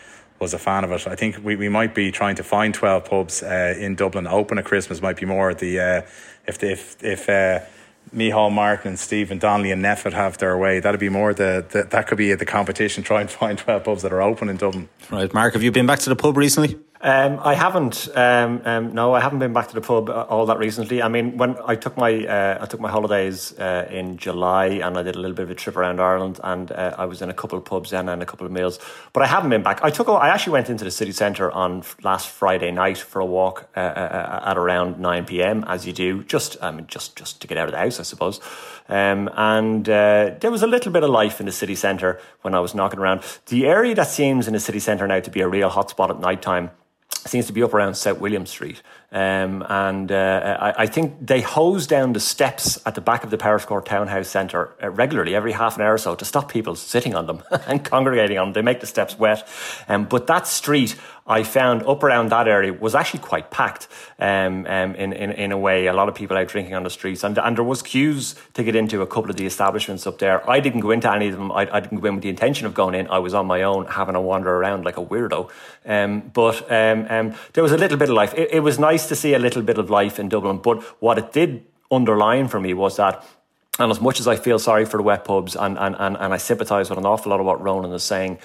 was 0.41 0.55
a 0.55 0.59
fan 0.59 0.85
of 0.85 0.91
it. 0.93 1.07
I 1.07 1.15
think 1.15 1.39
we, 1.43 1.57
we 1.57 1.69
might 1.69 1.95
be 1.95 2.11
trying 2.13 2.37
to 2.37 2.45
find 2.45 2.73
12 2.73 3.05
pubs 3.05 3.43
uh, 3.43 3.75
in 3.79 3.97
Dublin 3.97 4.27
open 4.27 4.59
at 4.59 4.65
Christmas 4.65 5.03
might 5.03 5.17
be 5.17 5.27
more 5.27 5.53
the 5.55 5.81
uh, 5.81 6.03
if 6.47 6.59
the, 6.59 6.73
if 6.73 7.05
if 7.05 7.29
uh, 7.29 7.61
Micheál 8.13 8.53
Martin 8.53 8.89
and 8.89 8.99
Stephen 8.99 9.39
Donnelly 9.39 9.71
and 9.71 9.85
NPHET 9.85 10.13
have 10.13 10.39
their 10.39 10.57
way. 10.59 10.81
That'd 10.81 11.01
be 11.01 11.09
more 11.09 11.35
the, 11.35 11.65
the 11.71 11.85
that 11.85 12.09
could 12.09 12.19
be 12.19 12.35
the 12.35 12.47
competition. 12.47 13.05
Try 13.05 13.21
and 13.21 13.31
find 13.31 13.57
12 13.57 13.85
pubs 13.85 14.03
that 14.03 14.13
are 14.13 14.23
open 14.23 14.49
in 14.49 14.57
Dublin. 14.57 14.89
Right, 15.09 15.33
Mark, 15.33 15.53
have 15.53 15.63
you 15.63 15.71
been 15.71 15.87
back 15.87 16.01
to 16.01 16.09
the 16.09 16.17
pub 16.17 16.37
recently? 16.37 16.79
Um, 17.01 17.39
I 17.45 17.55
haven't. 17.55 18.09
Um, 18.17 18.61
um, 18.65 18.93
no, 18.93 19.15
I 19.15 19.21
haven't 19.21 19.39
been 19.39 19.53
back 19.53 19.69
to 19.69 19.75
the 19.75 19.81
pub 19.81 20.11
uh, 20.11 20.27
all 20.29 20.47
that 20.47 20.59
recently. 20.59 21.01
I 21.01 21.07
mean, 21.07 21.37
when 21.37 21.57
I 21.65 21.77
took 21.77 21.97
my 21.97 22.27
uh, 22.27 22.59
I 22.61 22.67
took 22.67 22.81
my 22.81 22.91
holidays 22.91 23.57
uh, 23.57 23.87
in 23.89 24.17
July, 24.17 24.67
and 24.67 24.99
I 24.99 25.05
did 25.05 25.15
a 25.15 25.21
little 25.21 25.37
bit 25.37 25.45
of 25.45 25.51
a 25.51 25.55
trip 25.55 25.77
around 25.77 26.01
Ireland, 26.01 26.41
and 26.43 26.73
uh, 26.73 26.97
I 26.99 27.05
was 27.05 27.23
in 27.23 27.31
a 27.31 27.35
couple 27.35 27.57
of 27.57 27.65
pubs 27.65 27.93
and 27.93 28.11
a 28.11 28.27
couple 28.27 28.47
of 28.47 28.53
meals. 28.53 28.81
But 29.13 29.23
I 29.23 29.27
haven't 29.27 29.51
been 29.51 29.63
back. 29.63 29.79
I 29.85 29.91
took. 29.91 30.09
I 30.09 30.29
actually 30.29 30.55
went 30.55 30.71
into 30.71 30.83
the 30.83 30.91
city 30.91 31.13
centre 31.13 31.53
on 31.53 31.85
last 32.03 32.31
Friday 32.31 32.73
night 32.73 32.99
for 32.99 33.21
a 33.21 33.27
walk 33.27 33.69
uh, 33.77 33.81
uh, 33.81 34.43
at 34.47 34.59
around 34.59 34.99
nine 34.99 35.25
p.m. 35.25 35.65
As 35.69 35.87
you 35.87 35.93
do, 35.93 36.25
just 36.25 36.57
I 36.61 36.73
mean, 36.73 36.89
just 36.89 37.15
just 37.15 37.41
to 37.43 37.47
get 37.47 37.59
out 37.59 37.69
of 37.69 37.73
the 37.73 37.79
house, 37.79 38.01
I 38.01 38.03
suppose. 38.03 38.41
Um, 38.89 39.31
and 39.37 39.85
there 39.85 40.51
was 40.51 40.63
a 40.63 40.67
little 40.67 40.91
bit 40.91 41.05
of 41.05 41.11
life 41.11 41.39
in 41.39 41.47
the 41.47 41.53
city 41.53 41.77
centre 41.77 42.19
when 42.41 42.55
I 42.55 42.61
was 42.61 42.75
knocking 42.75 42.99
around. 42.99 43.23
The 43.47 43.67
area 43.67 43.95
that 43.95 44.09
seems 44.09 44.49
in 44.49 44.55
the 44.55 44.61
city 44.61 44.81
centre 44.81 45.07
now 45.07 45.21
to 45.21 45.31
be 45.31 45.43
a 45.43 45.49
real 45.49 45.71
hotspot 45.71 46.11
at 46.11 46.19
night 46.19 46.43
time 46.43 46.71
seems 47.29 47.47
to 47.47 47.53
be 47.53 47.63
up 47.63 47.75
around 47.75 47.95
South 47.95 48.19
William 48.19 48.47
Street. 48.47 48.83
Um, 49.11 49.65
and 49.67 50.13
uh, 50.13 50.59
I, 50.61 50.83
I, 50.83 50.87
think 50.87 51.27
they 51.27 51.41
hose 51.41 51.87
down 51.87 52.13
the 52.13 52.21
steps 52.21 52.79
at 52.85 52.95
the 52.95 53.01
back 53.01 53.25
of 53.25 53.31
the 53.31 53.39
Powerscourt 53.39 53.87
Townhouse 53.87 54.29
Centre 54.29 54.75
uh, 54.83 54.91
regularly, 54.91 55.35
every 55.35 55.53
half 55.53 55.77
an 55.77 55.83
hour 55.83 55.95
or 55.95 55.99
so, 55.99 56.15
to 56.15 56.27
stop 56.27 56.53
people 56.53 56.75
sitting 56.75 57.15
on 57.15 57.27
them 57.27 57.43
and 57.67 57.83
congregating 57.83 58.37
on 58.37 58.49
them. 58.49 58.53
They 58.53 58.61
make 58.61 58.81
the 58.81 58.87
steps 58.87 59.19
wet. 59.19 59.49
Um, 59.89 60.05
but 60.05 60.27
that 60.27 60.47
street, 60.47 60.95
I 61.27 61.43
found 61.43 61.85
up 61.85 62.03
around 62.03 62.31
that 62.31 62.49
area 62.49 62.73
was 62.73 62.95
actually 62.95 63.21
quite 63.21 63.51
packed 63.51 63.89
um, 64.19 64.67
um, 64.67 64.95
in, 64.95 65.15
in, 65.15 65.31
in 65.33 65.53
a 65.53 65.59
way. 65.59 65.87
A 65.87 65.95
lot 65.95 66.09
of 66.09 66.15
people 66.15 66.37
out 66.37 66.49
drinking 66.49 66.75
on 66.75 66.83
the 66.83 66.91
streets. 66.91 67.23
And, 67.25 67.39
and 67.39 67.57
there 67.57 67.65
was 67.65 67.83
queues 67.83 68.35
to 68.55 68.63
get 68.65 68.75
into 68.75 69.01
a 69.03 69.07
couple 69.07 69.31
of 69.31 69.37
the 69.37 69.47
establishments 69.47 70.07
up 70.07 70.19
there. 70.19 70.49
I 70.49 70.61
didn't 70.61 70.81
go 70.81 70.91
into 70.91 71.11
any 71.11 71.29
of 71.29 71.37
them. 71.37 71.53
I, 71.53 71.69
I 71.71 71.81
didn't 71.81 72.01
go 72.01 72.09
in 72.09 72.15
with 72.15 72.23
the 72.23 72.31
intention 72.31 72.67
of 72.67 72.75
going 72.75 72.95
in. 72.95 73.09
I 73.09 73.19
was 73.19 73.33
on 73.35 73.47
my 73.47 73.63
own, 73.63 73.87
having 73.87 74.15
a 74.15 74.21
wander 74.21 74.55
around 74.55 74.85
like 74.85 74.97
a 74.97 75.05
weirdo. 75.05 75.51
Um, 75.85 76.31
but 76.33 76.71
um, 76.71 77.07
um, 77.09 77.35
there 77.53 77.63
was 77.63 77.73
a 77.73 77.79
little 77.79 77.99
bit 77.99 78.09
of 78.09 78.15
life. 78.15 78.35
It, 78.35 78.53
it 78.53 78.61
was 78.61 78.79
nice 78.79 78.98
to 79.07 79.17
see 79.17 79.35
a 79.35 79.39
little 79.39 79.63
bit 79.63 79.79
of 79.79 79.91
life 79.91 80.19
in 80.19 80.29
Dublin. 80.29 80.59
But 80.59 80.83
what 81.01 81.19
it 81.19 81.33
did 81.33 81.65
underline 81.91 82.49
for 82.49 82.61
me 82.61 82.75
was 82.75 82.97
that 82.97 83.25
and 83.79 83.93
as 83.93 84.01
much 84.01 84.19
as 84.19 84.27
I 84.27 84.37
feel 84.37 84.59
sorry 84.59 84.85
for 84.85 84.97
the 84.97 85.05
wet 85.05 85.25
pubs 85.25 85.55
and, 85.55 85.79
and, 85.79 85.95
and, 85.99 86.17
and 86.17 86.35
I 86.35 86.37
sympathise 86.37 86.91
with 86.91 86.99
an 86.99 87.07
awful 87.07 87.31
lot 87.31 87.39
of 87.41 87.47
what 87.47 87.63
Ronan 87.63 87.93
is 87.93 88.03
saying, 88.03 88.39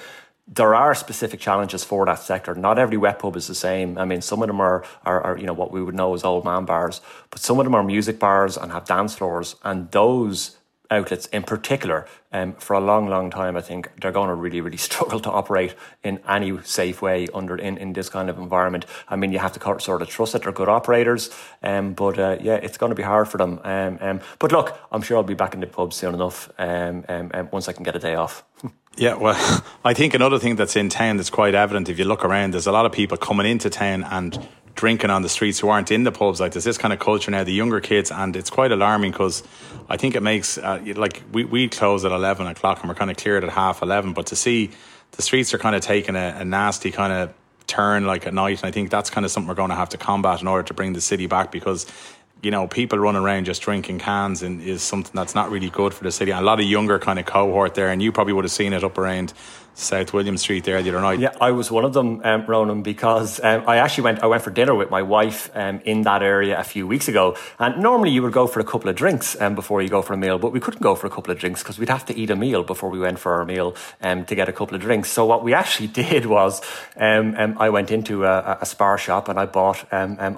there 0.48 0.76
are 0.76 0.94
specific 0.94 1.40
challenges 1.40 1.84
for 1.84 2.06
that 2.06 2.20
sector. 2.20 2.54
Not 2.54 2.78
every 2.78 2.98
wet 2.98 3.20
pub 3.20 3.36
is 3.36 3.48
the 3.48 3.56
same. 3.56 3.98
I 3.98 4.06
mean, 4.06 4.22
some 4.22 4.44
of 4.44 4.48
them 4.48 4.62
are, 4.62 4.84
are, 5.06 5.22
are, 5.22 5.38
you 5.38 5.46
know, 5.46 5.54
what 5.54 5.72
we 5.72 5.82
would 5.82 5.96
know 5.96 6.14
as 6.14 6.24
old 6.24 6.46
man 6.46 6.66
bars, 6.66 7.02
but 7.30 7.40
some 7.40 7.60
of 7.60 7.66
them 7.66 7.74
are 7.74 7.84
music 7.84 8.20
bars 8.20 8.58
and 8.58 8.72
have 8.72 8.86
dance 8.86 9.16
floors. 9.16 9.56
And 9.64 9.90
those 9.92 10.58
outlets 10.94 11.26
in 11.28 11.44
particular, 11.44 12.08
um, 12.32 12.54
for 12.54 12.74
a 12.74 12.80
long, 12.80 13.08
long 13.08 13.30
time, 13.30 13.56
I 13.58 13.62
think 13.62 13.90
they're 14.00 14.12
going 14.12 14.30
to 14.30 14.36
really, 14.36 14.62
really 14.62 14.78
struggle 14.90 15.20
to 15.22 15.32
operate 15.32 15.76
in 16.04 16.20
any 16.28 16.62
safe 16.64 17.02
way 17.02 17.28
under 17.34 17.58
in, 17.58 17.78
in 17.78 17.94
this 17.94 18.10
kind 18.10 18.30
of 18.30 18.38
environment. 18.38 18.86
I 19.08 19.16
mean, 19.16 19.32
you 19.32 19.40
have 19.40 19.54
to 19.54 19.80
sort 19.80 20.02
of 20.02 20.08
trust 20.08 20.34
that 20.34 20.44
they're 20.44 20.52
good 20.52 20.70
operators, 20.70 21.30
um, 21.62 21.94
but 21.94 22.18
uh, 22.20 22.38
yeah, 22.42 22.56
it's 22.56 22.78
going 22.78 22.92
to 22.92 22.96
be 22.96 23.04
hard 23.04 23.28
for 23.28 23.38
them. 23.38 23.60
Um, 23.64 23.98
um, 24.02 24.22
but 24.40 24.52
look, 24.52 24.78
I'm 24.92 25.02
sure 25.02 25.18
I'll 25.18 25.24
be 25.24 25.34
back 25.34 25.54
in 25.54 25.60
the 25.60 25.68
pub 25.68 25.94
soon 25.94 26.14
enough 26.14 26.50
um, 26.58 27.06
um, 27.08 27.50
once 27.52 27.68
I 27.68 27.74
can 27.74 27.84
get 27.84 27.96
a 27.96 28.00
day 28.00 28.16
off. 28.16 28.44
Yeah, 28.96 29.16
well, 29.16 29.66
I 29.84 29.96
think 29.96 30.14
another 30.14 30.38
thing 30.38 30.56
that's 30.56 30.76
in 30.76 30.90
town 30.90 31.18
that's 31.18 31.32
quite 31.32 31.56
evident 31.56 31.90
if 31.90 31.98
you 31.98 32.06
look 32.06 32.24
around, 32.24 32.54
there's 32.54 32.68
a 32.68 32.72
lot 32.72 32.86
of 32.86 32.92
people 32.92 33.18
coming 33.18 33.48
into 33.48 33.72
town 33.72 34.04
and 34.04 34.48
drinking 34.76 35.10
on 35.10 35.22
the 35.22 35.30
streets 35.30 35.60
who 35.60 35.70
aren't 35.70 35.92
in 35.92 36.04
the 36.04 36.12
pubs. 36.12 36.40
Like 36.40 36.54
there's 36.54 36.64
this 36.64 36.78
kind 36.78 36.94
of 36.94 37.00
culture 37.00 37.32
now, 37.32 37.44
the 37.44 37.54
younger 37.54 37.80
kids, 37.80 38.12
and 38.12 38.36
it's 38.36 38.50
quite 38.50 38.72
alarming 38.72 39.12
because 39.12 39.44
I 39.90 39.98
think 39.98 40.16
it 40.16 40.24
makes 40.24 40.58
uh, 40.58 40.82
like 40.96 41.24
we 41.32 41.46
we 41.46 41.70
close 41.70 42.06
at 42.06 42.12
eleven 42.12 42.48
o'clock 42.48 42.80
and 42.80 42.90
we're 42.90 42.96
kind 42.96 43.12
of 43.12 43.18
cleared 43.18 43.44
at 43.44 43.50
half 43.50 43.82
eleven, 43.82 44.14
but 44.14 44.28
to 44.28 44.36
see 44.36 44.72
the 45.12 45.22
streets 45.22 45.54
are 45.54 45.60
kind 45.60 45.76
of 45.76 45.82
taking 45.82 46.16
a, 46.16 46.36
a 46.40 46.46
nasty 46.46 46.92
kind 46.92 47.14
of 47.14 47.34
turn 47.68 48.06
like 48.06 48.26
at 48.28 48.34
night, 48.34 48.62
and 48.62 48.68
I 48.68 48.72
think 48.72 48.90
that's 48.90 49.10
kind 49.10 49.26
of 49.26 49.32
something 49.32 49.48
we're 49.48 49.56
going 49.56 49.70
to 49.70 49.76
have 49.76 49.90
to 49.90 49.98
combat 49.98 50.42
in 50.42 50.48
order 50.48 50.64
to 50.68 50.74
bring 50.74 50.94
the 50.94 51.02
city 51.02 51.28
back 51.28 51.52
because 51.52 51.86
you 52.44 52.52
know, 52.52 52.68
people 52.68 53.00
running 53.00 53.22
around 53.22 53.46
just 53.46 53.62
drinking 53.62 54.00
cans 54.00 54.44
and 54.44 54.62
is 54.62 54.84
something 54.84 55.14
that's 55.16 55.34
not 55.34 55.50
really 55.50 55.70
good 55.70 55.94
for 55.94 56.04
the 56.04 56.12
city. 56.12 56.30
A 56.32 56.42
lot 56.42 56.60
of 56.60 56.66
younger 56.66 57.00
kind 57.00 57.18
of 57.18 57.26
cohort 57.26 57.74
there, 57.74 57.88
and 57.88 58.02
you 58.02 58.12
probably 58.12 58.34
would 58.34 58.44
have 58.44 58.52
seen 58.52 58.74
it 58.74 58.84
up 58.84 58.98
around 58.98 59.34
South 59.76 60.14
William 60.14 60.38
Street 60.38 60.64
there 60.66 60.82
the 60.84 60.90
other 60.90 61.02
night. 61.02 61.20
Yeah, 61.20 61.34
I 61.42 61.52
was 61.52 61.72
one 61.72 61.84
of 61.84 61.94
them, 61.94 62.22
um, 62.24 62.46
Ronan, 62.46 62.84
because 62.84 63.40
um, 63.44 63.64
I 63.68 63.78
actually 63.78 64.06
went. 64.06 64.24
I 64.24 64.28
went 64.28 64.44
for 64.44 64.52
dinner 64.52 64.76
with 64.76 64.90
my 64.92 65.02
wife 65.02 65.50
um, 65.56 65.82
in 65.84 66.04
that 66.04 66.22
area 66.22 66.60
a 66.60 66.64
few 66.64 66.86
weeks 66.86 67.08
ago. 67.08 67.36
And 67.58 67.82
normally 67.82 68.12
you 68.12 68.22
would 68.22 68.34
go 68.34 68.46
for 68.46 68.60
a 68.60 68.64
couple 68.64 68.90
of 68.90 68.96
drinks 68.96 69.40
um, 69.42 69.56
before 69.56 69.82
you 69.82 69.90
go 69.90 70.02
for 70.02 70.14
a 70.14 70.18
meal, 70.18 70.38
but 70.38 70.52
we 70.52 70.60
couldn't 70.60 70.82
go 70.82 70.96
for 70.96 71.08
a 71.08 71.10
couple 71.10 71.32
of 71.32 71.40
drinks 71.40 71.64
because 71.64 71.80
we'd 71.80 71.90
have 71.90 72.06
to 72.06 72.16
eat 72.16 72.30
a 72.30 72.36
meal 72.36 72.64
before 72.64 72.90
we 72.90 73.00
went 73.00 73.20
for 73.20 73.34
our 73.34 73.46
meal 73.46 73.76
um, 74.02 74.26
to 74.26 74.36
get 74.36 74.48
a 74.48 74.54
couple 74.54 74.76
of 74.76 74.82
drinks. 74.82 75.10
So 75.10 75.26
what 75.26 75.44
we 75.44 75.54
actually 75.54 75.88
did 76.04 76.26
was, 76.28 76.62
um, 76.96 77.36
I 77.58 77.70
went 77.70 77.92
into 77.92 78.26
a, 78.26 78.60
a, 78.62 78.66
spar 78.66 78.98
shop 78.98 79.28
and 79.28 79.40
I 79.40 79.46
bought 79.46 79.86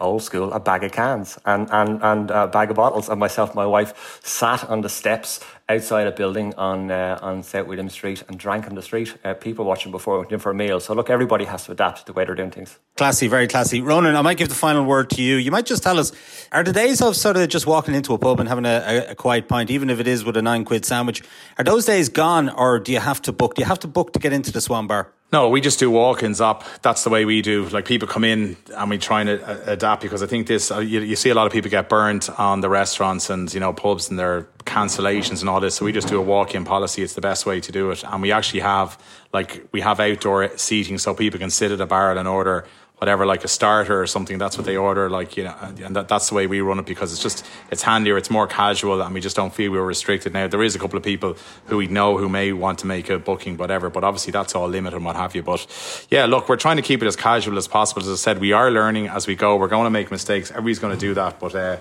old 0.01 0.23
school 0.23 0.53
a 0.53 0.59
bag 0.59 0.83
of 0.83 0.91
cans 0.91 1.37
and 1.45 1.69
and 1.71 2.01
and 2.03 2.31
a 2.31 2.47
bag 2.47 2.69
of 2.69 2.77
bottles. 2.77 3.09
And 3.09 3.19
myself, 3.19 3.49
and 3.49 3.55
my 3.55 3.65
wife 3.65 4.19
sat 4.23 4.63
on 4.69 4.81
the 4.81 4.89
steps 4.89 5.39
outside 5.67 6.07
a 6.07 6.11
building 6.11 6.53
on 6.55 6.91
uh, 6.91 7.17
on 7.21 7.43
South 7.43 7.67
William 7.67 7.89
Street 7.89 8.23
and 8.27 8.37
drank 8.37 8.67
on 8.67 8.75
the 8.75 8.81
street. 8.81 9.15
Uh, 9.23 9.33
people 9.33 9.65
watching 9.65 9.91
before 9.91 10.19
went 10.19 10.31
in 10.31 10.39
for 10.39 10.51
a 10.51 10.55
meal. 10.55 10.79
So 10.79 10.93
look, 10.93 11.09
everybody 11.09 11.45
has 11.45 11.65
to 11.65 11.71
adapt 11.71 11.99
to 11.99 12.05
the 12.05 12.13
way 12.13 12.25
they're 12.25 12.35
doing 12.35 12.51
things. 12.51 12.77
Classy, 12.97 13.27
very 13.27 13.47
classy. 13.47 13.81
Ronan, 13.81 14.15
I 14.15 14.21
might 14.21 14.37
give 14.37 14.49
the 14.49 14.55
final 14.55 14.85
word 14.85 15.09
to 15.11 15.21
you. 15.21 15.35
You 15.37 15.51
might 15.51 15.65
just 15.65 15.83
tell 15.83 15.99
us: 15.99 16.11
Are 16.51 16.63
the 16.63 16.73
days 16.73 17.01
of 17.01 17.15
sort 17.15 17.37
of 17.37 17.49
just 17.49 17.65
walking 17.67 17.95
into 17.95 18.13
a 18.13 18.17
pub 18.17 18.39
and 18.39 18.47
having 18.47 18.65
a, 18.65 18.83
a, 18.85 19.11
a 19.11 19.15
quiet 19.15 19.47
pint, 19.47 19.71
even 19.71 19.89
if 19.89 19.99
it 19.99 20.07
is 20.07 20.23
with 20.23 20.37
a 20.37 20.41
nine 20.41 20.65
quid 20.65 20.85
sandwich, 20.85 21.23
are 21.57 21.63
those 21.63 21.85
days 21.85 22.09
gone, 22.09 22.49
or 22.49 22.79
do 22.79 22.91
you 22.91 22.99
have 22.99 23.21
to 23.23 23.31
book? 23.31 23.55
Do 23.55 23.61
you 23.61 23.67
have 23.67 23.79
to 23.79 23.87
book 23.87 24.13
to 24.13 24.19
get 24.19 24.33
into 24.33 24.51
the 24.51 24.61
Swan 24.61 24.87
Bar? 24.87 25.11
No, 25.33 25.49
we 25.49 25.59
just 25.59 25.79
do 25.79 25.89
walk-ins 25.89 26.39
up. 26.39 26.63
That's 26.81 27.03
the 27.03 27.09
way 27.09 27.25
we 27.25 27.41
do. 27.41 27.67
Like 27.69 27.85
people 27.85 28.07
come 28.07 28.23
in 28.23 28.55
and 28.75 28.89
we 28.89 28.97
try 28.97 29.23
to 29.23 29.43
uh, 29.43 29.71
adapt 29.71 30.03
because 30.03 30.21
I 30.21 30.27
think 30.27 30.47
this. 30.47 30.71
Uh, 30.71 30.79
you, 30.79 31.01
you, 31.01 31.15
see 31.15 31.29
a 31.29 31.35
lot 31.35 31.47
of 31.47 31.51
people 31.51 31.69
get 31.69 31.89
burnt 31.89 32.29
on 32.39 32.61
the 32.61 32.69
restaurants 32.69 33.29
and 33.29 33.51
you 33.53 33.59
know 33.59 33.73
pubs 33.73 34.09
and 34.09 34.19
their 34.19 34.43
cancellations 34.65 35.41
and 35.41 35.49
all 35.49 35.59
this. 35.59 35.75
So 35.75 35.83
we 35.83 35.91
just 35.91 36.07
do 36.07 36.19
a 36.19 36.21
walk-in 36.21 36.63
policy. 36.63 37.01
It's 37.01 37.15
the 37.15 37.21
best 37.21 37.45
way 37.45 37.59
to 37.59 37.71
do 37.71 37.89
it, 37.91 38.03
and 38.03 38.21
we 38.21 38.31
actually 38.31 38.59
have 38.61 39.01
like 39.33 39.67
we 39.71 39.81
have 39.81 39.99
outdoor 39.99 40.55
seating 40.57 40.99
so 40.99 41.13
people 41.15 41.39
can 41.39 41.49
sit 41.49 41.71
at 41.71 41.81
a 41.81 41.87
bar 41.87 42.15
and 42.15 42.27
order 42.27 42.65
whatever, 42.97 43.25
like 43.25 43.43
a 43.43 43.47
starter 43.47 44.01
or 44.01 44.07
something. 44.07 44.37
That's 44.37 44.57
what 44.57 44.65
they 44.65 44.77
order, 44.77 45.09
like 45.09 45.35
you 45.37 45.43
know, 45.43 45.55
and 45.61 45.95
that, 45.95 46.07
that's 46.07 46.29
the 46.29 46.35
way 46.35 46.47
we 46.47 46.61
run 46.61 46.79
it 46.79 46.85
because 46.85 47.11
it's 47.11 47.21
just 47.21 47.45
it's 47.71 47.81
handier, 47.81 48.17
it's 48.17 48.29
more 48.29 48.47
casual, 48.47 49.01
and 49.01 49.13
we 49.13 49.21
just 49.21 49.35
don't 49.35 49.53
feel 49.53 49.71
we're 49.71 49.83
restricted. 49.83 50.33
Now 50.33 50.47
there 50.47 50.63
is 50.63 50.75
a 50.75 50.79
couple 50.79 50.97
of 50.97 51.03
people 51.03 51.35
who 51.65 51.77
we 51.77 51.87
know 51.87 52.17
who 52.17 52.29
may 52.29 52.53
want 52.53 52.79
to 52.79 52.87
make 52.87 53.09
a 53.09 53.19
booking, 53.19 53.57
whatever, 53.57 53.89
but 53.89 54.03
obviously 54.03 54.31
that's 54.31 54.55
all 54.55 54.67
limited 54.67 54.95
and 54.95 55.05
what 55.05 55.15
have 55.15 55.35
you. 55.35 55.43
But 55.43 55.65
yeah, 56.09 56.25
look, 56.25 56.47
we're 56.47 56.55
trying 56.55 56.77
to 56.77 56.83
keep 56.83 57.01
it 57.01 57.07
as 57.07 57.15
casual 57.15 57.57
as 57.57 57.67
possible. 57.67 58.01
As 58.01 58.09
I 58.09 58.15
said, 58.15 58.39
we 58.39 58.53
are 58.53 58.71
learning 58.71 59.07
as 59.07 59.27
we 59.27 59.35
go. 59.35 59.57
We're 59.57 59.67
going 59.67 59.85
to 59.85 59.89
make 59.89 60.11
mistakes. 60.11 60.51
Everybody's 60.51 60.79
going 60.79 60.93
to 60.93 60.99
do 60.99 61.13
that, 61.15 61.39
but. 61.39 61.55
Uh, 61.55 61.77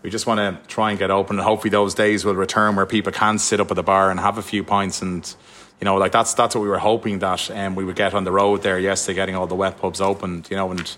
we 0.00 0.10
just 0.10 0.28
want 0.28 0.38
to 0.38 0.68
try 0.68 0.90
and 0.90 0.98
get 0.98 1.10
open, 1.10 1.38
and 1.38 1.44
hopefully 1.44 1.70
those 1.70 1.92
days 1.92 2.24
will 2.24 2.36
return 2.36 2.76
where 2.76 2.86
people 2.86 3.10
can 3.10 3.36
sit 3.36 3.58
up 3.58 3.72
at 3.72 3.74
the 3.74 3.82
bar 3.82 4.12
and 4.12 4.20
have 4.20 4.38
a 4.38 4.42
few 4.42 4.62
pints 4.62 5.02
and 5.02 5.34
you 5.80 5.84
know, 5.84 5.96
like 5.96 6.12
that's 6.12 6.34
that's 6.34 6.54
what 6.54 6.62
we 6.62 6.68
were 6.68 6.78
hoping 6.78 7.20
that 7.20 7.50
um, 7.50 7.74
we 7.74 7.84
would 7.84 7.96
get 7.96 8.14
on 8.14 8.24
the 8.24 8.32
road 8.32 8.62
there 8.62 8.78
yesterday, 8.78 9.14
getting 9.14 9.36
all 9.36 9.46
the 9.46 9.54
wet 9.54 9.78
pubs 9.78 10.00
opened, 10.00 10.48
you 10.50 10.56
know, 10.56 10.70
and 10.70 10.96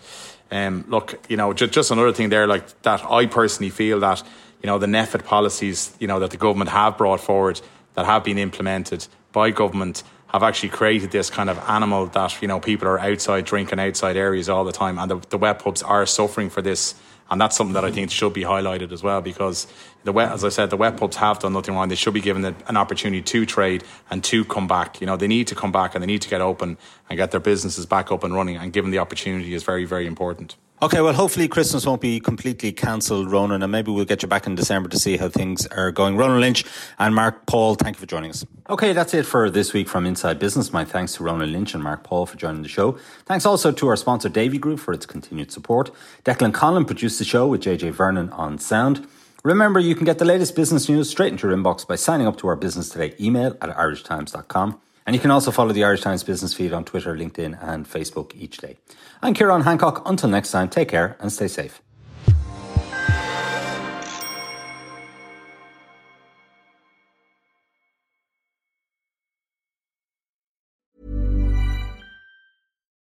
Um, 0.52 0.84
look, 0.88 1.14
you 1.28 1.36
know, 1.36 1.52
just, 1.52 1.72
just 1.72 1.92
another 1.92 2.12
thing 2.12 2.28
there, 2.30 2.48
like 2.48 2.64
that 2.82 3.04
I 3.04 3.26
personally 3.26 3.70
feel 3.70 4.00
that, 4.00 4.20
you 4.62 4.66
know, 4.66 4.80
the 4.80 4.88
NPHET 4.88 5.22
policies, 5.24 5.94
you 6.00 6.08
know, 6.08 6.18
that 6.18 6.30
the 6.30 6.36
government 6.36 6.70
have 6.70 6.98
brought 6.98 7.20
forward 7.20 7.60
that 7.94 8.04
have 8.04 8.24
been 8.24 8.36
implemented 8.36 9.06
by 9.30 9.52
government 9.52 10.02
have 10.26 10.42
actually 10.42 10.70
created 10.70 11.10
this 11.10 11.30
kind 11.30 11.50
of 11.50 11.58
animal 11.68 12.06
that, 12.06 12.42
you 12.42 12.48
know, 12.48 12.58
people 12.58 12.88
are 12.88 12.98
outside 12.98 13.44
drinking 13.44 13.78
outside 13.78 14.16
areas 14.16 14.48
all 14.48 14.64
the 14.64 14.72
time. 14.72 14.98
And 14.98 15.08
the, 15.08 15.20
the 15.28 15.38
wet 15.38 15.62
pubs 15.62 15.84
are 15.84 16.04
suffering 16.06 16.50
for 16.50 16.62
this 16.62 16.94
and 17.30 17.40
that's 17.40 17.56
something 17.56 17.74
that 17.74 17.84
I 17.84 17.92
think 17.92 18.10
should 18.10 18.32
be 18.32 18.42
highlighted 18.42 18.90
as 18.92 19.02
well 19.02 19.20
because 19.20 19.66
the 20.04 20.12
wet, 20.12 20.32
as 20.32 20.44
I 20.44 20.48
said, 20.48 20.70
the 20.70 20.76
wet 20.76 20.96
pubs 20.96 21.16
have 21.16 21.38
done 21.38 21.52
nothing 21.52 21.74
wrong. 21.74 21.88
They 21.88 21.94
should 21.94 22.14
be 22.14 22.20
given 22.20 22.44
an 22.44 22.76
opportunity 22.76 23.22
to 23.22 23.46
trade 23.46 23.84
and 24.10 24.24
to 24.24 24.44
come 24.44 24.66
back. 24.66 25.00
You 25.00 25.06
know, 25.06 25.16
they 25.16 25.28
need 25.28 25.46
to 25.48 25.54
come 25.54 25.70
back 25.70 25.94
and 25.94 26.02
they 26.02 26.06
need 26.06 26.22
to 26.22 26.28
get 26.28 26.40
open 26.40 26.76
and 27.08 27.16
get 27.16 27.30
their 27.30 27.40
businesses 27.40 27.86
back 27.86 28.10
up 28.10 28.24
and 28.24 28.34
running. 28.34 28.56
And 28.56 28.72
given 28.72 28.90
the 28.90 28.98
opportunity 28.98 29.54
is 29.54 29.62
very, 29.62 29.84
very 29.84 30.06
important. 30.06 30.56
Okay, 30.82 31.02
well, 31.02 31.12
hopefully 31.12 31.46
Christmas 31.46 31.84
won't 31.84 32.00
be 32.00 32.20
completely 32.20 32.72
cancelled, 32.72 33.30
Ronan, 33.30 33.62
and 33.62 33.70
maybe 33.70 33.90
we'll 33.90 34.06
get 34.06 34.22
you 34.22 34.28
back 34.28 34.46
in 34.46 34.54
December 34.54 34.88
to 34.88 34.98
see 34.98 35.18
how 35.18 35.28
things 35.28 35.66
are 35.66 35.90
going. 35.90 36.16
Ronan 36.16 36.40
Lynch 36.40 36.64
and 36.98 37.14
Mark 37.14 37.44
Paul, 37.44 37.74
thank 37.74 37.96
you 37.96 38.00
for 38.00 38.06
joining 38.06 38.30
us. 38.30 38.46
Okay, 38.70 38.94
that's 38.94 39.12
it 39.12 39.26
for 39.26 39.50
this 39.50 39.74
week 39.74 39.90
from 39.90 40.06
Inside 40.06 40.38
Business. 40.38 40.72
My 40.72 40.86
thanks 40.86 41.16
to 41.16 41.22
Ronan 41.22 41.52
Lynch 41.52 41.74
and 41.74 41.82
Mark 41.82 42.02
Paul 42.02 42.24
for 42.24 42.38
joining 42.38 42.62
the 42.62 42.68
show. 42.68 42.92
Thanks 43.26 43.44
also 43.44 43.72
to 43.72 43.88
our 43.88 43.96
sponsor, 43.96 44.30
Davy 44.30 44.56
Group, 44.56 44.80
for 44.80 44.94
its 44.94 45.04
continued 45.04 45.52
support. 45.52 45.90
Declan 46.24 46.52
Conlon 46.52 46.86
produced 46.86 47.18
the 47.18 47.26
show 47.26 47.46
with 47.46 47.60
JJ 47.60 47.90
Vernon 47.90 48.30
on 48.30 48.58
sound. 48.58 49.06
Remember, 49.44 49.80
you 49.80 49.94
can 49.94 50.06
get 50.06 50.18
the 50.18 50.24
latest 50.24 50.56
business 50.56 50.88
news 50.88 51.10
straight 51.10 51.32
into 51.32 51.46
your 51.46 51.54
inbox 51.54 51.86
by 51.86 51.96
signing 51.96 52.26
up 52.26 52.38
to 52.38 52.48
our 52.48 52.56
Business 52.56 52.88
Today 52.88 53.14
email 53.20 53.54
at 53.60 53.68
irishtimes.com. 53.76 54.80
And 55.10 55.16
you 55.16 55.20
can 55.20 55.32
also 55.32 55.50
follow 55.50 55.72
the 55.72 55.82
Irish 55.82 56.02
Times 56.02 56.22
business 56.22 56.54
feed 56.54 56.72
on 56.72 56.84
Twitter, 56.84 57.16
LinkedIn, 57.16 57.60
and 57.60 57.84
Facebook 57.84 58.30
each 58.36 58.58
day. 58.58 58.76
I'm 59.20 59.34
Ciarán 59.34 59.64
Hancock. 59.64 60.02
Until 60.06 60.28
next 60.28 60.52
time, 60.52 60.68
take 60.68 60.86
care 60.86 61.16
and 61.18 61.32
stay 61.32 61.48
safe. 61.48 61.82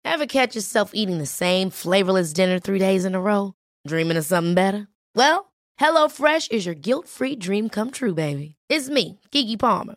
Ever 0.02 0.24
catch 0.26 0.54
yourself 0.54 0.92
eating 0.94 1.18
the 1.18 1.26
same 1.26 1.68
flavorless 1.68 2.32
dinner 2.32 2.58
three 2.58 2.78
days 2.78 3.04
in 3.04 3.14
a 3.14 3.20
row? 3.20 3.52
Dreaming 3.86 4.16
of 4.16 4.24
something 4.24 4.54
better? 4.54 4.88
Well, 5.14 5.52
HelloFresh 5.78 6.50
is 6.50 6.64
your 6.64 6.74
guilt 6.74 7.08
free 7.08 7.36
dream 7.36 7.68
come 7.68 7.90
true, 7.90 8.14
baby. 8.14 8.56
It's 8.70 8.88
me, 8.88 9.20
Keke 9.32 9.58
Palmer. 9.58 9.96